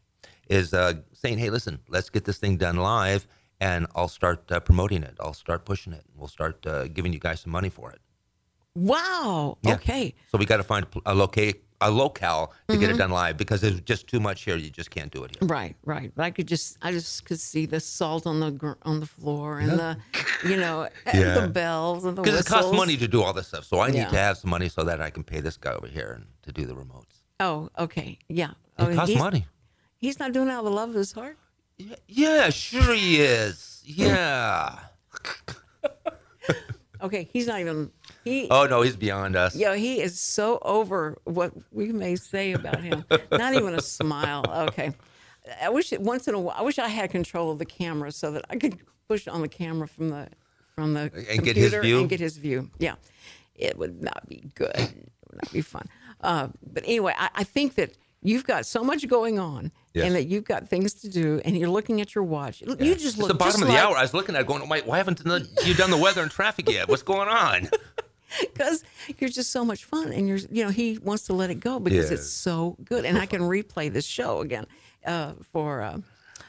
is 0.59 0.73
uh, 0.73 0.93
saying, 1.13 1.37
"Hey, 1.39 1.49
listen, 1.49 1.79
let's 1.95 2.09
get 2.15 2.23
this 2.25 2.37
thing 2.37 2.57
done 2.57 2.75
live, 2.77 3.25
and 3.59 3.87
I'll 3.95 4.07
start 4.19 4.39
uh, 4.51 4.59
promoting 4.59 5.01
it. 5.09 5.15
I'll 5.19 5.33
start 5.45 5.65
pushing 5.65 5.93
it. 5.93 6.03
We'll 6.17 6.27
start 6.39 6.57
uh, 6.67 6.87
giving 6.97 7.13
you 7.13 7.19
guys 7.27 7.39
some 7.41 7.51
money 7.59 7.69
for 7.69 7.91
it." 7.91 8.01
wow. 8.75 9.57
Yeah. 9.63 9.75
Okay. 9.75 10.13
So 10.31 10.37
we 10.37 10.45
got 10.45 10.57
to 10.57 10.63
find 10.63 10.85
a 11.05 11.13
locate 11.15 11.63
a 11.83 11.89
locale 11.89 12.47
to 12.47 12.53
Mm-hmm. 12.73 12.81
get 12.81 12.89
it 12.91 12.97
done 12.97 13.09
live 13.09 13.37
because 13.37 13.59
there's 13.61 13.81
just 13.81 14.05
too 14.07 14.19
much 14.19 14.43
here. 14.43 14.55
You 14.55 14.69
just 14.69 14.91
can't 14.91 15.11
do 15.11 15.23
it 15.23 15.31
here. 15.35 15.47
Right, 15.47 15.75
right. 15.83 16.11
But 16.15 16.23
I 16.23 16.31
could 16.31 16.47
just, 16.47 16.77
I 16.83 16.91
just 16.91 17.25
could 17.25 17.39
see 17.39 17.65
the 17.65 17.79
salt 17.79 18.27
on 18.27 18.39
the 18.39 18.51
gr- 18.51 18.79
on 18.83 18.99
the 18.99 19.07
floor 19.07 19.57
and 19.59 19.71
the, 19.71 19.97
you 20.47 20.57
know, 20.57 20.87
and 21.07 21.19
Yeah. 21.25 21.39
the 21.39 21.47
bells 21.47 22.05
and 22.05 22.15
the 22.15 22.21
Because 22.21 22.39
it 22.39 22.45
costs 22.45 22.71
money 22.71 22.97
to 22.97 23.07
do 23.07 23.23
all 23.23 23.33
this 23.33 23.47
stuff. 23.47 23.65
So 23.65 23.79
I 23.79 23.89
need 23.89 23.97
Yeah. 23.97 24.09
to 24.09 24.17
have 24.17 24.37
some 24.37 24.51
money 24.51 24.69
so 24.69 24.83
that 24.83 25.01
I 25.01 25.09
can 25.09 25.23
pay 25.23 25.39
this 25.41 25.57
guy 25.57 25.71
over 25.73 25.87
here 25.87 26.11
and 26.17 26.27
to 26.43 26.51
do 26.51 26.65
the 26.67 26.75
remotes. 26.75 27.15
Oh, 27.39 27.69
okay, 27.79 28.19
yeah. 28.29 28.51
It 28.77 28.83
oh, 28.89 28.93
costs 28.95 29.15
money. 29.17 29.47
He's 30.01 30.19
not 30.19 30.33
doing 30.33 30.49
it 30.49 30.51
out 30.51 30.59
of 30.59 30.65
the 30.65 30.71
love 30.71 30.89
of 30.89 30.95
his 30.95 31.13
heart. 31.13 31.37
Yeah, 31.77 31.95
yeah, 32.07 32.49
sure 32.49 32.93
he 32.93 33.21
is. 33.21 33.81
Yeah. 33.85 34.77
Okay, 37.03 37.27
he's 37.33 37.47
not 37.47 37.59
even. 37.59 37.89
He, 38.23 38.47
Oh 38.51 38.67
no, 38.67 38.83
he's 38.83 38.95
beyond 38.95 39.35
us. 39.35 39.55
yo, 39.55 39.73
he 39.73 40.01
is 40.01 40.19
so 40.19 40.59
over 40.61 41.17
what 41.23 41.51
we 41.71 41.91
may 41.91 42.15
say 42.15 42.51
about 42.51 42.79
him. 42.83 43.03
not 43.31 43.55
even 43.55 43.73
a 43.73 43.81
smile. 43.81 44.45
Okay, 44.69 44.93
I 45.59 45.69
wish 45.69 45.91
it 45.93 45.99
once 45.99 46.27
in 46.27 46.35
a 46.35 46.39
while. 46.39 46.55
I 46.55 46.61
wish 46.61 46.77
I 46.77 46.87
had 46.89 47.09
control 47.09 47.51
of 47.51 47.57
the 47.57 47.65
camera 47.65 48.11
so 48.11 48.29
that 48.33 48.45
I 48.51 48.55
could 48.57 48.77
push 49.07 49.27
on 49.27 49.41
the 49.41 49.47
camera 49.47 49.87
from 49.87 50.09
the 50.09 50.27
from 50.75 50.93
the 50.93 51.11
And 51.27 51.43
get 51.43 51.55
his 51.55 51.73
view? 51.73 52.01
and 52.01 52.07
get 52.07 52.19
his 52.19 52.37
view. 52.37 52.69
Yeah, 52.77 52.95
it 53.55 53.79
would 53.79 54.03
not 54.03 54.29
be 54.29 54.51
good. 54.53 54.75
It 54.75 55.09
would 55.27 55.41
not 55.41 55.51
be 55.51 55.61
fun. 55.61 55.87
Uh, 56.21 56.49
but 56.71 56.83
anyway, 56.85 57.15
I, 57.17 57.29
I 57.33 57.43
think 57.43 57.73
that 57.75 57.97
you've 58.21 58.45
got 58.45 58.65
so 58.65 58.83
much 58.83 59.07
going 59.07 59.39
on. 59.39 59.71
Yes. 59.93 60.05
And 60.05 60.15
that 60.15 60.27
you've 60.27 60.45
got 60.45 60.69
things 60.69 60.93
to 60.93 61.09
do, 61.09 61.41
and 61.43 61.57
you're 61.57 61.69
looking 61.69 61.99
at 61.99 62.15
your 62.15 62.23
watch. 62.23 62.61
You 62.61 62.75
just 62.77 63.05
It's 63.05 63.17
look 63.17 63.27
the 63.27 63.33
bottom 63.33 63.61
of 63.61 63.67
the 63.67 63.73
like, 63.73 63.83
hour. 63.83 63.97
I 63.97 64.03
was 64.03 64.13
looking 64.13 64.35
at 64.35 64.41
it 64.41 64.47
going, 64.47 64.67
wait, 64.69 64.85
why 64.85 64.95
haven't 64.97 65.19
you 65.65 65.73
done 65.73 65.91
the 65.91 65.97
weather 65.97 66.21
and 66.21 66.31
traffic 66.31 66.69
yet? 66.69 66.87
What's 66.87 67.03
going 67.03 67.27
on? 67.27 67.69
because 68.39 68.83
you're 69.17 69.29
just 69.29 69.51
so 69.51 69.65
much 69.65 69.85
fun 69.85 70.11
and 70.11 70.27
you're 70.27 70.37
you 70.49 70.63
know 70.63 70.69
he 70.69 70.97
wants 70.99 71.23
to 71.25 71.33
let 71.33 71.49
it 71.49 71.59
go 71.59 71.79
because 71.79 72.11
it's 72.11 72.29
so 72.29 72.77
good 72.85 73.05
and 73.05 73.17
i 73.17 73.25
can 73.25 73.41
replay 73.41 73.91
this 73.91 74.05
show 74.05 74.39
again 74.39 74.65
uh, 75.05 75.33
for 75.51 75.81
uh, 75.81 75.97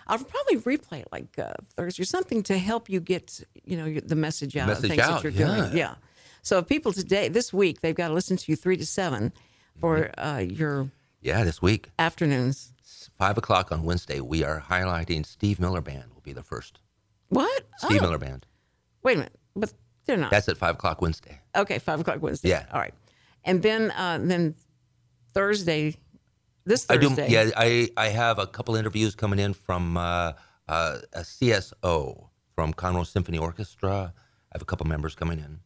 i'll 0.07 0.19
probably 0.19 0.59
replay 0.59 1.01
it 1.01 1.09
like 1.11 1.37
uh, 1.39 1.53
thursday 1.77 2.03
or 2.03 2.07
something 2.07 2.43
to 2.43 2.57
help 2.59 2.89
you 2.89 3.01
get 3.01 3.41
you 3.65 3.77
know 3.77 3.85
your- 3.85 4.01
the 4.03 4.15
message 4.15 4.57
out 4.57 4.69
Message 4.69 4.85
of 4.85 4.91
things 4.91 5.03
out, 5.03 5.23
that 5.23 5.25
you're 5.25 5.33
yeah. 5.49 5.57
doing 5.57 5.77
yeah 5.77 5.95
so 6.43 6.59
if 6.59 6.69
people 6.69 6.93
today 6.93 7.29
this 7.29 7.53
week 7.53 7.81
they've 7.81 7.95
got 7.97 8.09
to 8.09 8.15
listen 8.15 8.37
to 8.37 8.53
you 8.53 8.57
three 8.57 8.77
to 8.77 8.87
seven 8.87 9.33
for 9.81 10.11
uh, 10.19 10.39
your 10.39 10.89
Yeah, 11.23 11.45
this 11.45 11.63
week, 11.63 11.89
afternoons 11.99 12.73
five 13.17 13.39
o'clock 13.39 13.71
on 13.71 13.85
Wednesday, 13.85 14.21
we 14.21 14.43
are 14.43 14.61
highlighting 14.69 15.25
Steve 15.25 15.61
Miller 15.61 15.81
Band. 15.81 16.13
Will 16.15 16.21
be 16.23 16.33
the 16.33 16.43
first 16.43 16.81
what 17.29 17.63
Steve 17.79 17.99
Oh, 18.01 18.05
Miller 18.07 18.19
Band. 18.19 18.47
wait 19.03 19.15
a 19.15 19.19
minute 19.19 19.39
but 19.55 19.73
they're 20.05 20.17
not 20.17 20.31
That's 20.31 20.49
at 20.49 20.57
five 20.57 20.75
o'clock 20.75 21.01
Wednesday. 21.01 21.41
okay 21.57 21.79
five 21.79 22.01
o'clock 22.01 22.21
wednesday 22.21 22.49
Yeah. 22.51 22.67
all 22.73 22.81
right 22.81 22.95
and 23.45 23.63
then 23.63 23.91
uh, 23.93 24.19
then 24.21 24.55
thursday 25.35 25.95
this 26.65 26.87
I 26.91 26.97
do. 26.97 27.09
thursday 27.09 27.29
Yeah, 27.31 27.51
I 27.57 27.89
I 27.97 28.09
have 28.09 28.39
a 28.39 28.47
couple 28.47 28.75
interviews 28.77 29.15
coming 29.15 29.39
in 29.39 29.55
from 29.55 29.97
uh, 29.97 30.33
uh, 30.69 30.99
a 31.13 31.21
CSO 31.21 32.29
from 32.55 32.73
Conroe 32.75 33.07
Symphony 33.07 33.39
Orchestra. 33.39 34.13
I 34.15 34.53
have 34.55 34.63
a 34.63 34.65
couple 34.67 34.87
members 34.87 35.15
coming 35.15 35.39
in. 35.39 35.61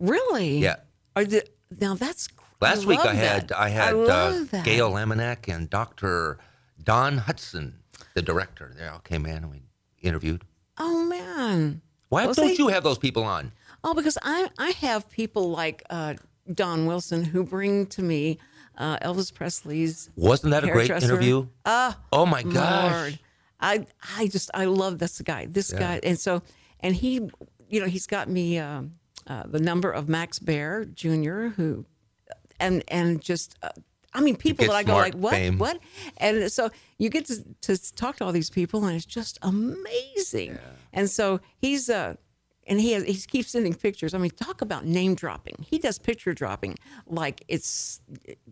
Really? 0.00 0.58
Yeah. 0.58 0.76
Are 1.14 1.24
the, 1.24 1.44
now 1.80 1.94
that's 1.94 2.28
Last 2.60 2.86
week 2.86 3.00
I 3.00 3.14
had 3.14 3.48
that. 3.48 3.58
I 3.58 3.68
had 3.68 3.94
uh. 3.94 4.44
Gail 4.64 4.90
Lamanek 4.90 5.52
and 5.52 5.70
Dr. 5.70 6.38
Don 6.82 7.18
Hudson, 7.18 7.80
the 8.14 8.22
director. 8.22 8.74
They 8.76 8.86
all 8.86 8.98
came 8.98 9.26
in 9.26 9.36
and 9.36 9.50
we 9.50 9.62
interviewed. 10.00 10.42
Oh 10.78 11.04
man. 11.04 11.82
Why 12.08 12.24
Well, 12.24 12.34
don't 12.34 12.48
see- 12.48 12.56
you 12.62 12.68
have 12.68 12.82
those 12.82 12.98
people 12.98 13.22
on? 13.24 13.52
Oh, 13.84 13.94
because 13.94 14.18
I 14.22 14.48
I 14.58 14.70
have 14.70 15.08
people 15.10 15.50
like 15.50 15.84
uh, 15.88 16.14
Don 16.52 16.86
Wilson 16.86 17.24
who 17.24 17.44
bring 17.44 17.86
to 17.86 18.02
me 18.02 18.38
uh, 18.76 18.98
Elvis 18.98 19.32
Presley's. 19.32 20.10
Wasn't 20.16 20.50
that 20.50 20.64
a 20.64 20.68
great 20.70 20.90
interview? 20.90 21.46
Ah, 21.64 21.98
oh 22.12 22.26
my 22.26 22.42
gosh! 22.42 22.92
Lord. 22.92 23.18
I 23.60 23.86
I 24.16 24.26
just 24.26 24.50
I 24.54 24.64
love 24.64 24.98
this 24.98 25.20
guy. 25.20 25.46
This 25.46 25.72
guy, 25.72 26.00
and 26.02 26.18
so 26.18 26.42
and 26.80 26.94
he, 26.96 27.28
you 27.68 27.80
know, 27.80 27.86
he's 27.86 28.06
got 28.06 28.28
me 28.28 28.58
um 28.58 28.94
uh, 29.26 29.44
the 29.46 29.60
number 29.60 29.90
of 29.90 30.08
Max 30.08 30.38
Baer 30.38 30.84
Jr. 30.86 31.48
who, 31.56 31.84
and 32.60 32.82
and 32.88 33.20
just. 33.20 33.56
Uh, 33.62 33.70
I 34.14 34.22
mean, 34.22 34.36
people 34.36 34.66
that 34.66 34.74
I 34.74 34.82
go 34.84 34.94
like, 34.94 35.14
what, 35.14 35.34
fame. 35.34 35.58
what, 35.58 35.78
and 36.16 36.50
so 36.50 36.70
you 36.96 37.10
get 37.10 37.26
to, 37.26 37.44
to 37.60 37.94
talk 37.94 38.16
to 38.16 38.24
all 38.24 38.32
these 38.32 38.48
people, 38.48 38.86
and 38.86 38.96
it's 38.96 39.04
just 39.04 39.38
amazing. 39.42 40.58
And 40.94 41.10
so 41.10 41.40
he's, 41.58 41.90
uh, 41.90 42.14
and 42.66 42.80
he 42.80 42.92
has, 42.92 43.04
he 43.04 43.14
keeps 43.14 43.50
sending 43.50 43.74
pictures. 43.74 44.14
I 44.14 44.18
mean, 44.18 44.30
talk 44.30 44.62
about 44.62 44.86
name 44.86 45.14
dropping. 45.14 45.64
He 45.68 45.78
does 45.78 45.98
picture 45.98 46.32
dropping 46.32 46.76
like 47.06 47.44
it's, 47.48 48.00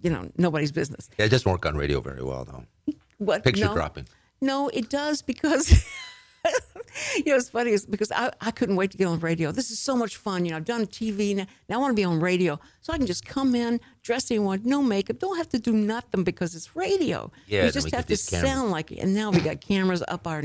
you 0.02 0.10
know, 0.10 0.30
nobody's 0.36 0.72
business. 0.72 1.08
Yeah, 1.18 1.24
it 1.24 1.30
doesn't 1.30 1.50
work 1.50 1.64
on 1.64 1.74
radio 1.74 2.00
very 2.00 2.22
well 2.22 2.44
though. 2.44 2.94
What 3.18 3.42
Picture 3.42 3.64
no. 3.64 3.74
dropping. 3.74 4.06
No, 4.40 4.68
it 4.68 4.90
does 4.90 5.22
because 5.22 5.72
you 7.16 7.24
know 7.26 7.36
it's 7.36 7.48
funny 7.48 7.70
is 7.72 7.86
because 7.86 8.10
I, 8.12 8.30
I 8.40 8.50
couldn't 8.50 8.76
wait 8.76 8.90
to 8.92 8.96
get 8.98 9.06
on 9.06 9.20
radio. 9.20 9.52
This 9.52 9.70
is 9.70 9.78
so 9.78 9.96
much 9.96 10.16
fun. 10.16 10.44
You 10.44 10.52
know, 10.52 10.56
I've 10.58 10.64
done 10.64 10.86
TV 10.86 11.34
now. 11.36 11.46
Now 11.68 11.76
I 11.76 11.78
want 11.78 11.90
to 11.92 11.94
be 12.00 12.04
on 12.04 12.20
radio, 12.20 12.58
so 12.80 12.92
I 12.92 12.98
can 12.98 13.06
just 13.06 13.24
come 13.24 13.54
in, 13.54 13.80
dress 14.02 14.30
anyone, 14.30 14.62
no 14.64 14.82
makeup, 14.82 15.18
don't 15.18 15.36
have 15.36 15.48
to 15.50 15.58
do 15.58 15.72
nothing 15.72 16.24
because 16.24 16.54
it's 16.54 16.74
radio. 16.76 17.30
Yeah, 17.46 17.66
you 17.66 17.72
just 17.72 17.90
have 17.94 18.06
to 18.06 18.16
sound 18.16 18.70
like 18.70 18.92
it. 18.92 18.98
And 18.98 19.14
now 19.14 19.30
we 19.30 19.40
got 19.40 19.60
cameras 19.60 20.02
up 20.08 20.26
our, 20.26 20.44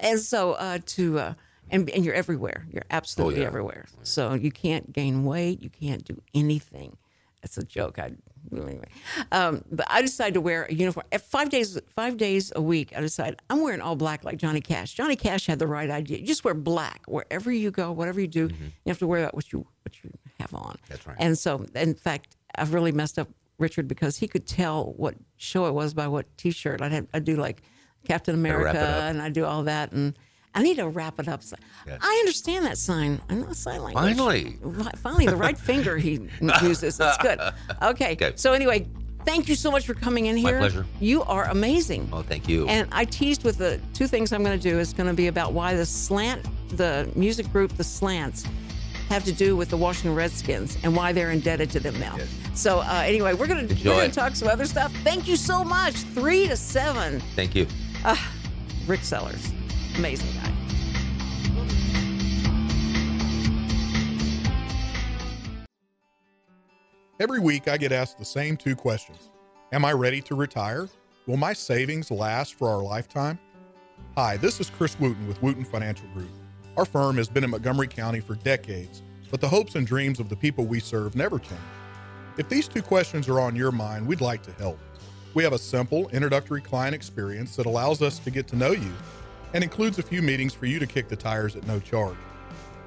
and 0.00 0.20
so 0.20 0.52
uh, 0.52 0.78
to. 0.86 1.18
Uh, 1.18 1.34
and, 1.68 1.90
and 1.90 2.04
you're 2.04 2.14
everywhere. 2.14 2.64
You're 2.70 2.84
absolutely 2.92 3.38
Oh, 3.38 3.40
yeah. 3.40 3.46
everywhere. 3.48 3.86
So 4.04 4.34
you 4.34 4.52
can't 4.52 4.92
gain 4.92 5.24
weight. 5.24 5.60
You 5.60 5.68
can't 5.68 6.04
do 6.04 6.22
anything. 6.32 6.96
That's 7.42 7.58
a 7.58 7.64
joke. 7.64 7.98
I 7.98 8.12
anyway. 8.52 8.88
Um, 9.32 9.64
but 9.70 9.86
I 9.88 10.02
decided 10.02 10.34
to 10.34 10.40
wear 10.40 10.64
a 10.64 10.74
uniform. 10.74 11.06
At 11.12 11.22
five 11.22 11.50
days, 11.50 11.78
five 11.94 12.16
days 12.16 12.52
a 12.54 12.62
week, 12.62 12.92
I 12.96 13.00
decided 13.00 13.40
I'm 13.50 13.62
wearing 13.62 13.80
all 13.80 13.96
black 13.96 14.24
like 14.24 14.38
Johnny 14.38 14.60
Cash. 14.60 14.94
Johnny 14.94 15.16
Cash 15.16 15.46
had 15.46 15.58
the 15.58 15.66
right 15.66 15.90
idea. 15.90 16.18
You 16.18 16.26
just 16.26 16.44
wear 16.44 16.54
black 16.54 17.02
wherever 17.06 17.50
you 17.52 17.70
go, 17.70 17.92
whatever 17.92 18.20
you 18.20 18.28
do. 18.28 18.48
You 18.48 18.88
have 18.88 18.98
to 18.98 19.06
worry 19.06 19.22
about 19.22 19.34
what 19.34 19.52
you 19.52 19.66
what 19.82 20.02
you 20.02 20.10
have 20.40 20.54
on. 20.54 20.76
That's 20.88 21.06
right. 21.06 21.16
And 21.18 21.38
so, 21.38 21.66
in 21.74 21.94
fact, 21.94 22.36
I've 22.56 22.74
really 22.74 22.92
messed 22.92 23.18
up 23.18 23.28
Richard 23.58 23.88
because 23.88 24.16
he 24.16 24.28
could 24.28 24.46
tell 24.46 24.94
what 24.96 25.14
show 25.36 25.66
it 25.66 25.72
was 25.72 25.94
by 25.94 26.08
what 26.08 26.26
T-shirt. 26.36 26.82
I'd 26.82 26.92
have, 26.92 27.06
I'd 27.14 27.24
do 27.24 27.36
like 27.36 27.62
Captain 28.04 28.34
America, 28.34 28.78
and 29.08 29.20
I 29.22 29.28
do 29.28 29.44
all 29.44 29.64
that 29.64 29.92
and. 29.92 30.18
I 30.56 30.62
need 30.62 30.76
to 30.76 30.88
wrap 30.88 31.20
it 31.20 31.28
up. 31.28 31.42
Yeah. 31.86 31.98
I 32.00 32.16
understand 32.20 32.64
that 32.64 32.78
sign. 32.78 33.20
I 33.28 33.34
know 33.34 33.52
sign 33.52 33.82
language. 33.82 34.16
Finally. 34.16 34.56
Fi- 34.82 34.90
Finally, 34.96 35.26
the 35.26 35.36
right 35.36 35.56
finger 35.58 35.96
he 35.98 36.28
uses. 36.62 36.96
That's 36.98 37.18
good. 37.18 37.38
Okay. 37.82 38.12
Okay. 38.12 38.32
So 38.36 38.52
anyway, 38.52 38.86
thank 39.24 39.48
you 39.48 39.54
so 39.54 39.70
much 39.70 39.86
for 39.86 39.94
coming 39.94 40.26
in 40.26 40.36
here. 40.36 40.54
My 40.54 40.58
pleasure. 40.60 40.86
You 40.98 41.22
are 41.24 41.44
amazing. 41.44 42.08
Oh, 42.12 42.22
thank 42.22 42.48
you. 42.48 42.66
And 42.68 42.88
I 42.90 43.04
teased 43.04 43.44
with 43.44 43.58
the 43.58 43.80
two 43.94 44.06
things 44.06 44.32
I'm 44.32 44.42
going 44.42 44.58
to 44.58 44.62
do 44.70 44.78
is 44.78 44.92
going 44.92 45.08
to 45.08 45.14
be 45.14 45.26
about 45.28 45.52
why 45.52 45.74
the 45.74 45.86
slant, 45.86 46.44
the 46.76 47.10
music 47.14 47.52
group, 47.52 47.72
the 47.76 47.84
Slants, 47.84 48.44
have 49.10 49.24
to 49.24 49.32
do 49.32 49.54
with 49.56 49.68
the 49.68 49.76
Washington 49.76 50.14
Redskins 50.16 50.78
and 50.82 50.96
why 50.96 51.12
they're 51.12 51.30
indebted 51.30 51.70
to 51.70 51.80
them 51.80 52.00
now. 52.00 52.16
So 52.54 52.80
uh, 52.80 53.02
anyway, 53.04 53.34
we're 53.34 53.46
going 53.46 53.68
to 53.68 53.74
we're 53.74 53.94
going 53.94 54.10
to 54.10 54.16
talk 54.16 54.34
some 54.34 54.48
other 54.48 54.64
stuff. 54.64 54.92
Thank 55.04 55.28
you 55.28 55.36
so 55.36 55.62
much. 55.62 55.94
Three 55.94 56.48
to 56.48 56.56
seven. 56.56 57.20
thank 57.36 57.54
you. 57.54 57.66
Rick 58.86 59.00
Sellers, 59.04 59.52
amazing 59.98 60.28
guy. 60.34 60.52
Every 67.18 67.40
week, 67.40 67.66
I 67.66 67.78
get 67.78 67.92
asked 67.92 68.18
the 68.18 68.24
same 68.24 68.56
two 68.56 68.76
questions 68.76 69.30
Am 69.72 69.84
I 69.84 69.92
ready 69.92 70.20
to 70.22 70.34
retire? 70.34 70.88
Will 71.26 71.36
my 71.36 71.52
savings 71.52 72.10
last 72.10 72.54
for 72.54 72.68
our 72.68 72.82
lifetime? 72.82 73.38
Hi, 74.16 74.36
this 74.36 74.60
is 74.60 74.70
Chris 74.70 74.98
Wooten 75.00 75.26
with 75.26 75.42
Wooten 75.42 75.64
Financial 75.64 76.06
Group. 76.08 76.30
Our 76.76 76.84
firm 76.84 77.16
has 77.16 77.28
been 77.28 77.42
in 77.42 77.50
Montgomery 77.50 77.88
County 77.88 78.20
for 78.20 78.34
decades, 78.36 79.02
but 79.30 79.40
the 79.40 79.48
hopes 79.48 79.74
and 79.74 79.86
dreams 79.86 80.20
of 80.20 80.28
the 80.28 80.36
people 80.36 80.66
we 80.66 80.78
serve 80.78 81.16
never 81.16 81.38
change. 81.38 81.60
If 82.36 82.48
these 82.48 82.68
two 82.68 82.82
questions 82.82 83.28
are 83.28 83.40
on 83.40 83.56
your 83.56 83.72
mind, 83.72 84.06
we'd 84.06 84.20
like 84.20 84.42
to 84.42 84.52
help. 84.52 84.78
We 85.34 85.42
have 85.42 85.54
a 85.54 85.58
simple 85.58 86.08
introductory 86.10 86.60
client 86.60 86.94
experience 86.94 87.56
that 87.56 87.66
allows 87.66 88.02
us 88.02 88.18
to 88.20 88.30
get 88.30 88.46
to 88.48 88.56
know 88.56 88.72
you 88.72 88.92
and 89.56 89.64
includes 89.64 89.98
a 89.98 90.02
few 90.02 90.20
meetings 90.20 90.52
for 90.52 90.66
you 90.66 90.78
to 90.78 90.86
kick 90.86 91.08
the 91.08 91.16
tires 91.16 91.56
at 91.56 91.66
no 91.66 91.80
charge. 91.80 92.18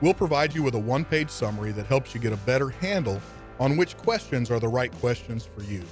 We'll 0.02 0.14
provide 0.14 0.54
you 0.54 0.62
with 0.62 0.76
a 0.76 0.80
one 0.80 1.04
page 1.04 1.32
summary 1.32 1.72
that 1.72 1.88
helps 1.88 2.14
you 2.14 2.22
get 2.22 2.32
a 2.32 2.38
better 2.38 2.70
handle 2.70 3.20
on 3.60 3.76
which 3.76 3.98
questions 3.98 4.52
are 4.52 4.60
the 4.60 4.68
right 4.68 4.92
questions 5.00 5.44
for 5.44 5.64
you. 5.64 5.84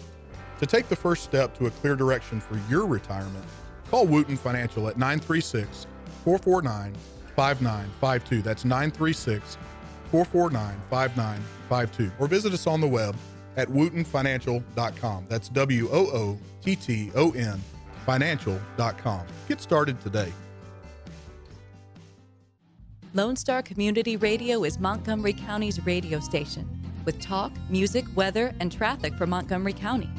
To 0.59 0.67
take 0.67 0.88
the 0.88 0.95
first 0.95 1.23
step 1.23 1.57
to 1.57 1.65
a 1.65 1.71
clear 1.71 1.95
direction 1.95 2.39
for 2.39 2.61
your 2.69 2.86
retirement, 2.86 3.43
call 3.89 4.05
Wooten 4.05 4.38
Financial 4.38 4.88
at 4.88 4.97
936 4.97 5.88
449 6.23 6.93
5952. 7.36 8.43
That's 8.43 8.63
936 8.63 9.57
449 10.11 10.80
5952. 10.91 12.11
Or 12.19 12.28
visit 12.28 12.53
us 12.53 12.67
on 12.67 12.82
the 12.82 12.88
web 12.88 13.15
at 13.55 13.67
wootenfinancial.com. 13.67 15.25
That's 15.28 15.49
W 15.49 15.89
O 15.91 16.05
O 16.13 16.38
T 16.61 16.75
T 16.75 17.11
O 17.15 17.32
N 17.32 17.59
financial.com. 18.05 19.25
Get 19.47 19.59
started 19.59 19.99
today. 19.99 20.32
Lone 23.14 23.38
Star 23.38 23.62
Community 23.62 24.18
Radio 24.18 24.64
is 24.66 24.80
Montgomery 24.80 25.32
County's 25.34 25.84
radio 25.86 26.20
station 26.20 26.68
with 27.05 27.22
talk, 27.22 27.53
music, 27.70 28.05
weather, 28.16 28.53
and 28.60 28.70
traffic 28.70 29.14
for 29.16 29.26
Montgomery 29.26 29.72
County. 29.72 30.10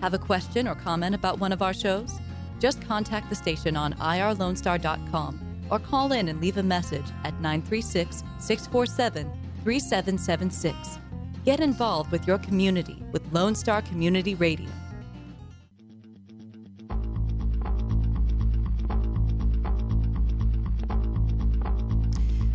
Have 0.00 0.14
a 0.14 0.18
question 0.18 0.66
or 0.66 0.74
comment 0.74 1.14
about 1.14 1.38
one 1.38 1.52
of 1.52 1.62
our 1.62 1.72
shows? 1.72 2.18
Just 2.58 2.82
contact 2.82 3.30
the 3.30 3.36
station 3.36 3.76
on 3.76 3.92
irlonestar.com 3.94 5.40
or 5.70 5.78
call 5.78 6.12
in 6.12 6.28
and 6.28 6.40
leave 6.40 6.56
a 6.58 6.62
message 6.62 7.06
at 7.22 7.34
936 7.40 8.24
647 8.38 9.32
3776. 9.62 10.98
Get 11.44 11.60
involved 11.60 12.10
with 12.10 12.26
your 12.26 12.38
community 12.38 13.00
with 13.12 13.22
Lone 13.32 13.54
Star 13.54 13.80
Community 13.80 14.34
Radio. 14.34 14.68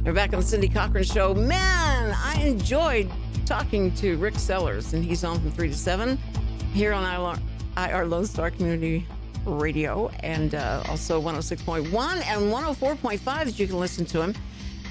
We're 0.05 0.13
back 0.13 0.33
on 0.33 0.39
the 0.39 0.45
Cindy 0.45 0.69
Cochran 0.69 1.03
Show. 1.03 1.33
Man, 1.33 2.15
I 2.17 2.41
enjoyed 2.41 3.11
talking 3.45 3.93
to 3.95 4.15
Rick 4.15 4.39
Sellers, 4.39 4.93
and 4.93 5.03
he's 5.03 5.25
on 5.25 5.41
from 5.41 5.51
3 5.51 5.67
to 5.67 5.75
7 5.75 6.17
here 6.73 6.93
on 6.93 7.37
IR, 7.77 8.05
Lone 8.05 8.25
Star 8.25 8.49
Community 8.49 9.05
Radio 9.45 10.07
and 10.21 10.55
uh, 10.55 10.83
also 10.87 11.21
106.1 11.21 11.83
and 11.83 12.41
104.5 12.51 13.23
that 13.25 13.59
you 13.59 13.67
can 13.67 13.77
listen 13.77 14.05
to 14.05 14.21
him. 14.21 14.33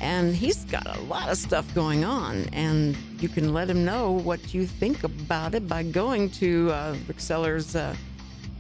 And 0.02 0.36
he's 0.36 0.66
got 0.66 0.86
a 0.86 1.00
lot 1.02 1.30
of 1.30 1.38
stuff 1.38 1.74
going 1.74 2.04
on, 2.04 2.44
and 2.52 2.94
you 3.18 3.30
can 3.30 3.54
let 3.54 3.68
him 3.68 3.86
know 3.86 4.12
what 4.12 4.52
you 4.52 4.66
think 4.66 5.04
about 5.04 5.54
it 5.54 5.66
by 5.66 5.84
going 5.84 6.28
to 6.32 6.70
uh, 6.70 6.94
Rick 7.08 7.20
Sellers' 7.20 7.74
uh, 7.74 7.96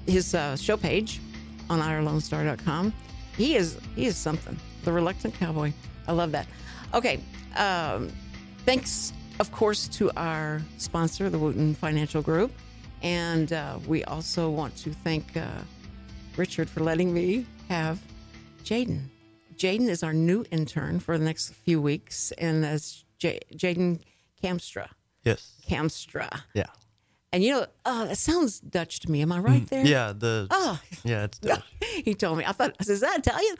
his 0.06 0.34
uh, 0.34 0.56
show 0.56 0.78
page 0.78 1.20
on 1.68 1.80
IRLoneStar.com. 1.80 2.94
He 3.36 3.54
is 3.54 3.78
he 3.94 4.06
is 4.06 4.16
something. 4.16 4.58
The 4.84 4.92
reluctant 4.92 5.34
cowboy. 5.34 5.72
I 6.08 6.12
love 6.12 6.32
that. 6.32 6.46
Okay. 6.94 7.20
Um, 7.56 8.10
thanks, 8.64 9.12
of 9.38 9.52
course, 9.52 9.86
to 9.88 10.10
our 10.16 10.60
sponsor, 10.78 11.30
the 11.30 11.38
Wooten 11.38 11.74
Financial 11.74 12.22
Group. 12.22 12.50
And 13.02 13.52
uh, 13.52 13.78
we 13.86 14.02
also 14.04 14.50
want 14.50 14.74
to 14.78 14.92
thank 14.92 15.36
uh, 15.36 15.46
Richard 16.36 16.68
for 16.68 16.80
letting 16.80 17.12
me 17.14 17.46
have 17.68 18.00
Jaden. 18.64 19.02
Jaden 19.56 19.88
is 19.88 20.02
our 20.02 20.12
new 20.12 20.44
intern 20.50 20.98
for 20.98 21.18
the 21.18 21.24
next 21.24 21.52
few 21.52 21.80
weeks, 21.80 22.32
and 22.38 22.64
that's 22.64 23.04
J- 23.18 23.40
Jaden 23.54 24.00
Kamstra. 24.42 24.88
Yes. 25.24 25.52
Kamstra. 25.68 26.42
Yeah. 26.54 26.66
And 27.32 27.44
you 27.44 27.52
know, 27.52 27.66
oh, 27.84 28.06
that 28.06 28.16
sounds 28.16 28.58
Dutch 28.60 29.00
to 29.00 29.10
me. 29.10 29.20
Am 29.20 29.30
I 29.32 29.38
right 29.38 29.66
there? 29.68 29.84
Yeah. 29.84 30.12
The. 30.16 30.46
Oh. 30.50 30.80
Yeah. 31.04 31.24
It's 31.24 31.38
Dutch. 31.50 31.62
he 32.04 32.14
told 32.14 32.38
me. 32.38 32.44
I 32.46 32.52
thought, 32.52 32.74
is 32.80 33.00
that 33.00 33.18
Italian? 33.18 33.56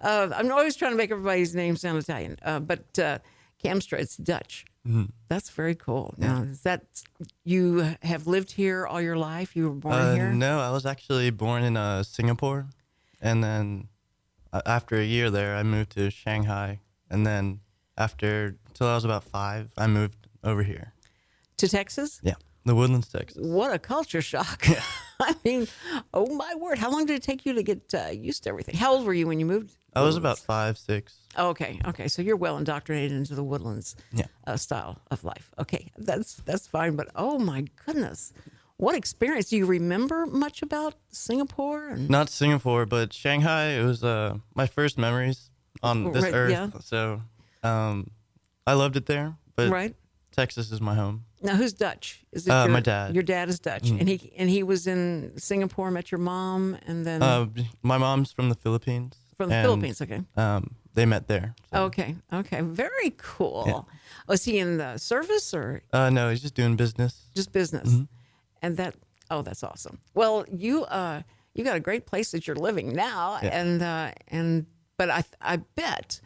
Uh, 0.00 0.28
I'm 0.34 0.50
always 0.52 0.76
trying 0.76 0.92
to 0.92 0.96
make 0.96 1.10
everybody's 1.10 1.54
name 1.54 1.76
sound 1.76 1.98
Italian, 1.98 2.36
uh, 2.44 2.60
but 2.60 2.96
uh, 2.98 3.18
Kamstra, 3.64 3.98
it's 3.98 4.16
Dutch. 4.16 4.64
Mm-hmm. 4.86 5.04
That's 5.28 5.50
very 5.50 5.74
cool. 5.74 6.14
Now, 6.16 6.42
is 6.42 6.60
that 6.62 6.82
you 7.44 7.94
have 8.02 8.26
lived 8.26 8.52
here 8.52 8.86
all 8.86 9.00
your 9.02 9.16
life? 9.16 9.54
You 9.56 9.64
were 9.68 9.74
born 9.74 9.94
Uh, 9.94 10.14
here? 10.14 10.30
no, 10.32 10.60
I 10.60 10.70
was 10.70 10.86
actually 10.86 11.30
born 11.30 11.62
in 11.64 11.76
uh, 11.76 12.04
Singapore, 12.04 12.68
and 13.20 13.42
then 13.42 13.88
uh, 14.52 14.62
after 14.64 14.96
a 14.96 15.04
year 15.04 15.28
there, 15.28 15.56
I 15.56 15.62
moved 15.64 15.90
to 15.92 16.08
Shanghai, 16.10 16.78
and 17.10 17.26
then 17.26 17.60
after 17.98 18.56
till 18.74 18.86
I 18.86 18.94
was 18.94 19.04
about 19.04 19.24
five, 19.24 19.70
I 19.76 19.88
moved 19.88 20.28
over 20.44 20.62
here. 20.62 20.92
To 21.58 21.68
Texas? 21.68 22.20
Yeah, 22.22 22.34
the 22.68 22.74
Woodlands, 22.76 23.08
Texas. 23.08 23.38
What 23.44 23.72
a 23.74 23.78
culture 23.78 24.22
shock. 24.22 24.64
I 25.20 25.34
mean, 25.44 25.66
oh 26.14 26.26
my 26.34 26.54
word. 26.54 26.78
How 26.78 26.90
long 26.90 27.06
did 27.06 27.16
it 27.16 27.22
take 27.24 27.44
you 27.44 27.52
to 27.54 27.62
get 27.62 27.92
uh, 27.92 28.10
used 28.10 28.44
to 28.44 28.50
everything? 28.50 28.76
How 28.76 28.92
old 28.94 29.04
were 29.06 29.12
you 29.14 29.26
when 29.26 29.40
you 29.40 29.46
moved? 29.46 29.76
I 29.96 30.02
was 30.02 30.16
about 30.16 30.38
five, 30.38 30.78
six. 30.78 31.16
Okay, 31.36 31.80
okay. 31.86 32.06
So 32.06 32.22
you're 32.22 32.36
well 32.36 32.56
indoctrinated 32.56 33.10
into 33.16 33.34
the 33.34 33.42
woodlands 33.42 33.96
Yeah. 34.12 34.26
uh, 34.46 34.56
style 34.56 35.00
of 35.10 35.24
life. 35.24 35.50
Okay, 35.58 35.90
that's 35.98 36.36
that's 36.46 36.68
fine. 36.68 36.94
But 36.94 37.08
oh 37.16 37.38
my 37.40 37.64
goodness, 37.84 38.32
what 38.76 38.94
experience? 38.94 39.48
Do 39.48 39.56
you 39.56 39.66
remember 39.66 40.24
much 40.26 40.62
about 40.62 40.94
Singapore? 41.10 41.88
And, 41.88 42.08
Not 42.08 42.28
Singapore, 42.30 42.86
but 42.86 43.12
Shanghai. 43.12 43.70
It 43.80 43.82
was 43.84 44.04
uh, 44.04 44.36
my 44.54 44.66
first 44.68 44.98
memories 44.98 45.50
on 45.82 46.12
this 46.12 46.22
Right, 46.22 46.34
earth. 46.34 46.50
yeah. 46.52 46.68
So 46.84 47.22
um, 47.64 48.10
I 48.68 48.74
loved 48.74 48.96
it 48.96 49.06
there, 49.06 49.34
but 49.56 49.70
right 49.70 49.96
Texas 50.42 50.70
is 50.70 50.80
my 50.80 50.94
home. 50.94 51.24
now, 51.42 51.56
who's 51.60 51.72
Dutch? 51.72 52.04
Is 52.32 52.46
it 52.46 52.50
Uh, 52.50 52.64
your, 52.64 52.72
my 52.72 52.80
dad. 52.80 53.14
Your 53.14 53.24
dad 53.24 53.48
is 53.48 53.58
Dutch, 53.60 53.90
and 53.90 54.08
he 54.08 54.16
and 54.40 54.48
he 54.56 54.62
was 54.62 54.86
in 54.86 55.32
Singapore. 55.36 55.90
Met 55.90 56.10
your 56.12 56.20
mom, 56.20 56.76
and 56.86 57.04
then 57.06 57.22
Uh, 57.22 57.46
my 57.82 57.98
mom's 57.98 58.30
from 58.32 58.48
the 58.48 58.54
Philippines. 58.64 59.14
from 59.36 59.48
the 59.50 59.56
and, 59.56 59.64
Philippines. 59.66 60.00
Okay, 60.02 60.20
Um, 60.36 60.62
they 60.94 61.06
met 61.06 61.26
there. 61.28 61.54
so- 61.72 61.84
okay, 61.86 62.14
okay. 62.32 62.60
Very 62.62 63.10
cool. 63.16 63.88
Was 64.26 64.44
he 64.44 64.58
in 64.58 64.78
the 64.78 64.98
service 64.98 65.54
or 65.58 65.82
Uh, 65.92 66.10
no, 66.10 66.30
he's 66.30 66.42
just 66.42 66.54
doing 66.54 66.76
business. 66.76 67.12
just 67.34 67.50
business? 67.52 67.88
Mm-hmm. 67.88 68.04
And 68.62 68.76
that 68.76 68.94
oh, 69.30 69.42
that's 69.42 69.62
awesome. 69.62 69.98
Well, 70.14 70.44
you 70.64 70.84
uh 70.84 71.22
you 71.54 71.64
got 71.64 71.76
a 71.76 71.80
great 71.88 72.04
place 72.06 72.28
that 72.32 72.42
you're 72.46 72.62
living 72.68 72.88
now, 72.94 73.38
Yeah. 73.42 73.60
and 73.60 73.82
uh, 73.82 74.36
and 74.36 74.66
but 74.98 75.08
I 75.10 75.22
I 75.54 75.56
bet 75.76 76.20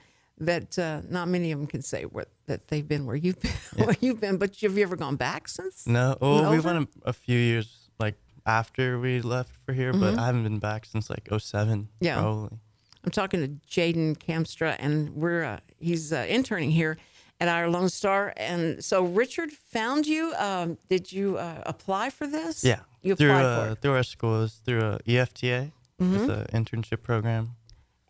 that 0.46 0.78
uh, 0.78 1.00
not 1.08 1.28
many 1.28 1.52
of 1.52 1.58
them 1.58 1.66
can 1.66 1.82
say 1.82 2.04
where, 2.04 2.26
that 2.46 2.68
they've 2.68 2.86
been 2.86 3.06
where 3.06 3.16
you've 3.16 3.40
been 3.40 3.52
where 3.86 3.96
you've 4.00 4.20
been. 4.20 4.36
But 4.38 4.56
have 4.60 4.76
you 4.76 4.82
ever 4.82 4.96
gone 4.96 5.16
back 5.16 5.48
since? 5.48 5.86
No, 5.86 6.16
well, 6.20 6.50
we 6.50 6.60
went 6.60 6.88
a, 7.04 7.08
a 7.08 7.12
few 7.12 7.38
years 7.38 7.88
like 7.98 8.16
after 8.46 8.98
we 8.98 9.20
left 9.20 9.52
for 9.64 9.72
here, 9.72 9.92
but 9.92 10.18
I 10.18 10.26
haven't 10.26 10.42
been 10.44 10.58
back 10.58 10.84
since 10.84 11.08
like 11.10 11.28
07. 11.36 11.84
Mm-hmm. 11.84 12.04
Yeah. 12.04 12.20
probably. 12.20 12.58
I'm 13.04 13.10
talking 13.10 13.40
to 13.40 13.48
Jaden 13.68 14.16
Kamstra, 14.18 14.76
and 14.78 15.10
we're 15.10 15.42
uh, 15.44 15.58
he's 15.80 16.12
uh, 16.12 16.24
interning 16.28 16.70
here 16.70 16.98
at 17.40 17.48
our 17.48 17.68
Lone 17.68 17.88
Star. 17.88 18.32
And 18.36 18.84
so 18.84 19.04
Richard 19.04 19.50
found 19.50 20.06
you. 20.06 20.32
Um, 20.38 20.78
did 20.88 21.10
you 21.10 21.36
uh, 21.36 21.62
apply 21.66 22.10
for 22.10 22.28
this? 22.28 22.62
Yeah, 22.62 22.80
you 23.02 23.16
through 23.16 23.30
applied 23.32 23.44
uh, 23.44 23.56
for 23.56 23.62
it, 23.62 23.70
Mm-hmm. 23.72 23.80
through 23.82 23.94
our 23.94 24.02
school, 24.04 24.36
it 24.36 24.42
was 24.42 24.54
through 24.64 24.80
a 24.82 24.98
EFTA, 25.00 25.72
it's 25.98 26.28
an 26.54 26.64
internship 26.64 27.02
program. 27.02 27.50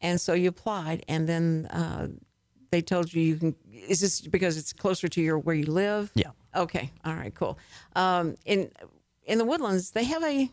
And 0.02 0.20
so 0.20 0.34
you 0.34 0.48
applied, 0.50 1.02
and 1.08 1.26
then 1.26 1.66
uh, 1.70 2.08
they 2.70 2.82
told 2.82 3.12
you 3.14 3.22
you 3.22 3.36
can. 3.36 3.54
Is 3.88 4.00
this 4.00 4.20
because 4.20 4.56
it's 4.58 4.72
closer 4.74 5.08
to 5.08 5.20
your 5.22 5.38
where 5.38 5.54
you 5.56 5.66
live? 5.66 6.10
Yeah. 6.14 6.30
Okay. 6.54 6.90
All 7.04 7.14
right. 7.14 7.34
Cool. 7.34 7.58
Um, 7.96 8.34
in 8.44 8.70
in 9.24 9.38
the 9.38 9.44
Woodlands, 9.46 9.92
they 9.92 10.04
have 10.04 10.22
a 10.22 10.50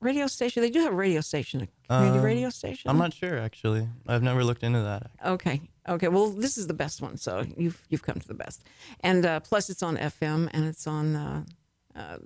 radio 0.00 0.26
station. 0.26 0.62
They 0.62 0.70
do 0.70 0.80
have 0.80 0.92
a 0.92 0.96
radio 0.96 1.20
station, 1.20 1.60
a 1.62 1.68
community 1.88 2.18
Um, 2.18 2.24
radio 2.24 2.50
station. 2.50 2.90
I'm 2.90 2.98
not 2.98 3.12
sure 3.12 3.38
actually. 3.38 3.86
I've 4.08 4.22
never 4.22 4.42
looked 4.44 4.62
into 4.62 4.80
that. 4.82 5.10
Okay. 5.34 5.60
Okay. 5.88 6.08
Well, 6.08 6.30
this 6.30 6.56
is 6.56 6.66
the 6.66 6.74
best 6.74 7.02
one, 7.02 7.16
so 7.18 7.44
you've 7.56 7.80
you've 7.90 8.02
come 8.02 8.18
to 8.20 8.28
the 8.28 8.34
best, 8.44 8.62
and 9.00 9.26
uh, 9.26 9.40
plus 9.40 9.68
it's 9.70 9.82
on 9.82 9.96
FM 9.96 10.48
and 10.52 10.64
it's 10.64 10.86
on 10.86 11.16
uh, 11.16 11.44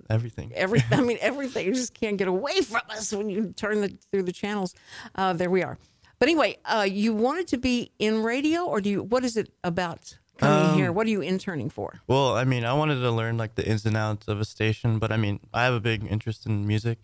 Everything. 0.08 0.52
every. 0.54 0.80
I 0.92 1.00
mean 1.00 1.18
everything. 1.20 1.66
You 1.66 1.74
just 1.74 1.92
can't 1.94 2.16
get 2.18 2.28
away 2.28 2.60
from 2.62 2.82
us 2.90 3.12
when 3.12 3.28
you 3.28 3.52
turn 3.56 3.80
the, 3.80 3.88
through 4.10 4.22
the 4.22 4.32
channels. 4.32 4.74
Uh, 5.14 5.32
there 5.32 5.50
we 5.50 5.62
are. 5.64 5.76
But 6.18 6.28
anyway, 6.28 6.56
uh, 6.64 6.86
you 6.88 7.12
wanted 7.14 7.46
to 7.48 7.58
be 7.58 7.90
in 7.98 8.22
radio, 8.22 8.64
or 8.64 8.80
do 8.80 8.88
you? 8.90 9.02
What 9.02 9.24
is 9.24 9.36
it 9.36 9.50
about 9.62 10.16
coming 10.38 10.70
Um, 10.70 10.74
here? 10.76 10.90
What 10.92 11.06
are 11.06 11.10
you 11.10 11.20
interning 11.22 11.68
for? 11.70 12.00
Well, 12.06 12.36
I 12.36 12.44
mean, 12.44 12.64
I 12.64 12.72
wanted 12.72 13.00
to 13.00 13.10
learn 13.10 13.36
like 13.36 13.54
the 13.54 13.66
ins 13.66 13.84
and 13.86 13.96
outs 13.96 14.26
of 14.28 14.40
a 14.40 14.44
station, 14.44 14.98
but 14.98 15.10
I 15.12 15.16
mean, 15.18 15.40
I 15.52 15.64
have 15.64 15.74
a 15.74 15.80
big 15.80 16.06
interest 16.10 16.46
in 16.46 16.66
music. 16.66 16.98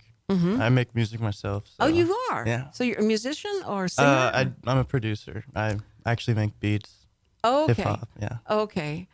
I 0.64 0.70
make 0.70 0.94
music 0.94 1.20
myself. 1.20 1.64
Mm-hmm. 1.64 1.82
Oh, 1.82 1.88
you 1.88 2.16
are. 2.30 2.44
Yeah. 2.46 2.70
So 2.70 2.84
you're 2.84 3.00
a 3.00 3.02
musician 3.02 3.50
or 3.66 3.84
a 3.84 3.88
singer? 3.90 4.08
Uh, 4.08 4.30
I, 4.40 4.52
I'm 4.66 4.78
a 4.78 4.84
producer. 4.84 5.44
I 5.54 5.76
actually 6.06 6.32
make 6.36 6.58
beats, 6.58 6.90
Hip 7.44 7.76
hop. 7.76 8.08
Yeah. 8.18 8.38
Okay. 8.48 9.08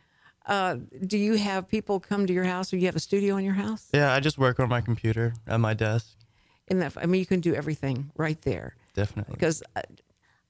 uh, 0.45 0.77
do 1.05 1.17
you 1.17 1.33
have 1.35 1.67
people 1.67 1.99
come 1.99 2.25
to 2.25 2.31
your 2.31 2.45
house, 2.45 2.71
or 2.71 2.77
you 2.77 2.85
have 2.85 2.95
a 2.95 3.01
studio 3.01 3.35
in 3.35 3.43
your 3.43 3.55
house? 3.55 3.89
Yeah, 3.93 4.13
I 4.13 4.21
just 4.21 4.37
work 4.37 4.61
on 4.61 4.69
my 4.69 4.79
computer 4.79 5.33
at 5.45 5.59
my 5.59 5.73
desk. 5.73 6.15
In 6.69 6.79
that, 6.79 6.93
I 6.95 7.05
mean, 7.05 7.19
you 7.19 7.25
can 7.25 7.41
do 7.41 7.53
everything 7.53 8.11
right 8.15 8.41
there. 8.43 8.75
Definitely. 8.93 9.33
because 9.35 9.61
I, 9.75 9.83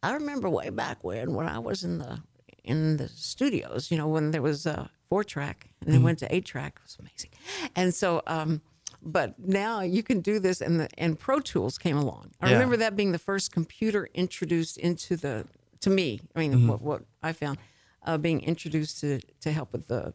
I 0.03 0.13
remember 0.13 0.49
way 0.49 0.69
back 0.69 1.03
when 1.03 1.33
when 1.33 1.47
I 1.47 1.59
was 1.59 1.83
in 1.83 1.97
the 1.99 2.19
in 2.63 2.97
the 2.97 3.07
studios, 3.09 3.89
you 3.91 3.97
know, 3.97 4.07
when 4.07 4.31
there 4.31 4.41
was 4.41 4.65
a 4.65 4.89
four 5.09 5.23
track 5.23 5.69
and 5.81 5.93
then 5.93 6.03
went 6.03 6.19
to 6.19 6.33
eight 6.35 6.45
track, 6.45 6.73
it 6.77 6.83
was 6.83 6.97
amazing. 6.99 7.31
And 7.75 7.93
so, 7.93 8.21
um, 8.27 8.61
but 9.01 9.39
now 9.39 9.81
you 9.81 10.03
can 10.03 10.19
do 10.21 10.39
this, 10.39 10.61
and 10.61 10.79
the 10.79 10.87
and 10.97 11.17
Pro 11.17 11.39
Tools 11.39 11.77
came 11.77 11.97
along. 11.97 12.31
I 12.41 12.47
Yeah. 12.47 12.53
remember 12.53 12.77
that 12.77 12.95
being 12.95 13.11
the 13.11 13.19
first 13.19 13.51
computer 13.51 14.07
introduced 14.13 14.77
into 14.77 15.15
the 15.15 15.45
to 15.81 15.89
me. 15.89 16.19
I 16.35 16.39
mean, 16.39 16.67
what, 16.67 16.81
what 16.81 17.01
I 17.23 17.31
found 17.33 17.57
uh, 18.05 18.17
being 18.17 18.41
introduced 18.41 18.99
to 19.01 19.19
to 19.41 19.51
help 19.51 19.71
with 19.73 19.87
the 19.87 20.13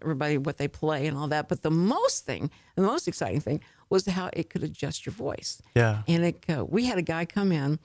everybody 0.00 0.36
what 0.38 0.58
they 0.58 0.68
play 0.68 1.06
and 1.06 1.16
all 1.16 1.28
that. 1.28 1.48
But 1.48 1.62
the 1.62 1.70
most 1.70 2.24
thing, 2.26 2.50
the 2.76 2.82
most 2.82 3.06
exciting 3.08 3.40
thing, 3.40 3.60
was 3.92 4.06
how 4.06 4.30
it 4.32 4.48
could 4.48 4.64
adjust 4.64 5.04
your 5.04 5.12
voice. 5.12 5.60
Yeah. 5.76 6.02
And 6.08 6.24
it, 6.24 6.44
uh, 6.48 6.64
we 6.64 6.86
had 6.86 6.96
a 6.96 7.02
guy 7.02 7.26
come 7.26 7.52
in 7.52 7.78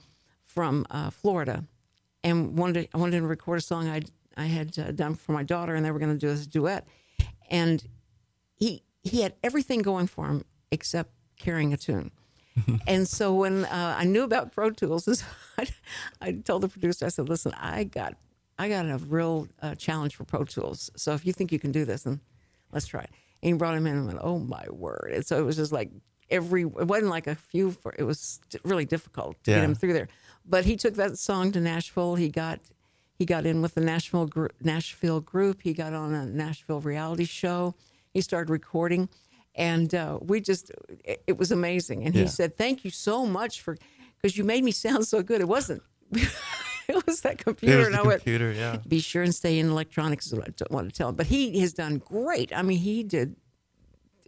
from 0.46 0.86
uh, 0.90 1.10
Florida, 1.10 1.64
and 2.24 2.56
wanted 2.56 2.84
to, 2.84 2.88
I 2.94 2.98
wanted 2.98 3.20
to 3.20 3.26
record 3.26 3.58
a 3.58 3.60
song 3.60 3.88
I 3.88 4.00
I 4.34 4.46
had 4.46 4.78
uh, 4.78 4.92
done 4.92 5.16
for 5.16 5.32
my 5.32 5.42
daughter, 5.42 5.74
and 5.74 5.84
they 5.84 5.90
were 5.90 5.98
going 5.98 6.12
to 6.12 6.18
do 6.18 6.28
this 6.28 6.46
duet, 6.46 6.88
and 7.50 7.84
he 8.54 8.82
he 9.02 9.20
had 9.20 9.34
everything 9.42 9.82
going 9.82 10.06
for 10.06 10.26
him 10.26 10.44
except 10.70 11.10
carrying 11.38 11.74
a 11.74 11.76
tune. 11.76 12.10
and 12.86 13.06
so 13.06 13.34
when 13.34 13.66
uh, 13.66 13.96
I 13.98 14.04
knew 14.04 14.22
about 14.22 14.52
Pro 14.52 14.70
Tools, 14.70 15.22
I, 15.58 15.66
I 16.22 16.32
told 16.32 16.62
the 16.62 16.68
producer, 16.68 17.04
I 17.04 17.10
said, 17.10 17.28
"Listen, 17.28 17.52
I 17.52 17.84
got 17.84 18.14
I 18.58 18.70
got 18.70 18.86
a 18.86 18.96
real 18.96 19.48
uh, 19.60 19.74
challenge 19.74 20.16
for 20.16 20.24
Pro 20.24 20.44
Tools. 20.44 20.90
So 20.96 21.12
if 21.12 21.26
you 21.26 21.34
think 21.34 21.52
you 21.52 21.58
can 21.58 21.72
do 21.72 21.84
this, 21.84 22.04
then 22.04 22.20
let's 22.72 22.86
try 22.86 23.02
it." 23.02 23.10
And 23.42 23.52
he 23.52 23.58
brought 23.58 23.76
him 23.76 23.86
in 23.86 23.94
and 23.94 24.06
went, 24.06 24.18
"Oh 24.22 24.38
my 24.38 24.64
word!" 24.70 25.12
And 25.14 25.24
so 25.24 25.38
it 25.38 25.42
was 25.42 25.56
just 25.56 25.72
like 25.72 25.90
every. 26.30 26.62
It 26.62 26.86
wasn't 26.86 27.10
like 27.10 27.26
a 27.26 27.34
few. 27.34 27.70
For, 27.72 27.94
it 27.98 28.02
was 28.02 28.40
really 28.64 28.84
difficult 28.84 29.42
to 29.44 29.52
get 29.52 29.64
him 29.64 29.74
through 29.74 29.92
there. 29.92 30.08
But 30.44 30.64
he 30.64 30.76
took 30.76 30.94
that 30.94 31.18
song 31.18 31.52
to 31.52 31.60
Nashville. 31.60 32.16
He 32.16 32.28
got 32.28 32.60
he 33.18 33.24
got 33.24 33.46
in 33.46 33.62
with 33.62 33.74
the 33.74 33.80
Nashville 33.80 34.26
gr- 34.26 34.48
Nashville 34.62 35.20
group. 35.20 35.62
He 35.62 35.72
got 35.74 35.92
on 35.92 36.14
a 36.14 36.26
Nashville 36.26 36.80
reality 36.80 37.24
show. 37.24 37.74
He 38.14 38.20
started 38.20 38.50
recording, 38.50 39.08
and 39.54 39.94
uh, 39.94 40.18
we 40.20 40.40
just 40.40 40.70
it, 41.04 41.22
it 41.26 41.38
was 41.38 41.52
amazing. 41.52 42.04
And 42.04 42.14
he 42.14 42.26
said, 42.26 42.56
"Thank 42.56 42.84
you 42.84 42.90
so 42.90 43.26
much 43.26 43.60
for 43.60 43.76
because 44.16 44.36
you 44.36 44.44
made 44.44 44.64
me 44.64 44.70
sound 44.72 45.06
so 45.06 45.22
good." 45.22 45.40
It 45.40 45.48
wasn't. 45.48 45.82
it 46.96 47.06
was 47.06 47.20
that 47.22 47.38
computer, 47.38 47.74
It 47.74 47.78
was 47.78 47.86
and 47.86 47.94
the 47.94 48.00
I 48.00 48.02
went, 48.02 48.22
computer, 48.22 48.52
yeah. 48.52 48.78
be 48.88 49.00
sure 49.00 49.22
and 49.22 49.34
stay 49.34 49.58
in 49.58 49.68
electronics 49.68 50.26
is 50.26 50.34
what 50.34 50.48
I 50.48 50.64
want 50.74 50.88
to 50.88 50.96
tell 50.96 51.10
him. 51.10 51.14
But 51.16 51.26
he 51.26 51.60
has 51.60 51.72
done 51.72 51.98
great. 51.98 52.52
I 52.56 52.62
mean, 52.62 52.78
he 52.78 53.02
did 53.02 53.36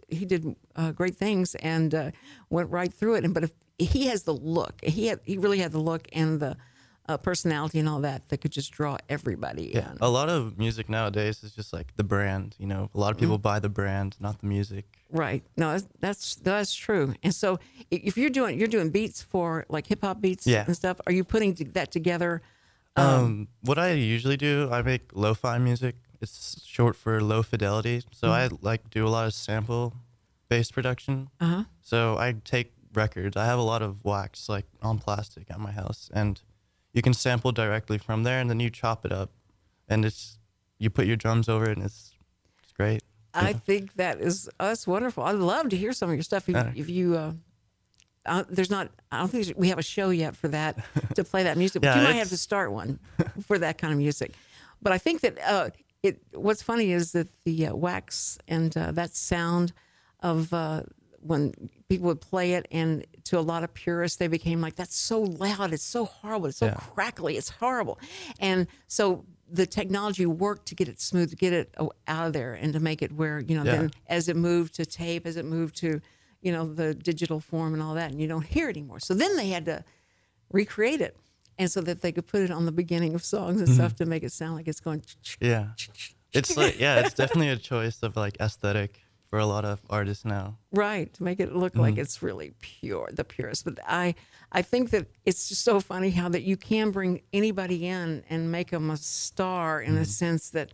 he 0.09 0.25
did 0.25 0.55
uh, 0.75 0.91
great 0.91 1.15
things 1.15 1.55
and 1.55 1.95
uh, 1.95 2.11
went 2.49 2.69
right 2.69 2.93
through 2.93 3.15
it. 3.15 3.23
And 3.23 3.33
but 3.33 3.43
if 3.43 3.51
he 3.79 4.07
has 4.07 4.23
the 4.23 4.33
look, 4.33 4.83
he 4.83 5.07
had 5.07 5.19
he 5.23 5.37
really 5.37 5.59
had 5.59 5.71
the 5.71 5.79
look 5.79 6.07
and 6.13 6.39
the 6.39 6.57
uh, 7.13 7.17
personality 7.17 7.79
and 7.79 7.87
all 7.89 8.01
that 8.01 8.19
that 8.29 8.37
could 8.41 8.51
just 8.51 8.71
draw 8.71 8.97
everybody 9.09 9.71
Yeah. 9.73 9.91
in. 9.91 9.97
A 10.01 10.09
lot 10.09 10.29
of 10.29 10.57
music 10.57 10.89
nowadays 10.89 11.43
is 11.43 11.51
just 11.55 11.73
like 11.73 11.87
the 11.97 12.03
brand, 12.03 12.55
you 12.57 12.67
know. 12.67 12.89
A 12.95 12.99
lot 13.03 13.11
of 13.11 13.17
people 13.17 13.35
Mm-hmm. 13.37 13.51
buy 13.53 13.59
the 13.59 13.69
brand, 13.69 14.15
not 14.19 14.35
the 14.39 14.47
music. 14.47 14.85
Right. 15.09 15.43
No, 15.57 15.67
that's 15.99 16.35
that's, 16.35 16.73
true. 16.85 17.13
And 17.23 17.33
so 17.35 17.59
if 17.89 18.17
you're 18.17 18.29
doing 18.39 18.57
you're 18.59 18.67
doing 18.77 18.89
beats 18.91 19.21
for 19.21 19.65
like 19.75 19.87
hip 19.87 20.01
hop 20.05 20.21
beats 20.21 20.45
Yeah. 20.47 20.63
and 20.67 20.75
stuff, 20.75 20.97
are 21.05 21.13
you 21.17 21.23
putting 21.23 21.53
that 21.73 21.91
together? 21.91 22.41
Um, 22.95 23.47
what 23.61 23.77
I 23.77 23.91
usually 23.93 24.37
do, 24.37 24.69
I 24.71 24.81
make 24.81 25.01
lo-fi 25.13 25.57
music. 25.57 25.95
It's 26.21 26.61
short 26.65 26.95
for 26.95 27.21
low 27.21 27.41
fidelity. 27.43 28.03
So 28.11 28.25
I 28.31 28.49
like 28.61 28.89
do 28.89 29.07
a 29.07 29.11
lot 29.17 29.25
of 29.27 29.33
sample 29.33 29.93
based 30.49 30.73
production. 30.73 31.29
Uh-huh. 31.39 31.63
So 31.81 32.17
I 32.17 32.35
take 32.43 32.73
records. 32.93 33.35
I 33.37 33.45
have 33.45 33.59
a 33.59 33.67
lot 33.73 33.81
of 33.81 34.03
wax 34.03 34.49
like 34.49 34.65
on 34.81 34.99
plastic 34.99 35.45
at 35.49 35.59
my 35.59 35.71
house 35.71 36.09
and 36.13 36.41
you 36.93 37.01
can 37.01 37.13
sample 37.13 37.51
directly 37.51 37.97
from 37.97 38.23
there 38.23 38.39
and 38.39 38.49
then 38.49 38.59
you 38.59 38.69
chop 38.69 39.05
it 39.05 39.11
up 39.11 39.31
and 39.87 40.05
it's 40.05 40.37
you 40.77 40.89
put 40.89 41.05
your 41.05 41.15
drums 41.15 41.47
over 41.49 41.69
it 41.69 41.77
and 41.77 41.85
it's 41.85 42.11
it's 42.63 42.73
great. 42.73 43.01
I 43.33 43.53
think 43.53 43.93
that 43.95 44.19
is 44.19 44.49
oh, 44.59 44.67
that's 44.67 44.85
wonderful. 44.85 45.23
I'd 45.23 45.35
love 45.35 45.69
to 45.69 45.77
hear 45.77 45.93
some 45.93 46.09
of 46.09 46.15
your 46.15 46.23
stuff. 46.23 46.49
If, 46.49 46.55
Uh. 46.55 46.71
if 46.75 46.89
you, 46.89 47.15
uh, 47.15 47.31
uh, 48.25 48.43
there's 48.49 48.69
not, 48.69 48.89
I 49.11 49.19
don't 49.19 49.29
think 49.29 49.53
we 49.57 49.69
have 49.69 49.79
a 49.79 49.83
show 49.83 50.09
yet 50.09 50.35
for 50.35 50.49
that 50.49 50.83
to 51.15 51.23
play 51.23 51.43
that 51.43 51.57
music. 51.57 51.81
But 51.81 51.89
Yeah, 51.95 52.01
you 52.01 52.07
might 52.07 52.15
have 52.15 52.29
to 52.29 52.37
start 52.37 52.71
one 52.71 52.99
for 53.47 53.57
that 53.59 53.77
kind 53.77 53.93
of 53.93 53.99
music. 53.99 54.33
But 54.81 54.91
I 54.93 54.97
think 54.97 55.21
that 55.21 55.37
uh, 55.47 55.69
it. 56.03 56.21
What's 56.33 56.61
funny 56.61 56.91
is 56.91 57.13
that 57.13 57.27
the 57.45 57.67
uh, 57.67 57.75
wax 57.75 58.37
and 58.47 58.75
uh, 58.75 58.91
that 58.91 59.15
sound 59.15 59.71
of 60.19 60.51
uh, 60.53 60.83
when 61.21 61.53
people 61.89 62.07
would 62.07 62.21
play 62.21 62.53
it, 62.53 62.67
and 62.71 63.05
to 63.25 63.37
a 63.37 63.41
lot 63.41 63.63
of 63.63 63.73
purists, 63.73 64.17
they 64.17 64.27
became 64.27 64.61
like, 64.61 64.75
"That's 64.75 64.95
so 64.95 65.21
loud. 65.21 65.73
It's 65.73 65.83
so 65.83 66.05
horrible. 66.05 66.47
It's 66.47 66.57
so 66.57 66.67
Yeah. 66.67 66.73
crackly. 66.75 67.37
It's 67.37 67.49
horrible." 67.49 67.99
And 68.39 68.67
so 68.87 69.25
the 69.51 69.65
technology 69.65 70.25
worked 70.25 70.67
to 70.67 70.75
get 70.75 70.87
it 70.87 71.01
smooth, 71.01 71.29
to 71.29 71.35
get 71.35 71.53
it 71.53 71.75
out 72.07 72.27
of 72.27 72.33
there, 72.33 72.53
and 72.53 72.73
to 72.73 72.79
make 72.79 73.01
it 73.01 73.11
where 73.11 73.39
you 73.39 73.55
know 73.55 73.63
Yeah. 73.63 73.77
then 73.77 73.91
as 74.07 74.27
it 74.27 74.35
moved 74.35 74.75
to 74.75 74.85
tape, 74.85 75.25
as 75.25 75.37
it 75.37 75.45
moved 75.45 75.75
to 75.77 76.01
you 76.41 76.51
know 76.51 76.73
the 76.73 76.93
digital 76.93 77.39
form 77.39 77.73
and 77.73 77.83
all 77.83 77.93
that, 77.95 78.11
and 78.11 78.21
you 78.21 78.27
don't 78.27 78.45
hear 78.45 78.69
it 78.69 78.77
anymore. 78.77 78.99
So 78.99 79.13
then 79.13 79.35
they 79.37 79.49
had 79.49 79.65
to 79.65 79.83
recreate 80.51 81.01
it, 81.01 81.17
and 81.57 81.71
so 81.71 81.81
that 81.81 82.01
they 82.01 82.11
could 82.11 82.27
put 82.27 82.41
it 82.41 82.51
on 82.51 82.65
the 82.65 82.71
beginning 82.71 83.13
of 83.13 83.23
songs 83.23 83.59
and 83.59 83.67
mm-hmm. 83.67 83.75
stuff 83.75 83.95
to 83.97 84.05
make 84.05 84.23
it 84.23 84.31
sound 84.31 84.55
like 84.55 84.67
it's 84.67 84.79
going. 84.81 85.03
Yeah. 85.39 85.69
It's 86.33 86.55
like 86.55 86.79
yeah, 86.79 87.01
it's 87.01 87.13
definitely 87.13 87.49
a 87.49 87.57
choice 87.57 88.03
of 88.03 88.15
like 88.15 88.37
aesthetic 88.39 89.01
for 89.31 89.39
a 89.39 89.45
lot 89.45 89.63
of 89.65 89.79
artists 89.89 90.25
now. 90.25 90.57
right 90.73 91.11
to 91.13 91.23
make 91.23 91.39
it 91.39 91.55
look 91.55 91.75
like 91.75 91.97
it's 91.97 92.21
really 92.21 92.51
pure 92.59 93.09
the 93.13 93.23
purest 93.23 93.63
but 93.63 93.79
i 93.87 94.13
i 94.51 94.61
think 94.61 94.89
that 94.91 95.07
it's 95.25 95.47
just 95.49 95.63
so 95.63 95.79
funny 95.79 96.09
how 96.11 96.27
that 96.29 96.43
you 96.43 96.57
can 96.57 96.91
bring 96.91 97.21
anybody 97.31 97.87
in 97.87 98.23
and 98.29 98.51
make 98.51 98.69
them 98.71 98.89
a 98.91 98.97
star 98.97 99.81
in 99.81 99.95
a 99.97 100.05
sense 100.05 100.49
that 100.51 100.73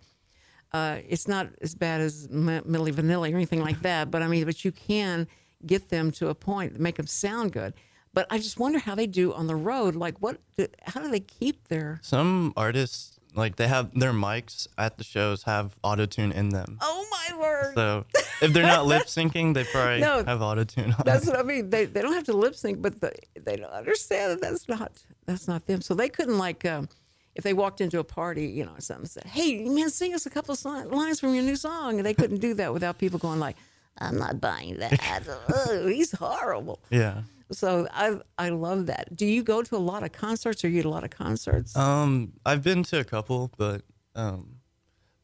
uh, 0.73 0.97
it's 1.07 1.27
not 1.29 1.47
as 1.61 1.75
bad 1.75 2.01
as 2.01 2.27
M- 2.29 2.47
Milli 2.67 2.91
Vanilli 2.91 3.31
or 3.31 3.35
anything 3.37 3.61
like 3.61 3.81
that, 3.83 4.11
but 4.11 4.21
I 4.21 4.27
mean, 4.27 4.43
but 4.43 4.65
you 4.65 4.73
can 4.73 5.25
get 5.65 5.87
them 5.87 6.11
to 6.11 6.27
a 6.27 6.35
point 6.35 6.77
make 6.77 6.97
them 6.97 7.07
sound 7.07 7.53
good. 7.53 7.73
But 8.13 8.27
I 8.29 8.37
just 8.37 8.59
wonder 8.59 8.77
how 8.79 8.93
they 8.93 9.07
do 9.07 9.33
on 9.33 9.47
the 9.47 9.55
road. 9.55 9.95
Like, 9.95 10.21
what? 10.21 10.39
Do, 10.57 10.67
how 10.83 10.99
do 11.01 11.09
they 11.09 11.21
keep 11.21 11.69
their? 11.69 11.99
Some 12.01 12.51
artists 12.57 13.16
like 13.37 13.55
they 13.55 13.67
have 13.67 13.97
their 13.97 14.11
mics 14.11 14.67
at 14.77 14.97
the 14.97 15.03
shows 15.03 15.43
have 15.43 15.75
auto 15.83 16.05
tune 16.05 16.31
in 16.31 16.49
them. 16.49 16.77
Oh 16.81 17.07
my 17.11 17.37
word! 17.37 17.73
So 17.75 18.05
if 18.41 18.51
they're 18.53 18.63
not 18.63 18.85
lip 18.93 19.03
syncing, 19.03 19.53
they 19.53 19.63
probably 19.63 19.99
No, 20.01 20.23
have 20.23 20.41
auto 20.41 20.63
tune 20.63 20.93
on. 20.93 21.03
That's 21.05 21.25
what 21.27 21.37
I 21.39 21.43
mean. 21.43 21.69
They 21.69 21.85
they 21.85 22.01
don't 22.01 22.13
have 22.13 22.25
to 22.25 22.33
lip 22.33 22.55
sync, 22.55 22.81
but 22.81 22.99
the, 22.99 23.13
they 23.39 23.55
don't 23.55 23.71
understand 23.71 24.31
that 24.33 24.41
that's 24.41 24.67
not 24.67 24.91
that's 25.25 25.47
not 25.47 25.65
them. 25.67 25.81
So 25.81 25.93
they 25.93 26.09
couldn't 26.09 26.37
like 26.37 26.65
um, 26.65 26.89
if 27.35 27.43
they 27.43 27.53
walked 27.53 27.81
into 27.81 27.99
a 27.99 28.03
party, 28.03 28.45
you 28.47 28.65
know, 28.65 28.73
or 28.75 28.81
something, 28.81 29.05
said, 29.05 29.25
"Hey, 29.25 29.63
man, 29.69 29.89
sing 29.89 30.13
us 30.13 30.25
a 30.25 30.29
couple 30.29 30.55
lines 30.89 31.19
from 31.19 31.33
your 31.35 31.43
new 31.43 31.55
song," 31.55 31.97
and 31.97 32.05
they 32.05 32.13
couldn't 32.13 32.39
do 32.39 32.53
that 32.55 32.73
without 32.73 32.97
people 32.97 33.19
going 33.19 33.39
like, 33.39 33.55
"I'm 33.99 34.17
not 34.17 34.41
buying 34.41 34.77
that. 34.79 34.99
oh, 35.49 35.87
he's 35.87 36.11
horrible." 36.11 36.79
yeah. 36.89 37.21
So 37.51 37.87
I 37.91 38.19
I 38.37 38.49
love 38.49 38.87
that. 38.87 39.15
Do 39.15 39.25
you 39.25 39.41
go 39.43 39.61
to 39.63 39.75
a 39.75 39.79
lot 39.79 40.03
of 40.03 40.11
concerts 40.11 40.63
or 40.65 40.69
you 40.69 40.81
to 40.81 40.87
a 40.87 40.91
lot 40.91 41.03
of 41.03 41.09
concerts? 41.09 41.75
Um, 41.77 42.33
I've 42.45 42.61
been 42.63 42.83
to 42.83 42.99
a 42.99 43.03
couple, 43.03 43.51
but 43.57 43.83
um, 44.15 44.57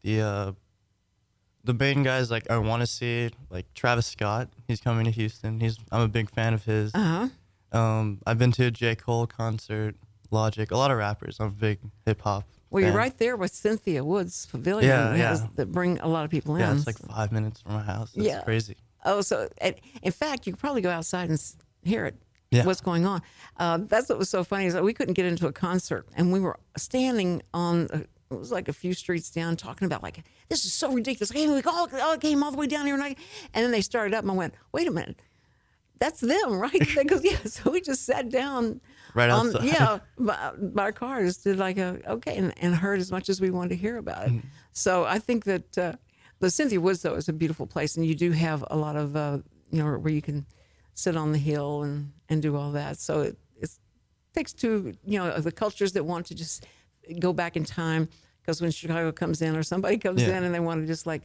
the 0.04 0.22
uh, 0.22 0.52
the 1.64 1.74
main 1.74 2.04
guys 2.04 2.32
like 2.32 2.50
I 2.50 2.58
want 2.58 2.82
to 2.82 2.88
see 2.88 3.30
like 3.50 3.74
Travis 3.74 4.08
Scott. 4.08 4.50
He's 4.68 4.80
coming 4.82 5.06
to 5.06 5.12
Houston. 5.12 5.60
He's 5.60 5.78
I'm 5.92 6.02
a 6.02 6.08
big 6.08 6.30
fan 6.30 6.54
of 6.54 6.64
his. 6.64 6.92
Uh 6.94 7.30
huh. 7.74 7.78
Um, 7.78 8.20
I've 8.28 8.38
been 8.38 8.52
to 8.54 8.66
a 8.68 8.72
J 8.72 8.96
Cole 8.96 9.26
concert, 9.28 9.96
Logic, 10.32 10.70
a 10.72 10.78
lot 10.78 10.92
of 10.92 10.98
rappers. 10.98 11.38
I'm 11.40 11.48
a 11.48 11.52
big 11.52 11.80
hip 12.06 12.22
hop. 12.22 12.46
Well, 12.70 12.84
you're 12.84 12.94
right 12.94 13.16
there 13.20 13.36
with 13.36 13.52
Cynthia 13.54 14.04
Woods 14.04 14.48
Pavilion. 14.48 14.90
Yeah, 14.90 15.10
that 15.10 15.18
has- 15.18 15.42
yeah. 15.42 15.48
That 15.56 15.72
bring 15.72 16.00
a 16.00 16.08
lot 16.08 16.26
of 16.26 16.32
people 16.32 16.56
in. 16.56 16.62
Yeah, 16.62 16.74
it's 16.74 16.88
like 16.88 16.98
five 16.98 17.32
minutes 17.32 17.62
from 17.62 17.74
my 17.74 17.84
house. 17.84 18.12
It's 18.16 18.26
Yeah. 18.26 18.42
crazy. 18.42 18.78
Oh, 19.06 19.22
so 19.22 19.50
in 20.02 20.12
fact, 20.12 20.48
you 20.48 20.54
could 20.54 20.60
probably 20.60 20.82
go 20.82 20.90
outside 20.90 21.30
and 21.30 21.40
hear 21.84 22.06
it. 22.06 22.16
Yeah. 22.52 22.66
What's 22.66 22.82
going 22.82 23.06
on? 23.06 23.22
Uh, 23.58 23.80
that's 23.82 24.10
what 24.10 24.20
was 24.20 24.30
so 24.30 24.44
funny 24.44 24.68
is 24.68 24.74
that 24.74 24.84
we 24.84 24.94
couldn't 24.94 25.16
get 25.16 25.26
into 25.26 25.48
a 25.48 25.52
concert, 25.52 26.06
and 26.16 26.32
we 26.32 26.40
were 26.40 26.60
standing 26.78 27.42
on. 27.54 27.88
uh 27.92 28.04
it 28.32 28.40
was 28.40 28.52
like 28.52 28.68
a 28.68 28.74
few 28.74 28.94
streets 28.96 29.30
down, 29.30 29.56
talking 29.56 29.86
about 29.86 30.02
like 30.02 30.24
this 30.50 30.66
is 30.66 30.74
so 30.74 30.92
ridiculous. 30.92 31.30
Hey, 31.32 31.48
we 31.48 31.62
all, 31.64 31.88
all 32.02 32.18
came 32.18 32.42
all 32.42 32.52
the 32.52 32.58
way 32.58 32.66
down 32.68 32.86
here, 32.88 32.96
and, 32.96 33.04
I, 33.04 33.16
and 33.54 33.64
then 33.64 33.72
they 33.72 33.82
started 33.82 34.16
up, 34.16 34.24
and 34.24 34.32
I 34.32 34.34
went, 34.34 34.56
"Wait 34.72 34.88
a 34.88 34.92
minute, 34.92 35.22
that's 36.00 36.20
them, 36.20 36.54
right?" 36.60 36.72
They 36.96 37.04
goes, 37.04 37.24
"Yeah." 37.24 37.38
So 37.46 37.70
we 37.72 37.80
just 37.82 38.06
sat 38.06 38.30
down, 38.30 38.82
Right 39.14 39.30
on, 39.30 39.48
outside. 39.48 39.66
yeah, 39.66 40.00
by, 40.18 40.52
by 40.58 40.84
our 40.84 40.92
cars, 40.92 41.38
did 41.38 41.58
like 41.58 41.78
a 41.78 42.00
okay, 42.08 42.36
and, 42.38 42.54
and 42.58 42.76
heard 42.76 43.00
as 43.00 43.12
much 43.12 43.30
as 43.30 43.40
we 43.40 43.52
wanted 43.52 43.70
to 43.70 43.76
hear 43.76 43.98
about 43.98 44.24
it. 44.26 44.32
Mm-hmm. 44.32 44.48
So 44.72 45.06
I 45.06 45.20
think 45.20 45.44
that 45.46 45.78
uh, 45.78 45.94
the 46.40 46.50
Cynthia 46.50 46.82
Woods 46.82 47.04
though 47.04 47.14
is 47.16 47.30
a 47.30 47.34
beautiful 47.34 47.68
place, 47.68 47.98
and 47.98 48.06
you 48.06 48.16
do 48.16 48.32
have 48.32 48.64
a 48.72 48.76
lot 48.76 48.96
of 48.96 49.16
uh, 49.16 49.40
you 49.70 49.78
know 49.84 49.92
where 49.98 50.12
you 50.14 50.22
can 50.24 50.46
sit 50.94 51.16
on 51.16 51.32
the 51.32 51.38
hill 51.39 51.84
and 51.84 52.12
and 52.30 52.41
do 52.41 52.56
all 52.56 52.72
that. 52.72 52.98
So 53.00 53.22
it 53.22 53.38
it's, 53.60 53.80
takes 54.34 54.54
two 54.54 54.94
you 55.06 55.20
know 55.20 55.39
the 55.39 55.52
cultures 55.52 55.94
that 55.94 56.04
want 56.06 56.26
to 56.28 56.36
just 56.36 56.66
go 57.20 57.34
back 57.34 57.56
in 57.58 57.64
time 57.64 58.08
because 58.41 58.62
when 58.62 58.72
Chicago 58.72 59.12
comes 59.12 59.41
in 59.41 59.56
or 59.56 59.64
somebody 59.64 59.98
comes 59.98 60.22
Yeah. 60.22 60.38
in 60.38 60.44
and 60.44 60.54
they 60.54 60.60
want 60.60 60.82
to 60.82 60.88
just 60.88 61.06
like, 61.08 61.22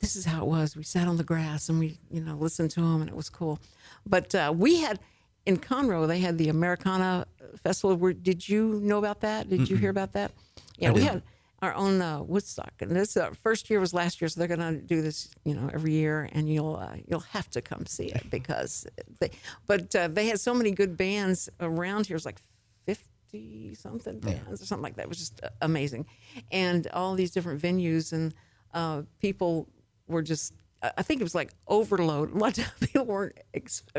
this 0.00 0.16
is 0.16 0.24
how 0.24 0.42
it 0.42 0.46
was. 0.48 0.74
We 0.76 0.82
sat 0.84 1.06
on 1.06 1.16
the 1.18 1.24
grass 1.24 1.68
and 1.68 1.78
we, 1.78 1.98
you 2.10 2.22
know, 2.22 2.34
listened 2.34 2.70
to 2.72 2.80
them 2.80 3.00
and 3.02 3.08
it 3.10 3.14
was 3.16 3.28
cool. 3.28 3.58
But 4.06 4.34
uh, 4.34 4.52
we 4.56 4.80
had 4.80 4.98
in 5.44 5.58
Conroe, 5.58 6.06
they 6.08 6.20
had 6.20 6.38
the 6.38 6.48
Americana 6.48 7.26
Festival. 7.62 7.96
Where, 7.96 8.12
did 8.14 8.48
you 8.48 8.80
know 8.82 8.98
about 8.98 9.20
that? 9.20 9.48
Did 9.50 9.68
you 9.68 9.76
hear 9.76 9.90
about 9.90 10.12
that? 10.12 10.32
Yeah, 10.78 10.88
I 10.90 10.92
we 10.92 11.00
didn't. 11.00 11.12
had 11.14 11.22
our 11.62 11.72
own 11.74 12.02
uh, 12.02 12.20
Woodstock, 12.22 12.72
and 12.80 12.90
this 12.90 13.16
uh, 13.16 13.30
first 13.40 13.70
year 13.70 13.78
was 13.78 13.94
last 13.94 14.20
year, 14.20 14.28
so 14.28 14.40
they're 14.40 14.48
going 14.54 14.58
to 14.80 14.80
do 14.84 15.00
this, 15.00 15.30
you 15.44 15.54
know, 15.54 15.70
every 15.72 15.92
year, 15.92 16.28
and 16.32 16.52
you'll 16.52 16.76
uh, 16.76 16.96
you'll 17.06 17.20
have 17.20 17.48
to 17.50 17.62
come 17.62 17.86
see 17.86 18.06
it 18.06 18.24
because 18.30 18.84
they. 19.20 19.30
But 19.66 19.94
uh, 19.94 20.08
they 20.08 20.26
had 20.26 20.40
so 20.40 20.52
many 20.54 20.72
good 20.72 20.96
bands 20.96 21.48
around 21.60 22.06
here. 22.06 22.14
It 22.14 22.16
was 22.16 22.26
like 22.26 22.40
fifty 22.84 23.74
something 23.74 24.18
bands 24.18 24.60
or 24.60 24.66
something 24.66 24.82
like 24.82 24.96
that. 24.96 25.02
It 25.04 25.08
was 25.08 25.18
just 25.18 25.40
uh, 25.42 25.48
amazing, 25.62 26.06
and 26.50 26.86
all 26.88 27.14
these 27.14 27.30
different 27.30 27.62
venues 27.62 28.12
and 28.12 28.34
uh, 28.74 29.02
people 29.20 29.68
were 30.08 30.22
just. 30.22 30.54
I 30.82 30.90
I 30.98 31.02
think 31.02 31.20
it 31.20 31.24
was 31.24 31.34
like 31.34 31.52
overload. 31.68 32.34
A 32.34 32.38
lot 32.38 32.58
of 32.58 32.80
people 32.80 33.06
weren't, 33.06 33.38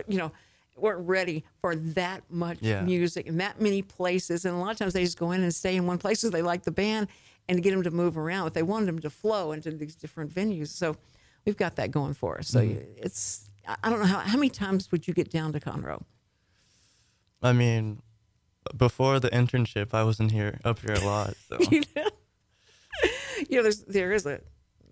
you 0.08 0.18
know. 0.18 0.32
Weren't 0.76 1.08
ready 1.08 1.44
for 1.62 1.76
that 1.76 2.24
much 2.32 2.58
Yeah. 2.60 2.82
music 2.82 3.28
and 3.28 3.40
that 3.40 3.62
many 3.62 3.84
places, 3.84 4.44
and 4.44 4.56
a 4.56 4.58
lot 4.58 4.72
of 4.72 4.78
times 4.80 4.94
they 4.94 5.04
just 5.04 5.20
go 5.20 5.30
in 5.32 5.44
and 5.44 5.54
stay 5.54 5.76
in 5.76 5.86
one 5.86 6.00
place 6.00 6.22
because 6.22 6.32
they 6.32 6.42
like 6.42 6.64
the 6.64 6.72
band, 6.72 7.10
and 7.50 7.58
to 7.58 7.62
get 7.62 7.72
them 7.72 7.84
to 7.84 7.92
move 7.92 8.18
around. 8.18 8.46
But 8.46 8.54
they 8.54 8.64
wanted 8.64 8.88
them 8.88 9.00
to 9.00 9.10
flow 9.10 9.52
into 9.52 9.72
these 9.72 9.96
different 9.96 10.34
venues. 10.34 10.68
So 10.70 10.96
we've 11.46 11.58
got 11.58 11.76
that 11.76 11.92
going 11.92 12.14
for 12.14 12.38
us. 12.40 12.48
So 12.50 12.60
it's 12.98 13.50
I 13.68 13.76
I 13.84 13.90
don't 13.90 14.00
know 14.00 14.06
how 14.06 14.20
how 14.20 14.38
many 14.38 14.50
times 14.50 14.92
would 14.92 15.08
you 15.08 15.14
get 15.14 15.30
down 15.32 15.54
to 15.54 15.60
Conroe? 15.60 16.04
I 17.42 17.52
mean, 17.54 18.02
before 18.78 19.20
the 19.20 19.30
internship, 19.30 19.94
I 19.94 20.04
wasn't 20.04 20.32
here 20.32 20.60
up 20.64 20.80
here 20.80 20.96
a 20.96 21.06
lot. 21.06 21.34
So 21.50 21.58
you 21.72 21.82
know, 21.96 22.10
you 23.50 23.58
know, 23.58 23.64
there's 23.64 23.82
there 23.84 24.12
is 24.14 24.26
a 24.26 24.42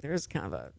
there 0.02 0.14
is 0.14 0.28
kind 0.28 0.46
of 0.46 0.54
a 0.54 0.72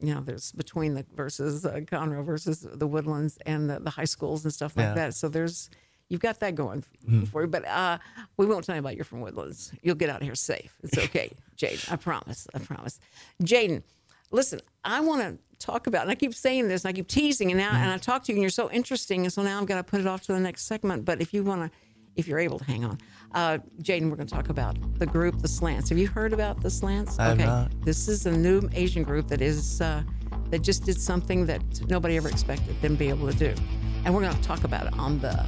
you 0.00 0.14
know 0.14 0.20
there's 0.20 0.52
between 0.52 0.94
the 0.94 1.04
versus 1.14 1.64
uh, 1.64 1.80
Conroe 1.80 2.24
versus 2.24 2.60
the 2.72 2.86
Woodlands 2.86 3.38
and 3.46 3.68
the, 3.70 3.80
the 3.80 3.90
high 3.90 4.04
schools 4.04 4.44
and 4.44 4.52
stuff 4.52 4.76
like 4.76 4.84
Yeah. 4.86 4.94
that. 4.94 5.14
So 5.14 5.28
there's 5.28 5.70
you've 6.14 6.22
got 6.22 6.40
that 6.40 6.54
going 6.54 6.82
Mm-hmm. 7.04 7.24
for 7.24 7.42
you. 7.42 7.48
But 7.48 7.66
uh, 7.68 7.98
we 8.38 8.46
won't 8.46 8.64
tell 8.64 8.74
you 8.74 8.78
about 8.80 8.96
you're 8.96 9.04
from 9.04 9.20
Woodlands. 9.20 9.72
You'll 9.82 9.94
get 9.96 10.08
out 10.08 10.16
of 10.16 10.22
here 10.22 10.34
safe. 10.34 10.74
It's 10.82 10.96
okay, 11.06 11.30
Jaden. 11.58 11.92
I 11.92 11.96
promise. 11.96 12.46
I 12.54 12.60
promise. 12.60 12.98
Jaden, 13.42 13.82
listen, 14.30 14.60
I 14.84 15.00
want 15.00 15.20
to 15.22 15.38
talk 15.66 15.86
about, 15.86 16.02
and 16.02 16.10
I 16.10 16.14
keep 16.14 16.34
saying 16.34 16.68
this, 16.68 16.84
and 16.84 16.88
I 16.88 16.92
keep 16.94 17.06
teasing, 17.08 17.50
and 17.50 17.58
now, 17.58 17.72
and 17.72 17.90
I 17.90 17.98
talk 17.98 18.24
to 18.24 18.32
you, 18.32 18.36
and 18.36 18.42
you're 18.42 18.48
so 18.50 18.70
interesting, 18.70 19.24
and 19.24 19.32
so 19.32 19.42
now 19.42 19.60
I've 19.60 19.66
got 19.66 19.76
to 19.76 19.82
put 19.84 20.00
it 20.00 20.06
off 20.06 20.22
to 20.22 20.32
the 20.32 20.40
next 20.40 20.64
segment. 20.66 21.04
But 21.04 21.20
if 21.20 21.34
you 21.34 21.44
want 21.44 21.70
to, 21.70 21.78
if 22.16 22.26
you're 22.26 22.38
able 22.38 22.58
to 22.58 22.64
hang 22.64 22.84
on, 22.86 22.98
uh, 23.32 23.58
Jaden, 23.82 24.08
we're 24.08 24.16
going 24.16 24.28
to 24.28 24.34
talk 24.34 24.48
about 24.48 24.76
the 24.98 25.06
group, 25.06 25.40
the 25.42 25.48
Slants. 25.48 25.90
Have 25.90 25.98
you 25.98 26.08
heard 26.08 26.32
about 26.32 26.62
the 26.62 26.70
Slants? 26.70 27.18
I 27.18 27.26
have 27.28 27.38
not. 27.38 27.84
This 27.84 28.08
is 28.08 28.24
a 28.24 28.32
new 28.32 28.66
Asian 28.72 29.02
group 29.02 29.28
that 29.28 29.42
is 29.42 29.80
uh, 29.82 30.02
that 30.50 30.62
just 30.62 30.84
did 30.84 30.98
something 30.98 31.44
that 31.46 31.62
nobody 31.90 32.16
ever 32.16 32.28
expected 32.30 32.80
them 32.80 32.92
to 32.94 32.98
be 32.98 33.08
able 33.10 33.30
to 33.30 33.36
do, 33.36 33.52
and 34.06 34.14
we're 34.14 34.22
going 34.22 34.34
to 34.36 34.42
talk 34.42 34.64
about 34.64 34.86
it 34.86 34.94
on 34.98 35.18
the 35.18 35.44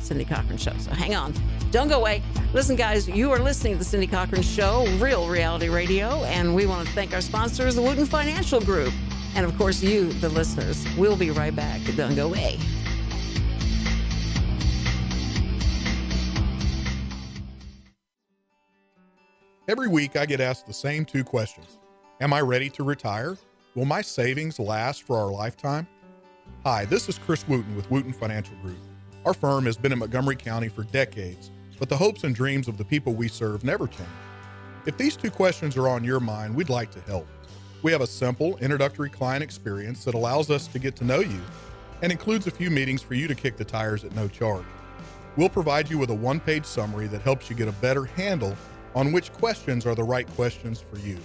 Cindy 0.00 0.24
Cochran 0.24 0.56
Show. 0.56 0.72
So 0.78 0.90
hang 0.90 1.14
on, 1.14 1.34
don't 1.70 1.88
go 1.88 1.98
away. 1.98 2.22
Listen, 2.54 2.76
guys, 2.76 3.08
you 3.08 3.30
are 3.30 3.38
listening 3.38 3.74
to 3.74 3.78
the 3.78 3.84
Cindy 3.84 4.06
Cochran 4.06 4.42
Show, 4.42 4.86
Real 4.98 5.28
Reality 5.28 5.68
Radio, 5.68 6.24
and 6.24 6.54
we 6.54 6.66
want 6.66 6.86
to 6.86 6.94
thank 6.94 7.12
our 7.12 7.20
sponsors, 7.20 7.74
the 7.74 7.82
Wooten 7.82 8.06
Financial 8.06 8.60
Group, 8.60 8.92
and 9.34 9.44
of 9.44 9.56
course 9.58 9.82
you, 9.82 10.12
the 10.14 10.28
listeners. 10.28 10.86
We'll 10.96 11.16
be 11.16 11.30
right 11.30 11.54
back. 11.54 11.80
Don't 11.96 12.14
go 12.14 12.28
away. 12.28 12.58
Every 19.68 19.88
week, 19.88 20.16
I 20.16 20.24
get 20.24 20.40
asked 20.40 20.66
the 20.66 20.72
same 20.72 21.04
two 21.04 21.22
questions 21.22 21.78
Am 22.20 22.32
I 22.32 22.40
ready 22.40 22.70
to 22.70 22.82
retire? 22.82 23.36
Will 23.74 23.84
my 23.84 24.00
savings 24.00 24.58
last 24.58 25.02
for 25.02 25.16
our 25.16 25.30
lifetime? 25.30 25.86
Hi, 26.64 26.86
this 26.86 27.08
is 27.08 27.18
Chris 27.18 27.46
Wooten 27.46 27.76
with 27.76 27.88
Wooten 27.90 28.12
Financial 28.12 28.56
Group. 28.56 28.78
Our 29.28 29.34
firm 29.34 29.66
has 29.66 29.76
been 29.76 29.92
in 29.92 29.98
Montgomery 29.98 30.36
County 30.36 30.70
for 30.70 30.84
decades, 30.84 31.50
but 31.78 31.90
the 31.90 31.96
hopes 31.98 32.24
and 32.24 32.34
dreams 32.34 32.66
of 32.66 32.78
the 32.78 32.84
people 32.86 33.12
we 33.12 33.28
serve 33.28 33.62
never 33.62 33.86
change. 33.86 34.08
If 34.86 34.96
these 34.96 35.18
two 35.18 35.30
questions 35.30 35.76
are 35.76 35.86
on 35.86 36.02
your 36.02 36.18
mind, 36.18 36.54
we'd 36.54 36.70
like 36.70 36.90
to 36.92 37.00
help. 37.02 37.26
We 37.82 37.92
have 37.92 38.00
a 38.00 38.06
simple 38.06 38.56
introductory 38.56 39.10
client 39.10 39.42
experience 39.42 40.02
that 40.04 40.14
allows 40.14 40.50
us 40.50 40.66
to 40.68 40.78
get 40.78 40.96
to 40.96 41.04
know 41.04 41.20
you 41.20 41.42
and 42.00 42.10
includes 42.10 42.46
a 42.46 42.50
few 42.50 42.70
meetings 42.70 43.02
for 43.02 43.12
you 43.12 43.28
to 43.28 43.34
kick 43.34 43.58
the 43.58 43.66
tires 43.66 44.02
at 44.02 44.14
no 44.16 44.28
charge. 44.28 44.64
We'll 45.36 45.50
provide 45.50 45.90
you 45.90 45.98
with 45.98 46.08
a 46.08 46.14
one 46.14 46.40
page 46.40 46.64
summary 46.64 47.06
that 47.08 47.20
helps 47.20 47.50
you 47.50 47.54
get 47.54 47.68
a 47.68 47.72
better 47.72 48.06
handle 48.06 48.56
on 48.94 49.12
which 49.12 49.30
questions 49.34 49.84
are 49.84 49.94
the 49.94 50.04
right 50.04 50.26
questions 50.36 50.80
for 50.80 50.98
you. 51.00 51.18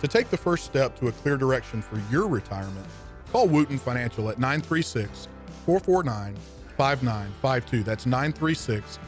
To 0.00 0.06
take 0.06 0.30
the 0.30 0.36
first 0.36 0.64
step 0.64 0.96
to 1.00 1.08
a 1.08 1.12
clear 1.12 1.36
direction 1.36 1.82
for 1.82 2.00
your 2.08 2.28
retirement, 2.28 2.86
call 3.32 3.48
Wooten 3.48 3.78
Financial 3.78 4.28
at 4.28 4.38
936 4.38 5.26
449 5.66 6.36
5952. 6.76 7.82
That's 7.82 8.06
936 8.06 8.98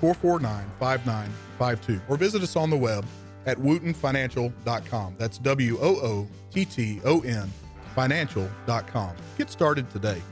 449 0.00 0.70
5952. 0.78 2.00
Or 2.08 2.16
visit 2.16 2.42
us 2.42 2.56
on 2.56 2.70
the 2.70 2.76
web 2.76 3.04
at 3.46 3.58
wootenfinancial.com. 3.58 5.14
That's 5.18 5.38
W 5.38 5.78
O 5.80 5.96
O 5.96 6.28
T 6.50 6.64
T 6.64 7.00
O 7.04 7.20
N 7.20 7.50
financial.com. 7.94 9.16
Get 9.36 9.50
started 9.50 9.90
today. 9.90 10.22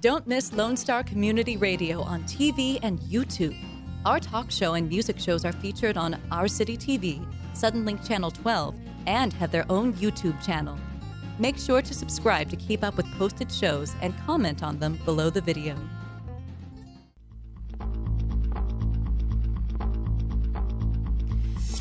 Don't 0.00 0.26
miss 0.26 0.52
Lone 0.52 0.76
Star 0.76 1.04
Community 1.04 1.56
Radio 1.56 2.02
on 2.02 2.24
TV 2.24 2.80
and 2.82 2.98
YouTube. 3.00 3.56
Our 4.04 4.18
talk 4.18 4.50
show 4.50 4.74
and 4.74 4.88
music 4.88 5.16
shows 5.20 5.44
are 5.44 5.52
featured 5.52 5.96
on 5.96 6.20
Our 6.32 6.48
City 6.48 6.76
TV, 6.76 7.24
Suddenlink 7.54 8.04
Channel 8.06 8.32
12, 8.32 8.74
and 9.06 9.32
have 9.34 9.52
their 9.52 9.64
own 9.70 9.92
YouTube 9.94 10.44
channel. 10.44 10.76
Make 11.38 11.58
sure 11.58 11.82
to 11.82 11.94
subscribe 11.94 12.50
to 12.50 12.56
keep 12.56 12.84
up 12.84 12.96
with 12.96 13.06
posted 13.12 13.50
shows 13.50 13.94
and 14.02 14.16
comment 14.26 14.62
on 14.62 14.78
them 14.78 14.98
below 15.04 15.30
the 15.30 15.40
video. 15.40 15.76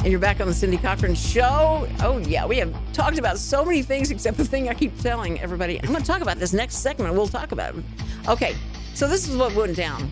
And 0.03 0.09
you're 0.09 0.19
back 0.19 0.41
on 0.41 0.47
the 0.47 0.53
Cindy 0.53 0.77
Cochran 0.77 1.13
Show. 1.13 1.87
Oh, 1.99 2.17
yeah, 2.17 2.43
we 2.47 2.57
have 2.57 2.73
talked 2.91 3.19
about 3.19 3.37
so 3.37 3.63
many 3.63 3.83
things 3.83 4.09
except 4.09 4.35
the 4.35 4.45
thing 4.45 4.67
I 4.67 4.73
keep 4.73 4.99
telling 4.99 5.39
everybody. 5.39 5.79
I'm 5.79 5.89
going 5.89 6.01
to 6.01 6.07
talk 6.07 6.21
about 6.21 6.37
this 6.37 6.53
next 6.53 6.77
segment. 6.77 7.13
We'll 7.13 7.27
talk 7.27 7.51
about 7.51 7.75
it. 7.75 7.83
Okay, 8.27 8.55
so 8.95 9.07
this 9.07 9.29
is 9.29 9.37
what 9.37 9.53
went 9.53 9.75
down. 9.75 10.09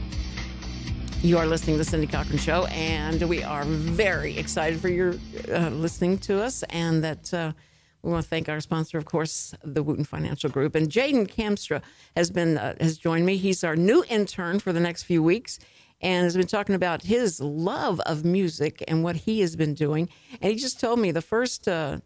You 1.24 1.40
are 1.40 1.48
listening 1.48 1.74
to 1.76 1.80
the 1.80 1.90
Cindy 1.90 2.06
Cochran 2.06 2.38
Show, 2.38 2.66
and 2.66 3.24
we 3.24 3.42
are 3.42 3.64
very 3.66 4.38
excited 4.38 4.80
for 4.80 4.90
your 4.90 5.16
uh, 5.52 5.70
listening 5.70 6.20
to 6.20 6.40
us. 6.40 6.62
And 6.70 7.04
that 7.04 7.34
uh, 7.34 7.54
we 8.02 8.12
want 8.12 8.24
to 8.24 8.30
thank 8.30 8.48
our 8.50 8.62
sponsor, 8.62 8.98
of 8.98 9.06
course, 9.06 9.54
the 9.64 9.84
Wooten 9.84 10.06
Financial 10.06 10.50
Group. 10.50 10.76
And 10.76 10.90
Jaden 10.90 11.28
Kamstra 11.28 11.82
has 12.16 12.32
been 12.32 12.58
uh, 12.58 12.76
has 12.80 12.98
joined 12.98 13.26
me. 13.26 13.38
He's 13.38 13.64
our 13.64 13.76
new 13.76 14.04
intern 14.10 14.60
for 14.60 14.72
the 14.74 14.80
next 14.80 15.04
few 15.04 15.22
weeks, 15.22 15.60
and 16.02 16.24
has 16.24 16.38
been 16.38 16.48
talking 16.48 16.76
about 16.76 17.04
his 17.04 17.40
love 17.42 18.00
of 18.02 18.24
music 18.24 18.84
and 18.88 19.04
what 19.04 19.16
he 19.18 19.42
has 19.42 19.56
been 19.56 19.74
doing. 19.74 20.08
And 20.42 20.52
he 20.52 20.58
just 20.58 20.80
told 20.80 21.00
me 21.00 21.12
the 21.12 21.22
first. 21.22 21.68
Uh, 21.68 22.00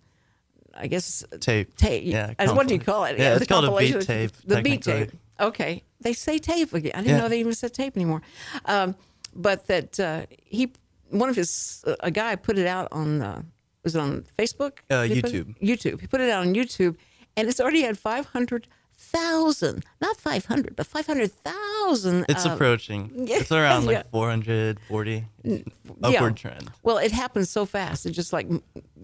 I 0.75 0.87
guess 0.87 1.23
Tape. 1.39 1.75
tape. 1.77 2.03
Yeah, 2.03 2.33
Uh, 2.39 2.51
what 2.55 2.67
do 2.67 2.73
you 2.73 2.79
call 2.79 3.03
it? 3.03 3.19
Yeah, 3.19 3.35
the 3.35 3.41
it's 3.41 3.45
called 3.45 3.65
a 3.65 3.77
beat 3.77 4.01
tape, 4.01 4.31
The 4.43 4.59
beat 4.63 4.81
tape. 4.81 5.11
Okay, 5.39 5.83
they 6.01 6.13
say 6.13 6.39
tape 6.39 6.73
again. 6.73 6.93
I 6.95 6.97
didn't 7.01 7.11
Yeah. 7.11 7.17
know 7.21 7.29
they 7.29 7.39
even 7.39 7.53
said 7.53 7.75
tape 7.75 7.95
anymore. 7.95 8.23
Um, 8.65 8.95
but 9.35 9.67
that 9.67 9.99
uh, 9.99 10.25
he, 10.43 10.71
one 11.11 11.29
of 11.29 11.35
his, 11.35 11.83
a 11.99 12.09
guy 12.09 12.35
put 12.35 12.57
it 12.57 12.65
out 12.65 12.87
on, 12.91 13.21
uh, 13.21 13.43
was 13.83 13.95
it 13.95 13.99
on 13.99 14.25
Facebook? 14.37 14.79
Uh, 14.89 15.01
YouTube. 15.03 15.55
YouTube. 15.61 16.01
He 16.01 16.07
put 16.07 16.21
it 16.21 16.29
out 16.29 16.45
on 16.45 16.53
YouTube, 16.53 16.95
and 17.37 17.47
it's 17.49 17.59
already 17.59 17.81
had 17.81 17.97
five 17.97 18.27
hundred 18.27 18.67
thousand, 18.95 19.83
not 20.01 20.17
five 20.17 20.45
hundred, 20.45 20.75
but 20.75 20.85
five 20.87 21.05
hundred 21.05 21.31
thousand. 21.31 22.25
It's 22.29 22.45
approaching. 22.45 23.11
Yeah, 23.27 23.37
It's 23.37 23.51
around 23.51 23.85
like 23.85 23.97
yeah. 23.97 24.03
440 24.11 25.25
Yeah. 25.43 25.57
upward 26.03 26.37
trend. 26.37 26.71
Well, 26.83 26.97
it 26.97 27.11
happens 27.11 27.49
so 27.49 27.65
fast. 27.65 28.05
It 28.05 28.11
just 28.11 28.31
like 28.33 28.47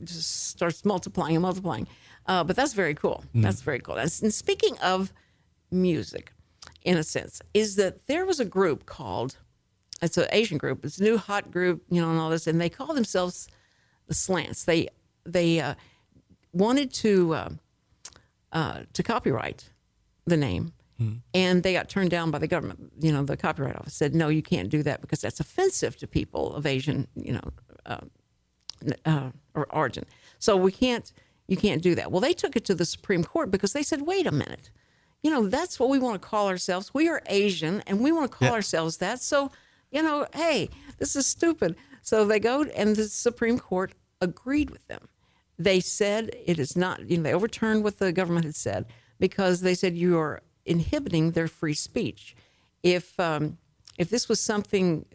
just 0.03 0.47
starts 0.47 0.86
multiplying 0.86 1.36
and 1.36 1.41
multiplying. 1.43 1.88
Uh, 2.25 2.43
but 2.43 2.55
that's 2.55 2.73
very 2.73 2.93
cool. 2.93 3.23
Mm. 3.36 3.41
That's 3.41 3.61
very 3.61 3.80
cool. 3.80 3.95
And, 3.95 4.11
and 4.21 4.34
speaking 4.34 4.77
of 4.80 5.11
music, 5.71 6.32
in 6.84 6.97
a 6.97 7.03
sense, 7.03 7.41
is 7.53 7.75
that 7.75 8.05
there 8.07 8.25
was 8.25 8.39
a 8.39 8.45
group 8.45 8.86
called 8.86 9.38
it's 10.01 10.17
an 10.17 10.27
Asian 10.32 10.57
group. 10.57 10.86
It's 10.86 10.97
a 10.99 11.03
new 11.03 11.17
hot 11.17 11.51
group, 11.51 11.84
you 11.89 12.01
know, 12.01 12.09
and 12.09 12.19
all 12.19 12.30
this, 12.30 12.47
and 12.47 12.61
they 12.61 12.69
call 12.69 12.93
themselves 12.93 13.49
the 14.10 14.14
Slants. 14.16 14.66
They 14.66 14.89
they 15.24 15.62
uh, 15.62 15.76
wanted 16.51 16.91
to 16.95 17.34
uh, 17.34 17.49
uh, 18.51 18.80
to 18.91 19.03
copyright 19.03 19.70
the 20.26 20.36
name, 20.36 20.74
and 21.34 21.64
they 21.64 21.72
got 21.74 21.88
turned 21.88 22.10
down 22.10 22.30
by 22.32 22.39
the 22.39 22.47
government. 22.47 22.91
You 22.99 23.14
know, 23.14 23.24
the 23.24 23.38
copyright 23.38 23.78
office 23.78 23.93
said, 23.93 24.14
"No, 24.14 24.28
you 24.28 24.41
can't 24.41 24.70
do 24.70 24.84
that 24.84 24.99
because 24.99 25.22
that's 25.22 25.39
offensive 25.39 25.95
to 25.97 26.07
people 26.07 26.53
of 26.53 26.66
Asian, 26.66 27.07
you 27.16 27.34
know, 27.34 27.47
uh, 27.86 27.99
uh, 29.05 29.30
or 29.53 29.68
origin. 29.74 30.05
So 30.39 30.57
we 30.57 30.72
can't, 30.72 31.12
you 31.47 31.55
can't 31.55 31.82
do 31.82 31.95
that." 31.95 32.12
Well, 32.12 32.22
they 32.22 32.34
took 32.34 32.55
it 32.57 32.66
to 32.66 32.76
the 32.76 32.86
Supreme 32.86 33.24
Court 33.24 33.49
because 33.51 33.72
they 33.74 33.84
said, 33.84 34.01
"Wait 34.01 34.28
a 34.28 34.32
minute." 34.32 34.72
You 35.22 35.32
know, 35.32 35.47
that's 35.47 35.80
what 35.80 35.89
we 35.89 35.99
want 35.99 36.22
to 36.22 36.26
call 36.28 36.47
ourselves. 36.47 36.93
We 36.93 37.10
are 37.10 37.22
Asian 37.28 37.82
and 37.86 37.99
we 37.99 38.12
want 38.14 38.32
to 38.32 38.38
call 38.38 38.47
Yeah. 38.47 38.53
ourselves 38.53 38.97
that. 38.97 39.22
So, 39.22 39.51
you 39.91 40.01
know, 40.01 40.26
hey, 40.34 40.70
this 40.97 41.14
is 41.18 41.26
stupid. 41.28 41.76
So 42.10 42.26
they 42.26 42.39
go, 42.39 42.64
and 42.64 42.95
the 42.95 43.03
Supreme 43.03 43.60
Court 43.60 43.93
agreed 44.20 44.72
with 44.72 44.88
them. 44.88 45.10
They 45.60 45.80
said 45.80 46.32
it 46.43 46.57
is 46.57 46.76
not, 46.76 47.07
you 47.07 47.18
know, 47.18 47.24
they 47.24 47.36
overturned 47.36 47.84
what 47.84 47.99
the 47.99 48.12
government 48.12 48.45
had 48.45 48.55
said 48.55 48.88
because 49.20 49.62
they 49.62 49.76
said 49.76 49.95
you 49.95 50.18
are 50.18 50.41
inhibiting 50.66 51.34
their 51.34 51.47
free 51.47 51.76
speech. 51.76 52.36
If 52.82 53.20
um, 53.20 53.60
if 53.99 54.10
this 54.10 54.28
was 54.28 54.39
something, 54.39 55.05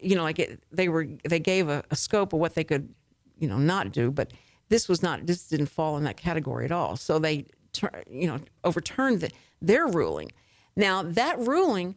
you 0.00 0.16
know, 0.16 0.22
like 0.22 0.38
it, 0.38 0.62
they 0.72 0.88
were, 0.88 1.06
they 1.28 1.40
gave 1.40 1.68
a, 1.68 1.84
a 1.90 1.96
scope 1.96 2.32
of 2.32 2.40
what 2.40 2.54
they 2.54 2.64
could, 2.64 2.88
you 3.38 3.46
know, 3.46 3.58
not 3.58 3.92
do, 3.92 4.10
but 4.10 4.32
this 4.70 4.88
was 4.88 5.02
not, 5.02 5.26
this 5.26 5.46
didn't 5.46 5.66
fall 5.66 5.98
in 5.98 6.04
that 6.04 6.16
category 6.16 6.64
at 6.64 6.72
all. 6.72 6.96
So 6.96 7.18
they, 7.18 7.44
you 8.10 8.26
know, 8.26 8.38
overturned 8.64 9.20
the, 9.20 9.30
their 9.60 9.86
ruling. 9.86 10.32
Now 10.74 11.02
that 11.02 11.38
ruling 11.38 11.96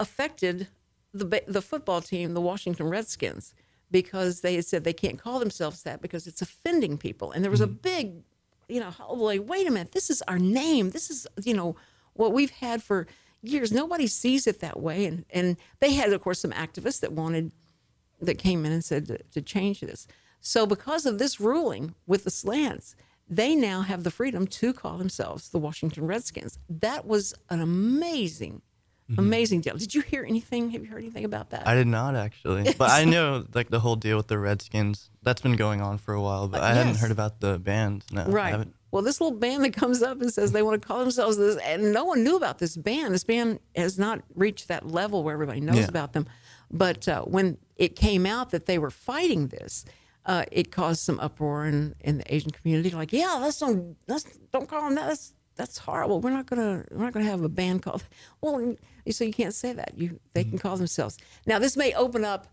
affected 0.00 0.66
the 1.14 1.42
the 1.46 1.62
football 1.62 2.00
team, 2.00 2.34
the 2.34 2.40
Washington 2.40 2.88
Redskins, 2.88 3.54
because 3.90 4.40
they 4.40 4.54
had 4.54 4.66
said 4.66 4.84
they 4.84 4.92
can't 4.92 5.18
call 5.18 5.38
themselves 5.38 5.82
that 5.82 6.02
because 6.02 6.26
it's 6.26 6.42
offending 6.42 6.98
people. 6.98 7.32
And 7.32 7.42
there 7.42 7.50
was 7.50 7.60
a 7.60 7.66
mm-hmm. 7.66 7.76
big, 7.76 8.22
you 8.68 8.80
know, 8.80 8.92
like, 9.14 9.42
wait 9.44 9.66
a 9.66 9.70
minute, 9.70 9.92
this 9.92 10.10
is 10.10 10.22
our 10.22 10.38
name. 10.38 10.90
This 10.90 11.10
is, 11.10 11.26
you 11.44 11.54
know, 11.54 11.76
what 12.14 12.32
we've 12.32 12.50
had 12.50 12.82
for 12.82 13.06
years. 13.42 13.72
Nobody 13.72 14.06
sees 14.06 14.46
it 14.46 14.60
that 14.60 14.80
way. 14.80 15.06
And 15.06 15.24
and 15.30 15.56
they 15.80 15.94
had, 15.94 16.12
of 16.12 16.20
course, 16.20 16.40
some 16.40 16.52
activists 16.52 17.00
that 17.00 17.12
wanted 17.12 17.52
that 18.20 18.38
came 18.38 18.66
in 18.66 18.72
and 18.72 18.84
said 18.84 19.06
to, 19.06 19.18
to 19.18 19.40
change 19.40 19.80
this. 19.80 20.06
So 20.40 20.66
because 20.66 21.06
of 21.06 21.18
this 21.18 21.40
ruling 21.40 21.94
with 22.06 22.24
the 22.24 22.30
slants, 22.30 22.94
they 23.28 23.54
now 23.54 23.82
have 23.82 24.04
the 24.04 24.10
freedom 24.10 24.46
to 24.46 24.72
call 24.72 24.98
themselves 24.98 25.50
the 25.50 25.58
Washington 25.58 26.06
Redskins. 26.06 26.58
That 26.68 27.06
was 27.06 27.34
an 27.50 27.60
amazing, 27.60 28.62
amazing 29.16 29.62
deal. 29.62 29.76
Did 29.76 29.94
you 29.94 30.02
hear 30.02 30.24
anything? 30.24 30.70
Have 30.70 30.84
you 30.84 30.90
heard 30.90 30.98
anything 31.02 31.24
about 31.24 31.50
that? 31.50 31.66
I 31.66 31.74
did 31.74 31.86
not 31.86 32.14
actually, 32.14 32.74
but 32.78 32.90
I 32.90 33.04
know 33.04 33.44
like 33.54 33.70
the 33.70 33.80
whole 33.80 33.96
deal 33.96 34.16
with 34.16 34.28
the 34.28 34.38
Redskins. 34.38 35.10
That's 35.22 35.40
been 35.40 35.56
going 35.56 35.80
on 35.80 35.98
for 35.98 36.14
a 36.14 36.20
while, 36.20 36.48
but 36.48 36.62
I 36.62 36.74
hadn't 36.74 36.96
heard 36.96 37.10
about 37.10 37.40
the 37.40 37.58
band. 37.58 38.04
No, 38.12 38.24
Right. 38.26 38.66
Well, 38.90 39.02
this 39.02 39.20
little 39.20 39.36
band 39.38 39.64
that 39.64 39.74
comes 39.74 40.02
up 40.02 40.20
and 40.22 40.32
says 40.32 40.52
they 40.52 40.62
want 40.62 40.80
to 40.80 40.86
call 40.86 41.00
themselves 41.00 41.36
this, 41.36 41.56
and 41.58 41.92
no 41.92 42.04
one 42.06 42.24
knew 42.24 42.36
about 42.36 42.58
this 42.58 42.74
band. 42.74 43.12
This 43.12 43.24
band 43.24 43.60
has 43.76 43.98
not 43.98 44.22
reached 44.34 44.68
that 44.68 44.86
level 44.86 45.22
where 45.22 45.34
everybody 45.34 45.60
knows 45.60 45.76
Yeah. 45.76 45.88
about 45.88 46.14
them. 46.14 46.26
But 46.70 47.06
uh, 47.06 47.22
when 47.22 47.58
it 47.76 47.96
came 47.96 48.24
out 48.24 48.48
that 48.50 48.64
they 48.64 48.78
were 48.78 48.90
fighting 48.90 49.48
this, 49.48 49.84
uh, 50.24 50.44
it 50.50 50.70
caused 50.72 51.00
some 51.00 51.20
uproar 51.20 51.66
in, 51.66 51.94
in 52.00 52.18
the 52.18 52.34
Asian 52.34 52.50
community. 52.50 52.90
Like, 52.90 53.12
yeah, 53.12 53.34
let's 53.40 53.58
don't 53.58 53.96
let's 54.06 54.24
don't 54.52 54.68
call 54.68 54.82
them 54.84 54.94
that. 54.94 55.08
That's 55.08 55.34
that's 55.58 55.76
horrible. 55.76 56.20
We're 56.20 56.30
not 56.30 56.46
gonna 56.46 56.84
we're 56.90 57.04
not 57.04 57.12
gonna 57.12 57.26
have 57.26 57.42
a 57.42 57.48
band 57.48 57.82
called. 57.82 58.04
Well, 58.40 58.76
so 59.10 59.24
you 59.24 59.32
can't 59.32 59.54
say 59.54 59.72
that. 59.72 59.92
You 59.96 60.18
they 60.32 60.44
can 60.44 60.58
call 60.58 60.76
themselves. 60.76 61.18
Now 61.44 61.58
this 61.58 61.76
may 61.76 61.92
open 61.92 62.24
up 62.24 62.46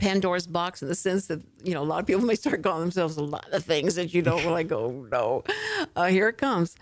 Pandora's 0.00 0.48
box 0.48 0.82
in 0.82 0.88
the 0.88 0.94
sense 0.96 1.28
that 1.28 1.40
you 1.62 1.72
know 1.72 1.82
a 1.82 1.84
lot 1.84 2.00
of 2.00 2.06
people 2.06 2.24
may 2.24 2.34
start 2.34 2.62
calling 2.62 2.80
themselves 2.80 3.16
a 3.16 3.22
lot 3.22 3.48
of 3.52 3.64
things 3.64 3.94
that 3.94 4.12
you 4.12 4.20
don't 4.20 4.44
like. 4.46 4.72
Oh 4.72 5.06
no, 5.10 5.44
uh, 5.96 6.06
here 6.06 6.28
it 6.28 6.38
comes. 6.38 6.74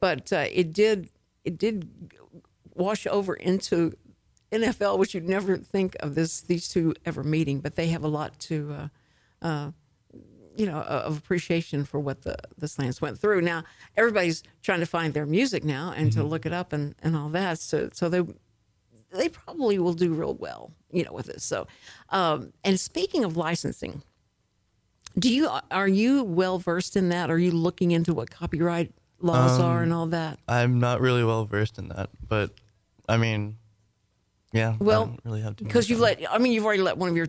But 0.00 0.32
uh, 0.32 0.46
it 0.50 0.72
did 0.72 1.10
it 1.44 1.58
did 1.58 1.90
wash 2.74 3.06
over 3.08 3.34
into 3.34 3.92
NFL, 4.52 4.98
which 4.98 5.14
you'd 5.14 5.28
never 5.28 5.56
think 5.56 5.96
of 6.00 6.14
this 6.14 6.40
these 6.42 6.68
two 6.68 6.94
ever 7.04 7.24
meeting. 7.24 7.60
But 7.60 7.74
they 7.74 7.88
have 7.88 8.04
a 8.04 8.08
lot 8.08 8.38
to. 8.40 8.72
Uh, 8.72 8.88
uh, 9.42 9.70
you 10.60 10.66
know, 10.66 10.82
of 10.82 11.16
appreciation 11.16 11.86
for 11.86 11.98
what 11.98 12.20
the, 12.20 12.36
the 12.58 12.68
slants 12.68 13.00
went 13.00 13.18
through. 13.18 13.40
Now 13.40 13.64
everybody's 13.96 14.42
trying 14.62 14.80
to 14.80 14.86
find 14.86 15.14
their 15.14 15.24
music 15.24 15.64
now 15.64 15.94
and 15.96 16.12
to 16.12 16.18
mm-hmm. 16.18 16.28
look 16.28 16.44
it 16.44 16.52
up 16.52 16.74
and, 16.74 16.94
and 17.02 17.16
all 17.16 17.30
that. 17.30 17.58
So 17.58 17.88
so 17.94 18.10
they 18.10 18.22
they 19.10 19.30
probably 19.30 19.78
will 19.78 19.94
do 19.94 20.12
real 20.12 20.34
well, 20.34 20.70
you 20.92 21.02
know, 21.02 21.12
with 21.12 21.26
this. 21.26 21.42
So, 21.42 21.66
um, 22.10 22.52
and 22.62 22.78
speaking 22.78 23.24
of 23.24 23.38
licensing, 23.38 24.02
do 25.18 25.32
you 25.32 25.48
are 25.70 25.88
you 25.88 26.24
well 26.24 26.58
versed 26.58 26.94
in 26.94 27.08
that? 27.08 27.30
Are 27.30 27.38
you 27.38 27.52
looking 27.52 27.90
into 27.90 28.12
what 28.12 28.30
copyright 28.30 28.92
laws 29.18 29.58
are 29.58 29.78
um, 29.78 29.84
and 29.84 29.92
all 29.94 30.06
that? 30.08 30.38
I'm 30.46 30.78
not 30.78 31.00
really 31.00 31.24
well 31.24 31.46
versed 31.46 31.78
in 31.78 31.88
that, 31.88 32.10
but 32.28 32.50
I 33.08 33.16
mean, 33.16 33.56
yeah. 34.52 34.76
I 34.78 34.84
Well, 34.84 35.06
don't 35.06 35.20
really 35.24 35.40
have 35.40 35.56
to 35.56 35.64
because 35.64 35.88
you've 35.88 36.00
let 36.00 36.22
I 36.30 36.36
mean 36.36 36.52
you've 36.52 36.66
already 36.66 36.82
let 36.82 36.98
one 36.98 37.08
of 37.08 37.16
your 37.16 37.28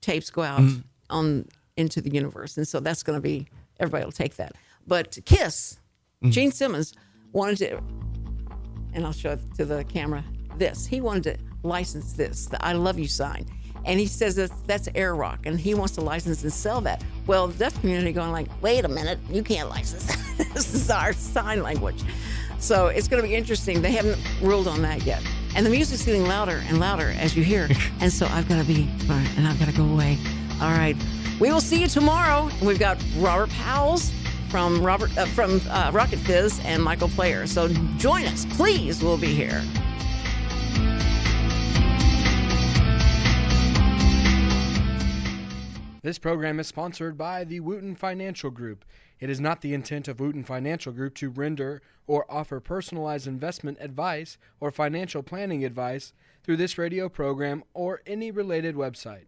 tapes 0.00 0.30
go 0.30 0.42
out 0.42 0.60
mm-hmm. 0.60 0.80
on 1.10 1.48
into 1.76 2.00
the 2.00 2.10
universe, 2.10 2.56
and 2.56 2.66
so 2.66 2.80
that's 2.80 3.02
going 3.02 3.16
to 3.16 3.22
be 3.22 3.46
everybody 3.80 4.04
will 4.04 4.12
take 4.12 4.36
that. 4.36 4.52
But 4.86 5.18
Kiss, 5.24 5.78
mm-hmm. 6.22 6.30
Gene 6.30 6.52
Simmons 6.52 6.94
wanted 7.32 7.58
to, 7.58 7.78
and 8.92 9.04
I'll 9.04 9.12
show 9.12 9.32
it 9.32 9.40
to 9.56 9.64
the 9.64 9.84
camera. 9.84 10.24
This 10.56 10.86
he 10.86 11.00
wanted 11.00 11.24
to 11.24 11.38
license 11.66 12.12
this, 12.12 12.46
the 12.46 12.62
"I 12.64 12.72
Love 12.72 12.98
You" 12.98 13.08
sign, 13.08 13.46
and 13.84 13.98
he 13.98 14.06
says 14.06 14.36
that's 14.36 14.60
that's 14.66 14.88
air 14.94 15.14
rock, 15.14 15.46
and 15.46 15.58
he 15.58 15.74
wants 15.74 15.94
to 15.94 16.00
license 16.00 16.42
and 16.42 16.52
sell 16.52 16.80
that. 16.82 17.02
Well, 17.26 17.48
the 17.48 17.58
deaf 17.58 17.80
community 17.80 18.12
going 18.12 18.32
like, 18.32 18.48
wait 18.62 18.84
a 18.84 18.88
minute, 18.88 19.18
you 19.30 19.42
can't 19.42 19.68
license. 19.68 20.06
this 20.54 20.74
is 20.74 20.90
our 20.90 21.12
sign 21.12 21.62
language. 21.62 22.02
So 22.58 22.86
it's 22.86 23.08
going 23.08 23.20
to 23.20 23.28
be 23.28 23.34
interesting. 23.34 23.82
They 23.82 23.90
haven't 23.90 24.18
ruled 24.40 24.68
on 24.68 24.82
that 24.82 25.02
yet. 25.02 25.20
And 25.56 25.66
the 25.66 25.70
music's 25.70 26.04
getting 26.04 26.26
louder 26.26 26.62
and 26.68 26.78
louder 26.78 27.12
as 27.18 27.36
you 27.36 27.42
hear. 27.42 27.68
and 28.00 28.12
so 28.12 28.26
I've 28.26 28.48
got 28.48 28.60
to 28.60 28.64
be, 28.64 28.88
and 29.08 29.48
I've 29.48 29.58
got 29.58 29.68
to 29.68 29.76
go 29.76 29.84
away. 29.84 30.16
All 30.60 30.70
right. 30.70 30.96
We 31.40 31.50
will 31.50 31.60
see 31.60 31.80
you 31.80 31.88
tomorrow. 31.88 32.50
We've 32.62 32.78
got 32.78 33.02
Robert 33.16 33.50
Powell's 33.50 34.12
from 34.48 34.84
Robert 34.84 35.16
uh, 35.16 35.26
from 35.26 35.60
uh, 35.70 35.90
Rocket 35.94 36.18
Fizz 36.18 36.60
and 36.64 36.82
Michael 36.82 37.08
Player. 37.08 37.46
So 37.46 37.68
join 37.96 38.26
us, 38.26 38.44
please. 38.50 39.02
We'll 39.02 39.18
be 39.18 39.34
here. 39.34 39.62
This 46.02 46.18
program 46.18 46.58
is 46.60 46.66
sponsored 46.66 47.16
by 47.16 47.44
the 47.44 47.60
Wooten 47.60 47.94
Financial 47.94 48.50
Group. 48.50 48.84
It 49.20 49.30
is 49.30 49.40
not 49.40 49.60
the 49.60 49.72
intent 49.72 50.08
of 50.08 50.18
Wooten 50.18 50.42
Financial 50.42 50.92
Group 50.92 51.14
to 51.14 51.30
render 51.30 51.80
or 52.06 52.26
offer 52.28 52.58
personalized 52.58 53.28
investment 53.28 53.78
advice 53.80 54.36
or 54.58 54.70
financial 54.70 55.22
planning 55.22 55.64
advice 55.64 56.12
through 56.42 56.56
this 56.56 56.76
radio 56.76 57.08
program 57.08 57.62
or 57.72 58.02
any 58.04 58.32
related 58.32 58.74
website. 58.74 59.26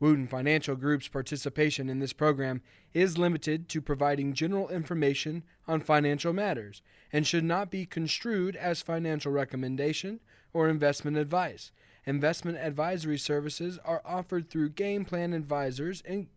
Wooten 0.00 0.26
Financial 0.26 0.76
Group's 0.76 1.08
participation 1.08 1.90
in 1.90 1.98
this 1.98 2.14
program 2.14 2.62
is 2.94 3.18
limited 3.18 3.68
to 3.68 3.82
providing 3.82 4.32
general 4.32 4.70
information 4.70 5.42
on 5.68 5.82
financial 5.82 6.32
matters 6.32 6.80
and 7.12 7.26
should 7.26 7.44
not 7.44 7.70
be 7.70 7.84
construed 7.84 8.56
as 8.56 8.80
financial 8.80 9.30
recommendation 9.30 10.20
or 10.54 10.68
investment 10.68 11.18
advice. 11.18 11.70
Investment 12.06 12.56
advisory 12.56 13.18
services 13.18 13.78
are 13.84 14.00
offered 14.04 14.48
through 14.48 14.70
Game 14.70 15.04
Plan 15.04 15.34
Advisors, 15.34 16.00
Inc., 16.02 16.28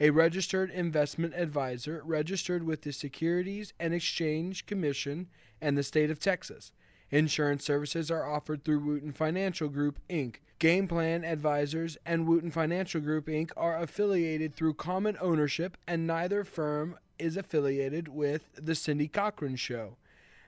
a 0.00 0.10
registered 0.10 0.70
investment 0.70 1.34
advisor 1.36 2.02
registered 2.04 2.64
with 2.64 2.82
the 2.82 2.92
Securities 2.92 3.74
and 3.78 3.94
Exchange 3.94 4.66
Commission 4.66 5.28
and 5.60 5.76
the 5.76 5.82
state 5.82 6.10
of 6.10 6.18
Texas. 6.18 6.72
Insurance 7.10 7.64
services 7.64 8.10
are 8.10 8.28
offered 8.28 8.64
through 8.64 8.80
Wooten 8.80 9.12
Financial 9.12 9.68
Group, 9.68 9.98
Inc. 10.08 10.36
Game 10.58 10.88
Plan 10.88 11.24
Advisors 11.24 11.98
and 12.06 12.26
Wooten 12.26 12.50
Financial 12.50 13.00
Group, 13.00 13.26
Inc. 13.26 13.50
are 13.56 13.76
affiliated 13.76 14.54
through 14.54 14.74
common 14.74 15.16
ownership, 15.20 15.76
and 15.86 16.06
neither 16.06 16.44
firm 16.44 16.96
is 17.18 17.36
affiliated 17.36 18.08
with 18.08 18.50
The 18.54 18.74
Cindy 18.74 19.08
Cochran 19.08 19.56
Show. 19.56 19.96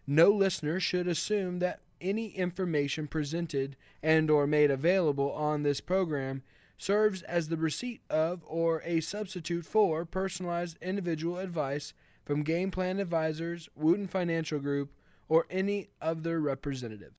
No 0.07 0.31
listener 0.31 0.81
should 0.81 1.07
assume 1.07 1.59
that 1.59 1.81
any 2.01 2.29
information 2.29 3.07
presented 3.07 3.77
and 4.03 4.31
or 4.31 4.47
made 4.47 4.71
available 4.71 5.33
on 5.33 5.63
this 5.63 5.81
program 5.81 6.43
serves 6.79 7.23
as 7.23 7.49
the 7.49 7.57
receipt 7.57 8.01
of 8.11 8.43
or 8.47 8.83
a 8.85 9.01
substitute 9.01 9.65
for 9.65 10.05
personalized 10.05 10.77
individual 10.83 11.39
advice 11.39 11.95
from 12.25 12.43
Game 12.43 12.71
Plan 12.71 12.99
Advisors, 12.99 13.69
Wooten 13.75 14.07
Financial 14.07 14.59
Group, 14.59 14.91
or 15.29 15.47
any 15.51 15.89
of 16.01 16.23
their 16.23 16.41
representatives. 16.41 17.17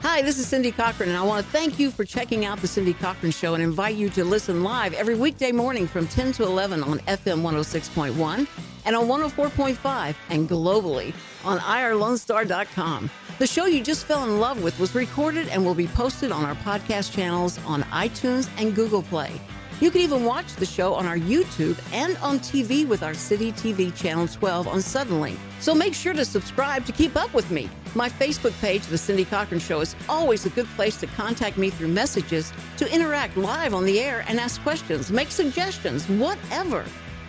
Hi, 0.00 0.22
this 0.22 0.38
is 0.38 0.46
Cindy 0.46 0.70
Cochran, 0.70 1.08
and 1.08 1.18
I 1.18 1.22
want 1.22 1.44
to 1.44 1.50
thank 1.50 1.78
you 1.78 1.90
for 1.90 2.04
checking 2.04 2.44
out 2.44 2.60
The 2.60 2.68
Cindy 2.68 2.92
Cochran 2.92 3.32
Show 3.32 3.54
and 3.54 3.62
invite 3.62 3.96
you 3.96 4.08
to 4.10 4.24
listen 4.24 4.62
live 4.62 4.92
every 4.92 5.14
weekday 5.14 5.52
morning 5.52 5.86
from 5.86 6.06
10 6.06 6.32
to 6.32 6.44
11 6.44 6.82
on 6.82 6.98
FM 7.00 7.40
106.1 7.40 8.46
and 8.84 8.94
on 8.94 9.06
104.5 9.06 10.14
and 10.30 10.48
globally 10.48 11.12
on 11.44 11.58
irlonestar.com. 11.58 13.10
The 13.38 13.46
show 13.46 13.66
you 13.66 13.82
just 13.82 14.06
fell 14.06 14.24
in 14.24 14.38
love 14.38 14.62
with 14.62 14.78
was 14.78 14.94
recorded 14.94 15.48
and 15.48 15.64
will 15.64 15.74
be 15.74 15.88
posted 15.88 16.30
on 16.30 16.44
our 16.44 16.54
podcast 16.56 17.12
channels 17.12 17.58
on 17.64 17.82
iTunes 17.84 18.48
and 18.58 18.76
Google 18.76 19.02
Play. 19.02 19.32
You 19.78 19.90
can 19.90 20.00
even 20.00 20.24
watch 20.24 20.54
the 20.54 20.64
show 20.64 20.94
on 20.94 21.04
our 21.06 21.18
YouTube 21.18 21.78
and 21.92 22.16
on 22.18 22.38
TV 22.38 22.88
with 22.88 23.02
our 23.02 23.12
City 23.12 23.52
TV 23.52 23.94
Channel 23.94 24.26
12 24.26 24.68
on 24.68 24.78
Suddenlink. 24.78 25.36
So 25.60 25.74
make 25.74 25.92
sure 25.92 26.14
to 26.14 26.24
subscribe 26.24 26.86
to 26.86 26.92
keep 26.92 27.14
up 27.14 27.34
with 27.34 27.50
me. 27.50 27.68
My 27.94 28.08
Facebook 28.08 28.58
page, 28.62 28.86
The 28.86 28.96
Cindy 28.96 29.26
Cochran 29.26 29.60
Show, 29.60 29.80
is 29.80 29.94
always 30.08 30.46
a 30.46 30.50
good 30.50 30.66
place 30.76 30.96
to 31.00 31.06
contact 31.08 31.58
me 31.58 31.68
through 31.68 31.88
messages, 31.88 32.54
to 32.78 32.90
interact 32.90 33.36
live 33.36 33.74
on 33.74 33.84
the 33.84 34.00
air 34.00 34.24
and 34.28 34.40
ask 34.40 34.62
questions, 34.62 35.12
make 35.12 35.30
suggestions, 35.30 36.08
whatever. 36.08 36.86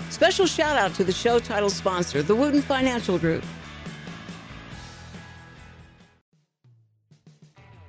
Special 0.09 0.45
shout 0.45 0.77
out 0.77 0.93
to 0.93 1.03
the 1.03 1.11
show 1.11 1.39
title 1.39 1.69
sponsor, 1.69 2.23
the 2.23 2.35
Wooten 2.35 2.61
Financial 2.61 3.19
Group. 3.19 3.43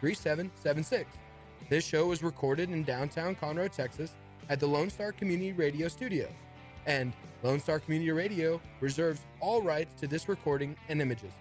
3776. 0.00 1.10
This 1.68 1.84
show 1.84 2.06
was 2.06 2.22
recorded 2.22 2.70
in 2.70 2.84
downtown 2.84 3.34
Conroe, 3.34 3.70
Texas 3.70 4.14
at 4.48 4.60
the 4.60 4.66
Lone 4.66 4.90
Star 4.90 5.12
Community 5.12 5.52
Radio 5.52 5.88
Studios, 5.88 6.30
and 6.86 7.12
Lone 7.42 7.60
Star 7.60 7.78
Community 7.78 8.10
Radio 8.10 8.60
reserves 8.80 9.20
all 9.40 9.62
rights 9.62 10.00
to 10.00 10.06
this 10.06 10.28
recording 10.28 10.76
and 10.88 11.02
images. 11.02 11.32